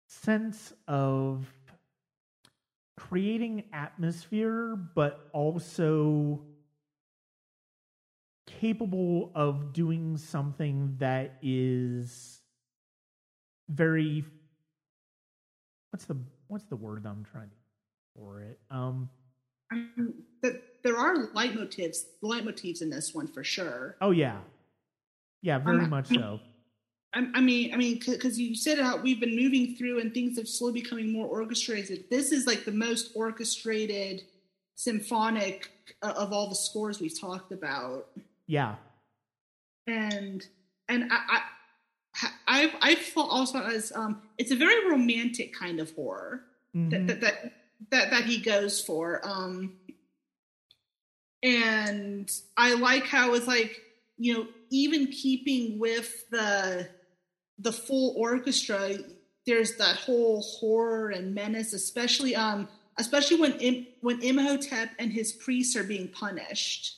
[0.07, 1.47] sense of
[2.97, 6.43] creating atmosphere, but also
[8.61, 12.41] capable of doing something that is
[13.69, 14.25] very
[15.91, 16.17] what's the
[16.49, 17.57] what's the word I'm trying to
[18.15, 19.09] for it um
[19.71, 23.97] the, there are leitmotifs, leitmotifs in this one for sure.
[24.01, 24.39] Oh yeah,
[25.43, 26.41] yeah, very um, much so.
[27.15, 30.39] I, I mean, I mean, because you said how we've been moving through and things
[30.39, 32.05] have slowly becoming more orchestrated.
[32.11, 34.23] This is like the most orchestrated
[34.77, 35.71] symphonic
[36.03, 38.09] uh, of all the scores we've talked about.
[38.47, 38.77] Yeah,
[39.87, 40.47] and
[40.89, 41.19] and I.
[41.37, 41.41] I
[42.49, 46.45] I've I also as um, it's a very romantic kind of horror
[46.75, 46.89] mm-hmm.
[46.89, 47.53] that, that, that
[47.91, 49.21] that that he goes for.
[49.25, 49.75] Um,
[51.43, 53.81] and I like how it's like
[54.17, 56.89] you know even keeping with the
[57.59, 58.97] the full orchestra,
[59.47, 62.69] there's that whole horror and menace, especially um
[62.99, 66.97] especially when Im, when Imhotep and his priests are being punished.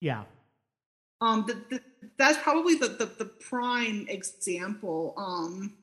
[0.00, 0.24] Yeah.
[1.20, 1.82] Um, the, the,
[2.18, 5.14] that's probably the, the the prime example.
[5.16, 5.74] Um,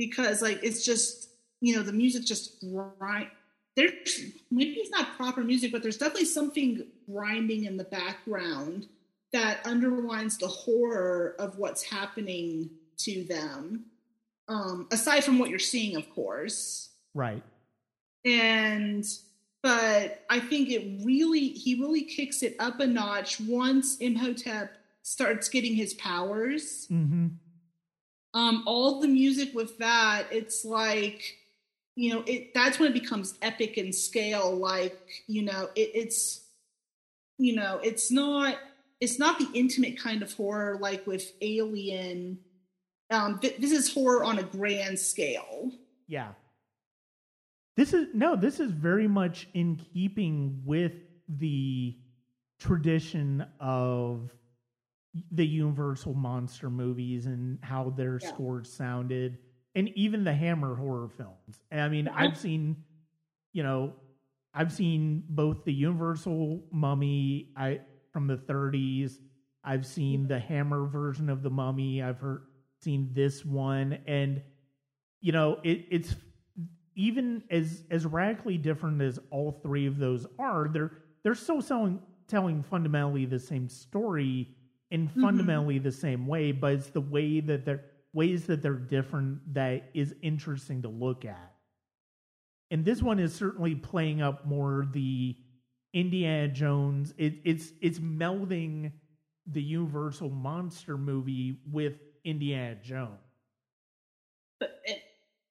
[0.00, 1.28] because like it's just
[1.60, 3.28] you know the music just grind
[3.76, 3.92] there's
[4.50, 8.88] maybe it's not proper music but there's definitely something grinding in the background
[9.34, 13.84] that underlines the horror of what's happening to them
[14.48, 17.42] um aside from what you're seeing of course right
[18.24, 19.04] and
[19.62, 25.48] but i think it really he really kicks it up a notch once imhotep starts
[25.48, 27.28] getting his powers mm-hmm
[28.34, 31.36] um, all the music with that, it's like,
[31.96, 34.54] you know, it that's when it becomes epic in scale.
[34.54, 36.42] Like, you know, it, it's,
[37.38, 38.56] you know, it's not
[39.00, 42.38] it's not the intimate kind of horror like with Alien.
[43.10, 45.72] Um, th- this is horror on a grand scale.
[46.06, 46.28] Yeah.
[47.80, 50.92] This is no, this is very much in keeping with
[51.30, 51.96] the
[52.58, 54.30] tradition of
[55.32, 58.28] the Universal monster movies and how their yeah.
[58.28, 59.38] scores sounded,
[59.74, 61.62] and even the Hammer horror films.
[61.72, 62.12] I mean, yeah.
[62.14, 62.76] I've seen,
[63.54, 63.94] you know,
[64.52, 67.80] I've seen both the Universal Mummy I
[68.12, 69.14] from the 30s.
[69.64, 72.02] I've seen the Hammer version of the Mummy.
[72.02, 72.42] I've heard
[72.82, 74.42] seen this one, and
[75.22, 76.14] you know, it, it's
[77.00, 82.00] even as as radically different as all three of those are, they're they're still selling,
[82.28, 84.48] telling fundamentally the same story
[84.90, 85.22] in Mm-hmm.
[85.22, 89.90] fundamentally the same way, but it's the way that they're ways that they're different that
[89.94, 91.54] is interesting to look at.
[92.70, 95.36] And this one is certainly playing up more the
[95.92, 97.14] Indiana Jones.
[97.16, 98.92] It, it's it's melding
[99.46, 101.94] the Universal monster movie with
[102.24, 103.29] Indiana Jones.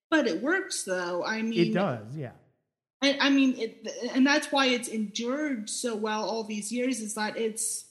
[0.09, 1.23] But it, works though.
[1.23, 2.31] I mean, It does, yeah.
[3.01, 6.99] I, I mean, it, and that's why it's endured so well all these years.
[6.99, 7.85] Is that it's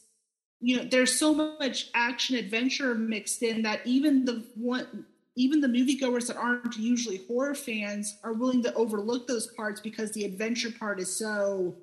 [0.59, 5.05] you know there's so much action adventure mixed in that even the one
[5.35, 10.11] even the moviegoers that aren't usually horror fans are willing to overlook those parts because
[10.11, 11.75] the adventure part is so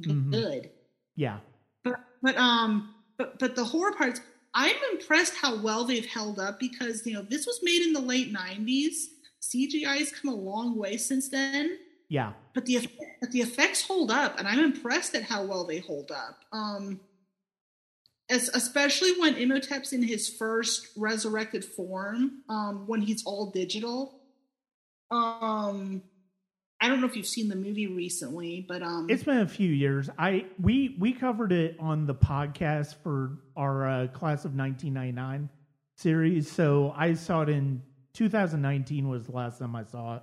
[0.00, 0.30] Mhm.
[0.30, 0.70] good.
[1.14, 1.38] Yeah.
[1.84, 4.20] But but um but but the horror parts,
[4.54, 8.00] I'm impressed how well they've held up because you know this was made in the
[8.00, 9.10] late '90s.
[9.52, 12.32] CGI has come a long way since then Yeah.
[12.54, 12.88] but the
[13.20, 16.44] but the effects hold up, and I'm impressed at how well they hold up.
[16.52, 17.00] Um,
[18.30, 24.20] as, especially when Imhotep's in his first resurrected form, um, when he's all digital.
[25.10, 26.02] Um,
[26.80, 29.70] I don't know if you've seen the movie recently, but um, It's been a few
[29.70, 30.10] years.
[30.18, 35.48] I we we covered it on the podcast for our uh, class of 1999
[35.96, 36.50] series.
[36.50, 37.82] So I saw it in
[38.14, 40.22] 2019 was the last time I saw it.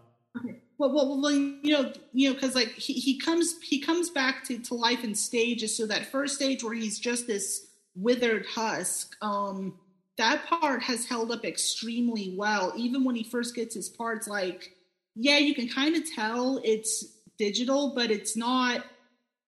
[0.77, 4.43] well, well, well, you know, you know, because like he, he comes he comes back
[4.45, 5.75] to, to life in stages.
[5.75, 9.77] So that first stage where he's just this withered husk, um,
[10.17, 12.73] that part has held up extremely well.
[12.77, 14.71] Even when he first gets his parts, like
[15.15, 18.85] yeah, you can kind of tell it's digital, but it's not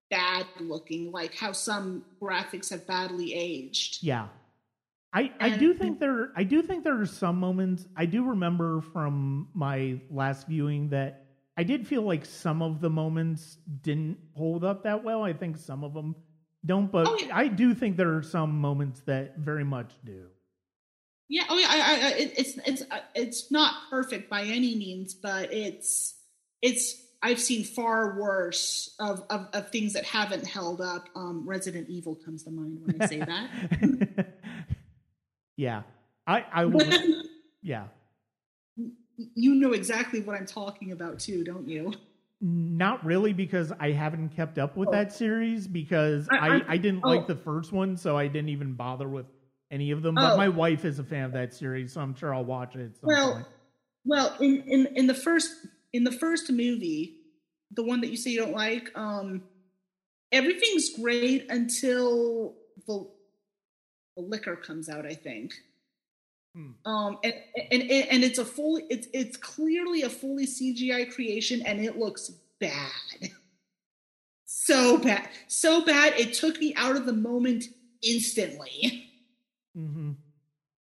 [0.09, 4.03] bad looking like how some graphics have badly aged.
[4.03, 4.27] Yeah.
[5.13, 8.25] I, I And- do think there I do think there are some moments I do
[8.25, 11.25] remember from my last viewing that
[11.55, 15.21] I did feel like some of the moments didn't hold up that well.
[15.23, 16.15] I think some of them
[16.65, 17.29] don't, but Oh, yeah.
[17.37, 20.25] I do think there are some moments that very much do.
[21.29, 24.75] Yeah, oh yeah, I, I, I, it- it's it's uh, it's not perfect by any
[24.75, 26.15] means, but it's
[26.61, 31.07] it's I've seen far worse of of, of things that haven't held up.
[31.15, 33.49] Um, Resident Evil comes to mind when I say that.
[35.57, 35.83] yeah.
[36.27, 36.81] I I will
[37.61, 37.85] yeah.
[38.75, 41.93] you know exactly what I'm talking about too, don't you?
[42.41, 44.91] Not really because I haven't kept up with Oh.
[44.91, 47.09] that series because I- I, I- didn't oh.
[47.09, 49.25] like the first one, so I didn't even bother with
[49.71, 50.15] any of them.
[50.15, 50.37] But Oh.
[50.37, 53.33] my wife is a fan of that series, so I'm sure I'll watch it Well,
[53.33, 53.45] point.
[54.05, 55.51] Well, in, in in the first
[55.93, 57.17] in the first movie,
[57.71, 59.43] the one that you say you don't like, um,
[60.31, 62.55] everything's great until
[62.87, 63.07] the
[64.15, 65.05] the Licker comes out.
[65.05, 65.53] I think.
[66.55, 66.71] Hmm.
[66.85, 67.33] Um, and,
[67.71, 72.31] and and it's a fully it's it's clearly a fully CGI creation, and it looks
[72.59, 73.31] bad,
[74.45, 76.13] so bad, so bad.
[76.19, 77.65] It took me out of the moment
[78.03, 79.09] instantly.
[79.77, 80.11] Mm-hmm.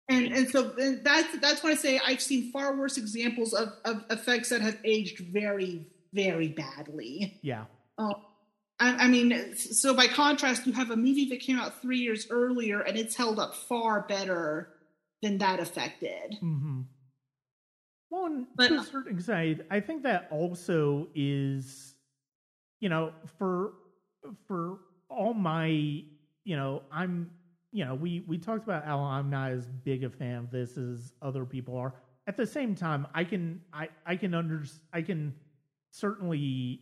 [0.09, 0.73] And and so
[1.03, 4.77] that's that's why I say I've seen far worse examples of, of effects that have
[4.83, 7.39] aged very very badly.
[7.43, 7.65] Yeah.
[7.97, 8.15] Um,
[8.81, 12.27] I, I mean, so by contrast, you have a movie that came out three years
[12.31, 14.73] earlier, and it's held up far better
[15.21, 16.35] than that effect did.
[16.39, 16.81] hmm
[18.09, 21.93] Well, and But- to a certain extent, I think that also is,
[22.79, 23.73] you know, for
[24.47, 24.79] for
[25.09, 27.29] all my, you know, I'm,
[27.71, 30.77] you know, we we talked about how I'm not as big a fan of this
[30.77, 31.93] as other people are.
[32.27, 35.35] At the same time, I can I I can under I can
[35.91, 36.81] certainly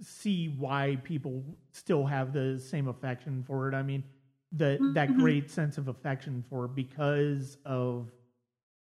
[0.00, 1.42] see why people
[1.72, 3.74] still have the same affection for it.
[3.74, 4.04] I mean,
[4.52, 5.18] the that Mhm.
[5.18, 8.10] great sense of affection for it because of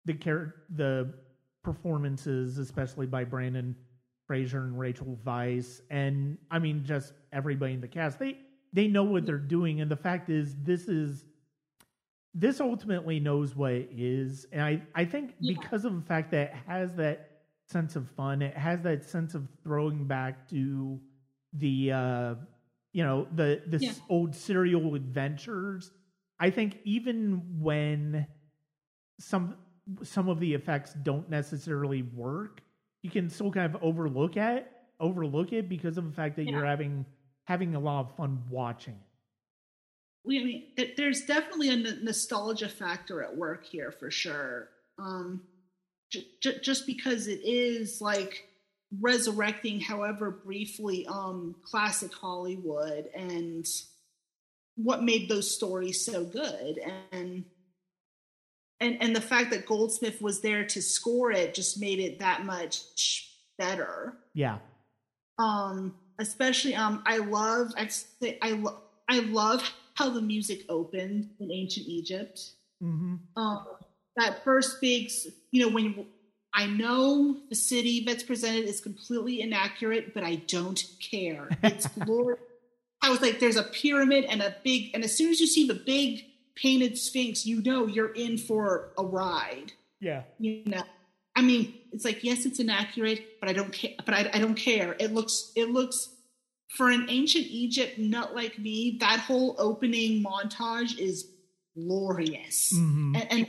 [0.05, 1.13] the char- the
[1.63, 3.75] performances, especially by Brendan
[4.27, 8.19] Fraser and Rachel Weisz, and I mean just everybody in the cast.
[8.19, 8.37] They
[8.73, 11.25] they know what they're doing, and the fact is, this is
[12.33, 15.57] this ultimately knows what it is, and I I think Yeah.
[15.57, 17.36] because of the fact that it has that
[17.69, 20.99] sense of fun, it has that sense of throwing back to
[21.53, 22.35] the uh
[22.93, 23.93] you know the the Yeah.
[24.09, 25.91] old serial adventures.
[26.39, 28.27] I think even when
[29.19, 29.55] some
[30.03, 32.61] some of the effects don't necessarily work,
[33.03, 36.65] you can still kind of overlook it, overlook it because of the fact that you're
[36.65, 37.05] having
[37.45, 38.99] having a lot of fun watching it.
[40.25, 44.69] we I mean th- there's definitely a n- nostalgia factor at work here for sure
[44.99, 45.41] um
[46.11, 48.47] j- j- just because it is like
[49.01, 53.65] resurrecting however briefly um classic hollywood and
[54.75, 56.79] what made those stories so good
[57.11, 57.43] and
[58.79, 62.45] and and the fact that goldsmith was there to score it just made it that
[62.45, 63.27] much
[63.57, 64.17] better.
[64.33, 64.59] Yeah.
[65.39, 68.79] Um, especially um, I love I say I lo-
[69.09, 69.63] I love
[69.95, 72.51] how the music opened in ancient Egypt.
[72.83, 73.15] Mm-hmm.
[73.35, 73.65] Um,
[74.17, 75.09] that first big,
[75.51, 76.05] you know, when
[76.53, 81.49] I know the city that's presented is completely inaccurate, but I don't care.
[81.63, 82.39] It's glorious.
[83.01, 85.67] I was like, there's a pyramid and a big, and as soon as you see
[85.67, 86.25] the big
[86.55, 89.73] painted sphinx, you know you're in for a ride.
[90.01, 90.23] Yeah.
[90.39, 90.81] You know,
[91.35, 93.91] I mean, it's like yes, it's inaccurate, but I don't care.
[94.03, 94.95] But I, I don't care.
[94.99, 96.09] It looks, it looks
[96.75, 98.97] for an ancient Egypt nut like me.
[98.99, 101.29] That whole opening montage is
[101.75, 103.15] glorious, Mm-hmm.
[103.15, 103.47] and, and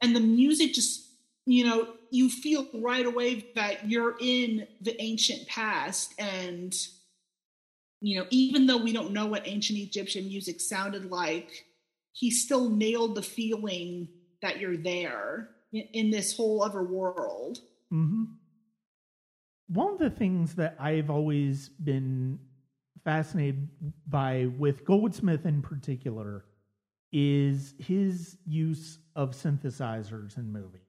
[0.00, 1.08] and the music just,
[1.46, 6.74] you know, you feel right away that you're in the ancient past and
[8.00, 11.66] you know even though we don't know what ancient egyptian music sounded like
[12.12, 14.08] he still nailed the feeling
[14.42, 17.60] that you're there in, this whole other world
[17.92, 18.24] Mm-hmm.
[19.68, 22.38] One of the things that I've always been
[23.04, 23.68] fascinated
[24.08, 26.44] by with Goldsmith in particular
[27.12, 30.80] is his use of synthesizers in movies.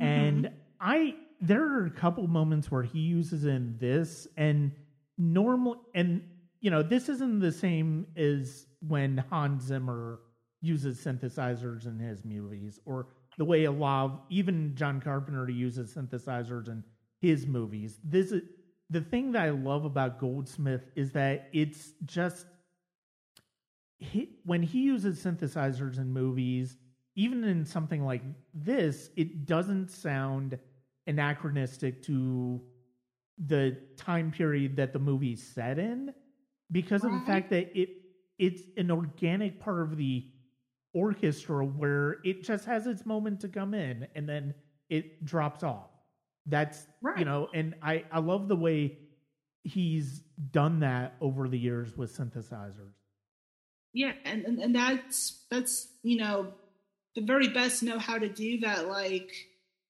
[0.00, 0.04] Mm-hmm.
[0.04, 0.50] And
[0.80, 4.72] I there are a couple moments where he uses in this and
[5.16, 6.22] normal and
[6.60, 10.20] you know, this isn't the same as when Hans Zimmer
[10.60, 13.08] uses synthesizers in his movies or
[13.38, 16.84] the way a lot of even John Carpenter uses synthesizers in
[17.22, 17.98] his movies.
[18.04, 18.42] This is
[18.90, 22.44] the thing that I love about Goldsmith is that it's just
[24.00, 26.76] he, when he uses synthesizers in movies,
[27.14, 28.22] even in something like
[28.54, 30.58] this, it doesn't sound
[31.06, 32.60] anachronistic to
[33.46, 36.12] the time period that the movie's set in
[36.72, 37.88] because of the fact that it
[38.38, 40.26] it's an organic part of the
[40.94, 44.54] orchestra where it just has its moment to come in and then
[44.88, 45.90] it drops off.
[46.46, 47.18] That's right.
[47.18, 48.98] you know, and I I love the way
[49.62, 52.94] he's done that over the years with synthesizers.
[53.92, 56.52] Yeah and, and and that's that's you know
[57.16, 59.30] the very best know how to do that like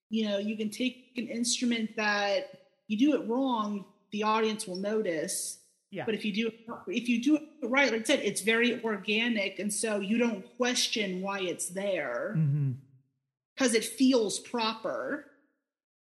[0.09, 2.49] you know you can take an instrument that
[2.87, 5.59] you do it wrong the audience will notice
[5.91, 6.05] Yeah.
[6.05, 6.51] but if you do
[6.87, 10.43] if you do it right like i said it's very organic and so you don't
[10.57, 12.33] question why it's there
[13.55, 15.25] because it feels proper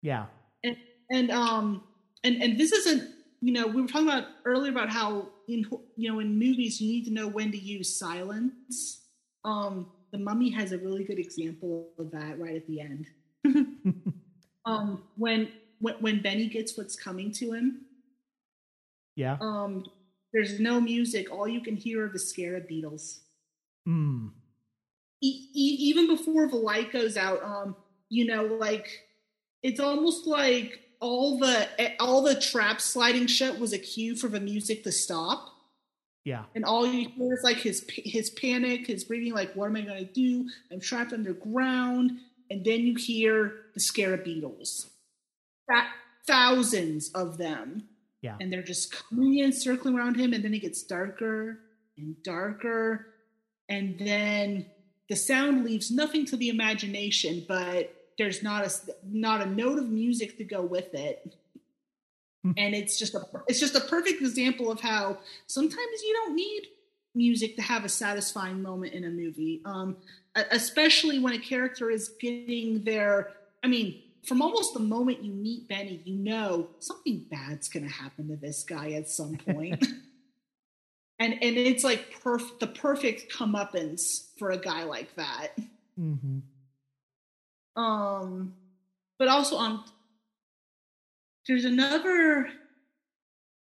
[0.01, 0.25] Yeah.
[0.63, 0.77] and
[1.11, 1.83] and um
[2.23, 3.03] and and this isn't
[3.41, 5.65] you know we were talking about earlier about how in
[5.95, 9.01] you know in movies you need to know when to use silence.
[9.45, 13.07] Um the mummy has a really good example of that right at the end.
[14.65, 17.81] Um when when, when benny gets what's coming to him.
[19.15, 19.37] Yeah.
[19.41, 19.85] um
[20.33, 21.31] there's no music.
[21.31, 23.19] All you can hear are the scarab beetles.
[23.87, 24.31] Mm.
[25.21, 27.75] e- e- even before the light goes out um
[28.07, 28.87] you know like
[29.61, 34.29] it's almost like all the eh, all the trap sliding shut was a cue for
[34.29, 35.49] the music to stop.
[36.25, 36.45] Yeah.
[36.55, 39.81] and all you hear is like his his panic his breathing like what am i
[39.81, 40.49] going to do?
[40.71, 42.11] I'm trapped underground.
[42.49, 44.89] And then you hear the scarab beetles.
[45.67, 45.91] That
[46.25, 47.89] thousands of them.
[48.21, 48.37] Yeah.
[48.39, 50.31] and they're just coming in circling around him.
[50.31, 51.59] And then it gets darker
[51.97, 53.07] and darker.
[53.67, 54.67] And then
[55.09, 58.71] the sound leaves nothing to the imagination but there's not a
[59.03, 61.35] not a note of music to go with it.
[62.43, 62.51] Hmm.
[62.57, 65.17] and it's just a it's just a perfect example of how
[65.47, 66.67] sometimes you don't need
[67.15, 69.61] music to have a satisfying moment in a movie.
[69.65, 69.97] Um
[70.35, 73.33] especially when a character is getting their
[73.63, 77.91] i mean from almost the moment you meet benny you know something bad's going to
[77.91, 79.85] happen to this guy at some point.
[81.19, 84.01] And and it's like perf- the perfect comeuppance
[84.37, 85.49] for a guy like that.
[85.95, 86.39] Hmm
[87.75, 88.53] um
[89.19, 89.83] but also um
[91.47, 92.47] there's another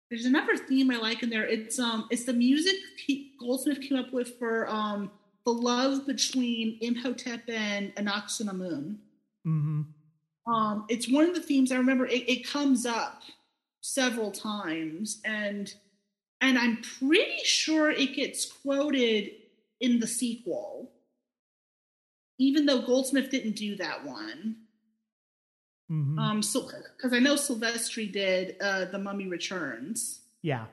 [0.09, 1.45] there's another theme i like in there.
[1.47, 2.75] It's um it's the music
[3.05, 5.11] he, goldsmith came up with for um
[5.45, 8.97] the love between imhotep and Anck-su-namun
[9.43, 9.81] hmm
[10.45, 13.21] um it's one of the themes i remember it, it comes up
[13.81, 15.73] several times and
[16.41, 19.31] and i'm pretty sure it gets quoted
[19.79, 20.92] in the sequel
[22.39, 24.55] even though goldsmith didn't do that one
[25.87, 30.65] hmm um so because i know silvestri did uh the mummy returns yeah.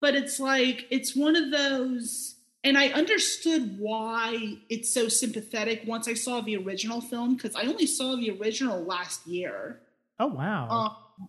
[0.00, 6.08] but it's like it's one of those and i understood why it's so sympathetic once
[6.08, 9.80] i saw the original film because i only saw the original last year
[10.18, 10.68] Oh wow.
[10.68, 11.28] um,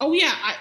[0.00, 0.56] oh yeah i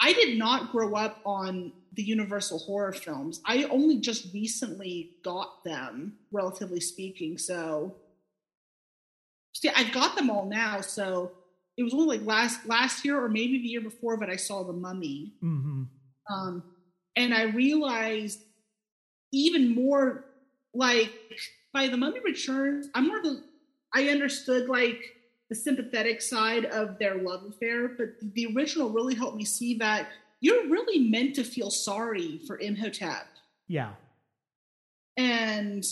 [0.00, 5.62] i did not grow up on the universal horror films i only just recently got
[5.64, 7.94] them relatively speaking so
[9.54, 11.32] see i've got them all now so
[11.76, 14.62] it was only like last last year or maybe the year before, but I saw
[14.62, 15.82] the Mummy, Mm-hmm.
[16.32, 16.62] um,
[17.16, 18.40] and I realized
[19.32, 20.24] even more
[20.72, 21.10] like
[21.72, 23.42] by the Mummy Returns, I'm more the
[23.92, 25.00] I understood like
[25.50, 30.08] the sympathetic side of their love affair, but the original really helped me see that
[30.44, 33.26] you're really meant to feel sorry for Imhotep.
[33.66, 33.92] Yeah.
[35.16, 35.82] And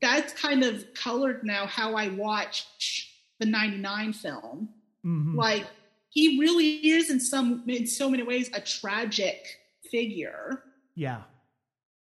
[0.00, 4.68] that's kind of colored now how I watch the 99 film.
[5.04, 5.34] Mm-hmm.
[5.34, 5.66] Like
[6.10, 9.44] he really is in some in so many ways a tragic
[9.90, 10.62] figure,
[10.94, 11.22] yeah.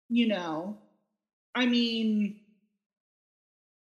[0.08, 0.78] you know.
[1.54, 2.40] I mean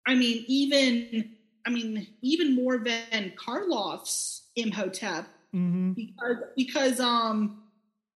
[0.06, 1.30] I mean even
[1.66, 5.92] I mean even more than Karloff's Imhotep Mm-hmm.
[5.92, 7.62] because because um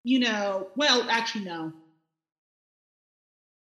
[0.04, 1.74] you know well actually no.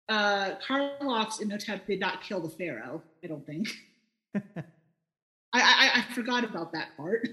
[0.09, 3.69] Uh Karloff's Imhotep did not kill the pharaoh I don't think.
[4.35, 4.41] I,
[5.53, 7.27] I I forgot about that part.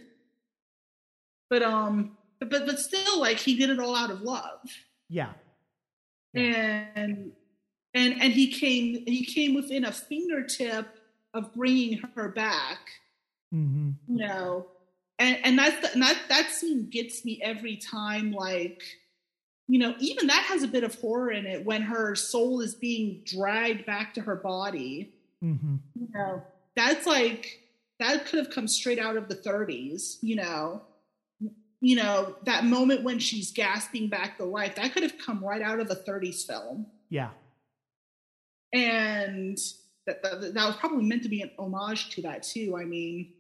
[1.49, 4.61] But um but but, but still like he did it all out of love.
[5.09, 5.33] Yeah.
[6.35, 7.33] and
[7.95, 10.87] and and he came he came within a fingertip
[11.35, 12.79] of bringing her back.
[13.53, 13.91] Mm-hmm.
[14.07, 14.67] you know
[15.21, 18.83] and and that's the, and that that scene gets me every time like
[19.69, 22.75] you know even that has a bit of horror in it when her soul is
[22.75, 25.77] being dragged back to her body Mm-hmm.
[25.95, 26.43] you know
[26.77, 27.61] that's like
[27.99, 30.83] that could have come straight out of the 30s you know
[31.81, 35.63] you know that moment when she's gasping back the life that could have come right
[35.63, 37.31] out of a 30s film Yeah.
[38.75, 39.57] and
[40.07, 43.33] that, that, that was probably meant to be an homage to that too i mean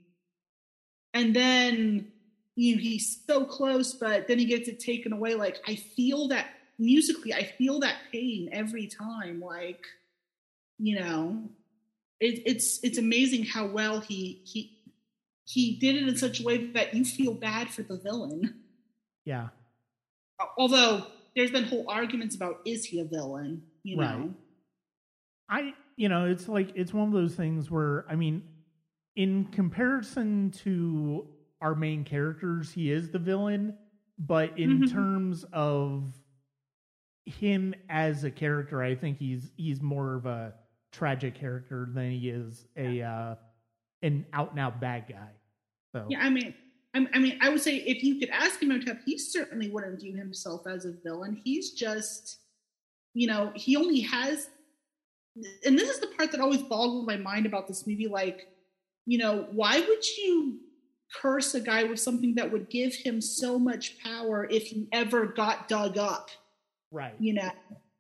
[1.14, 2.10] and then
[2.56, 6.28] you know, he's so close but then he gets it taken away like i feel
[6.28, 6.46] that
[6.78, 9.84] musically i feel that pain every time like
[10.78, 11.42] you know
[12.20, 14.76] it, it's it's amazing how well he he
[15.44, 18.60] he did it in such a way that you feel bad for the villain
[19.24, 19.48] Yeah.
[20.56, 21.06] although
[21.36, 24.30] there's been whole arguments about is he a villain you know Right.
[25.50, 28.44] I, you know, it's like it's one of those things where I mean,
[29.16, 31.26] in comparison to
[31.60, 33.76] our main characters, he is the villain,
[34.18, 34.90] but in Mhm.
[34.90, 36.14] terms of
[37.26, 40.54] him as a character, I think he's he's more of a
[40.92, 43.34] tragic character than he is a uh,
[44.02, 45.32] an out and out bad guy.
[45.92, 46.54] So Yeah, I mean,
[46.94, 50.00] I I mean, I would say if you could ask him, Imhotep, he certainly wouldn't
[50.00, 51.36] view himself as a villain.
[51.44, 52.38] He's just,
[53.14, 54.48] you know, he only has,
[55.64, 58.08] and this is the part that always boggled my mind about this movie.
[58.08, 58.48] Like,
[59.06, 60.58] you know, why would you
[61.20, 65.26] curse a guy with something that would give him so much power if he ever
[65.26, 66.30] got dug up?
[66.92, 67.14] right.
[67.18, 67.50] You know,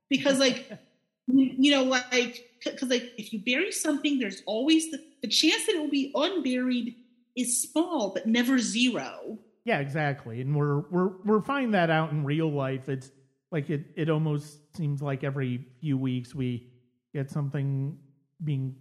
[0.08, 0.70] because like,
[1.26, 5.76] you know, like, because like if you bury something, there's always the, the chance that
[5.76, 6.96] it will be unburied
[7.36, 9.38] is small, but never zero.
[9.64, 10.40] Yeah, exactly.
[10.40, 12.88] And we're we're we're finding that out in real life.
[12.88, 13.10] It's
[13.52, 16.70] like it it almost seems like every few weeks we
[17.14, 17.96] get something
[18.42, 18.74] being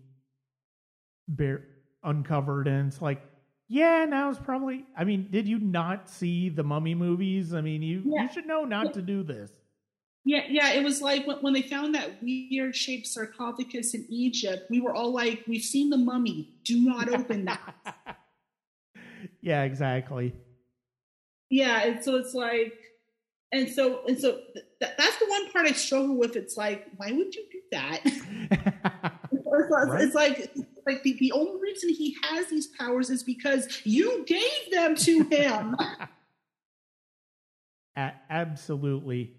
[1.28, 1.64] bare
[2.04, 3.22] uncovered and it's like
[3.72, 7.54] yeah, now it's probably I mean, did you not see the mummy movies?
[7.54, 8.24] I mean, you Yeah.
[8.24, 8.92] you should know not Yeah.
[8.94, 9.52] to do this.
[10.26, 10.72] Yeah, yeah.
[10.74, 14.94] It was like when, when they found that weird shaped sarcophagus in Egypt, we were
[14.94, 16.54] all like, "We've seen the mummy.
[16.66, 18.18] Do not open that."
[19.42, 20.34] yeah, exactly.
[21.50, 22.74] yeah, and so it's like,
[23.52, 26.36] and so and so th- th- that's the one part I struggle with.
[26.36, 28.02] It's like, why would you do that?
[29.52, 30.04] It's, like- Right.
[30.04, 30.52] it's like
[30.90, 35.24] like the, the only reason he has these powers is because you gave them to
[35.24, 35.76] him.
[38.30, 39.34] Absolutely.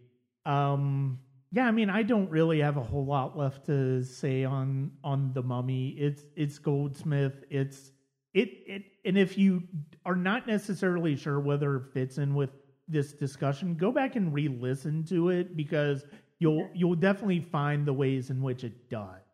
[0.45, 1.19] Um
[1.53, 5.33] yeah, I mean I don't really have a whole lot left to say on on
[5.33, 5.91] the mummy.
[5.91, 7.45] It's it's Goldsmith.
[7.51, 7.91] It's
[8.35, 9.65] it it and if you
[10.05, 12.51] are not necessarily sure whether it fits in with
[12.87, 16.05] this discussion, go back and re-listen to it because
[16.39, 19.30] you'll you'll definitely find the ways in which it does.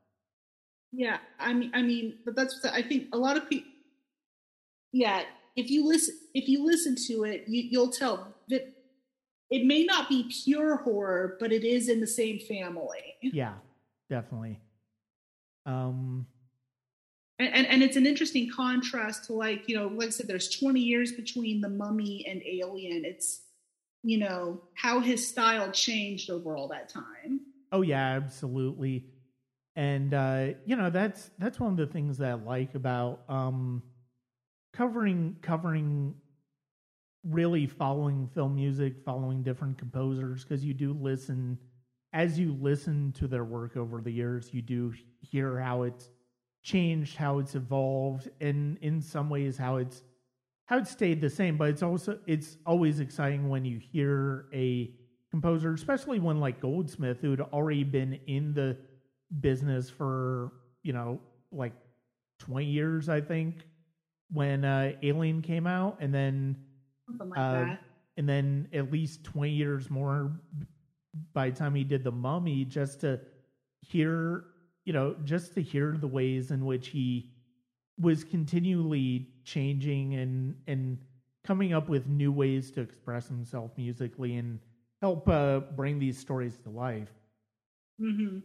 [0.96, 3.70] Yeah, I mean, I mean, but that's I think a lot of people.
[4.92, 5.24] Yeah,
[5.54, 8.72] if you listen, if you listen to it, you, you'll tell that
[9.50, 13.54] it may not be pure horror, but it is in the same family, Yeah,
[14.08, 14.58] definitely.
[15.66, 16.26] Um
[17.38, 20.48] and, and and it's an interesting contrast to like you know, like I said, there's
[20.48, 23.04] 20 years between the Mummy and Alien.
[23.04, 23.42] It's
[24.02, 27.40] you know how his style changed over all that time.
[27.70, 29.04] Oh yeah, absolutely.
[29.76, 33.82] And uh, you know, that's that's one of the things that I like about um
[34.72, 36.14] covering covering
[37.24, 41.58] really following film music, following different composers because you do listen
[42.12, 46.08] as you listen to their work over the years, you do hear how it's
[46.62, 50.02] changed, how it's evolved, and in some ways how it's
[50.66, 54.90] how it stayed the same, but it's also it's always exciting when you hear a
[55.30, 58.76] composer, especially one like Goldsmith, who had already been in the
[59.40, 61.20] business for you know
[61.52, 61.72] like
[62.38, 63.66] twenty years, I think,
[64.30, 66.56] when uh, Alien came out, and then
[67.06, 67.78] Something like uh, that.
[68.16, 70.32] and then at least 20 years more
[71.32, 73.20] by the time he did the mummy just to
[73.82, 74.44] hear
[74.84, 77.26] you know just to hear the ways in which he
[77.98, 80.98] was continually changing and and
[81.44, 84.60] coming up with new ways to express himself musically and
[85.00, 87.12] help uh, bring these stories to life
[87.98, 88.38] hmm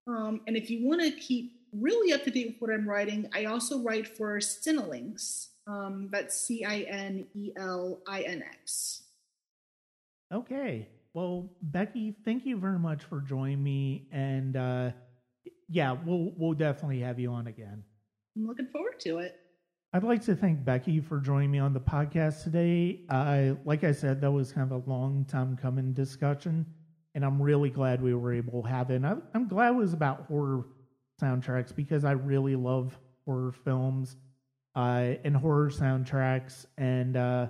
[0.07, 3.29] Um, and if you want to keep really up to date with what I'm writing,
[3.33, 5.48] I also write for Cinelinx.
[5.69, 9.03] Um, that's C I N E L I N X.
[10.33, 10.87] Okay.
[11.13, 14.91] Well, Becky, thank you very much for joining me, and uh,
[15.67, 17.83] yeah, we'll we'll definitely have you on again.
[18.35, 19.35] I'm looking forward to it.
[19.93, 23.01] I'd like to thank Becky for joining me on the podcast today.
[23.09, 26.65] I, like I said, that was kind of a long time coming discussion,
[27.15, 28.97] and I'm really glad we were able to have it.
[28.97, 30.65] And I, I'm glad it was about horror
[31.21, 34.15] soundtracks because I really love horror films
[34.75, 37.47] uh, and horror soundtracks, and uh,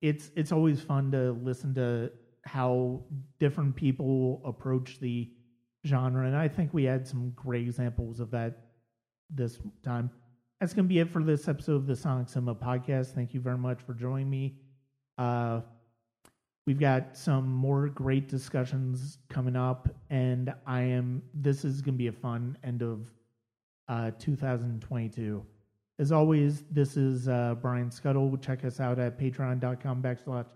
[0.00, 2.10] it's it's always fun to listen to
[2.44, 3.02] how
[3.38, 5.30] different people approach the
[5.86, 8.66] genre, and I think we had some great examples of that
[9.30, 10.10] this time.
[10.60, 13.14] That's going to be it for this episode of the Sonic Cinema podcast.
[13.14, 14.56] Thank you very much for joining me.
[15.18, 15.60] Uh,
[16.66, 21.22] we've got some more great discussions coming up, and I am.
[21.34, 23.10] This is going to be a fun end of
[23.88, 25.44] uh, 2022.
[25.98, 28.40] As always, this is uh, Brian Skutle.
[28.42, 30.46] Check us out at patreon.com backslash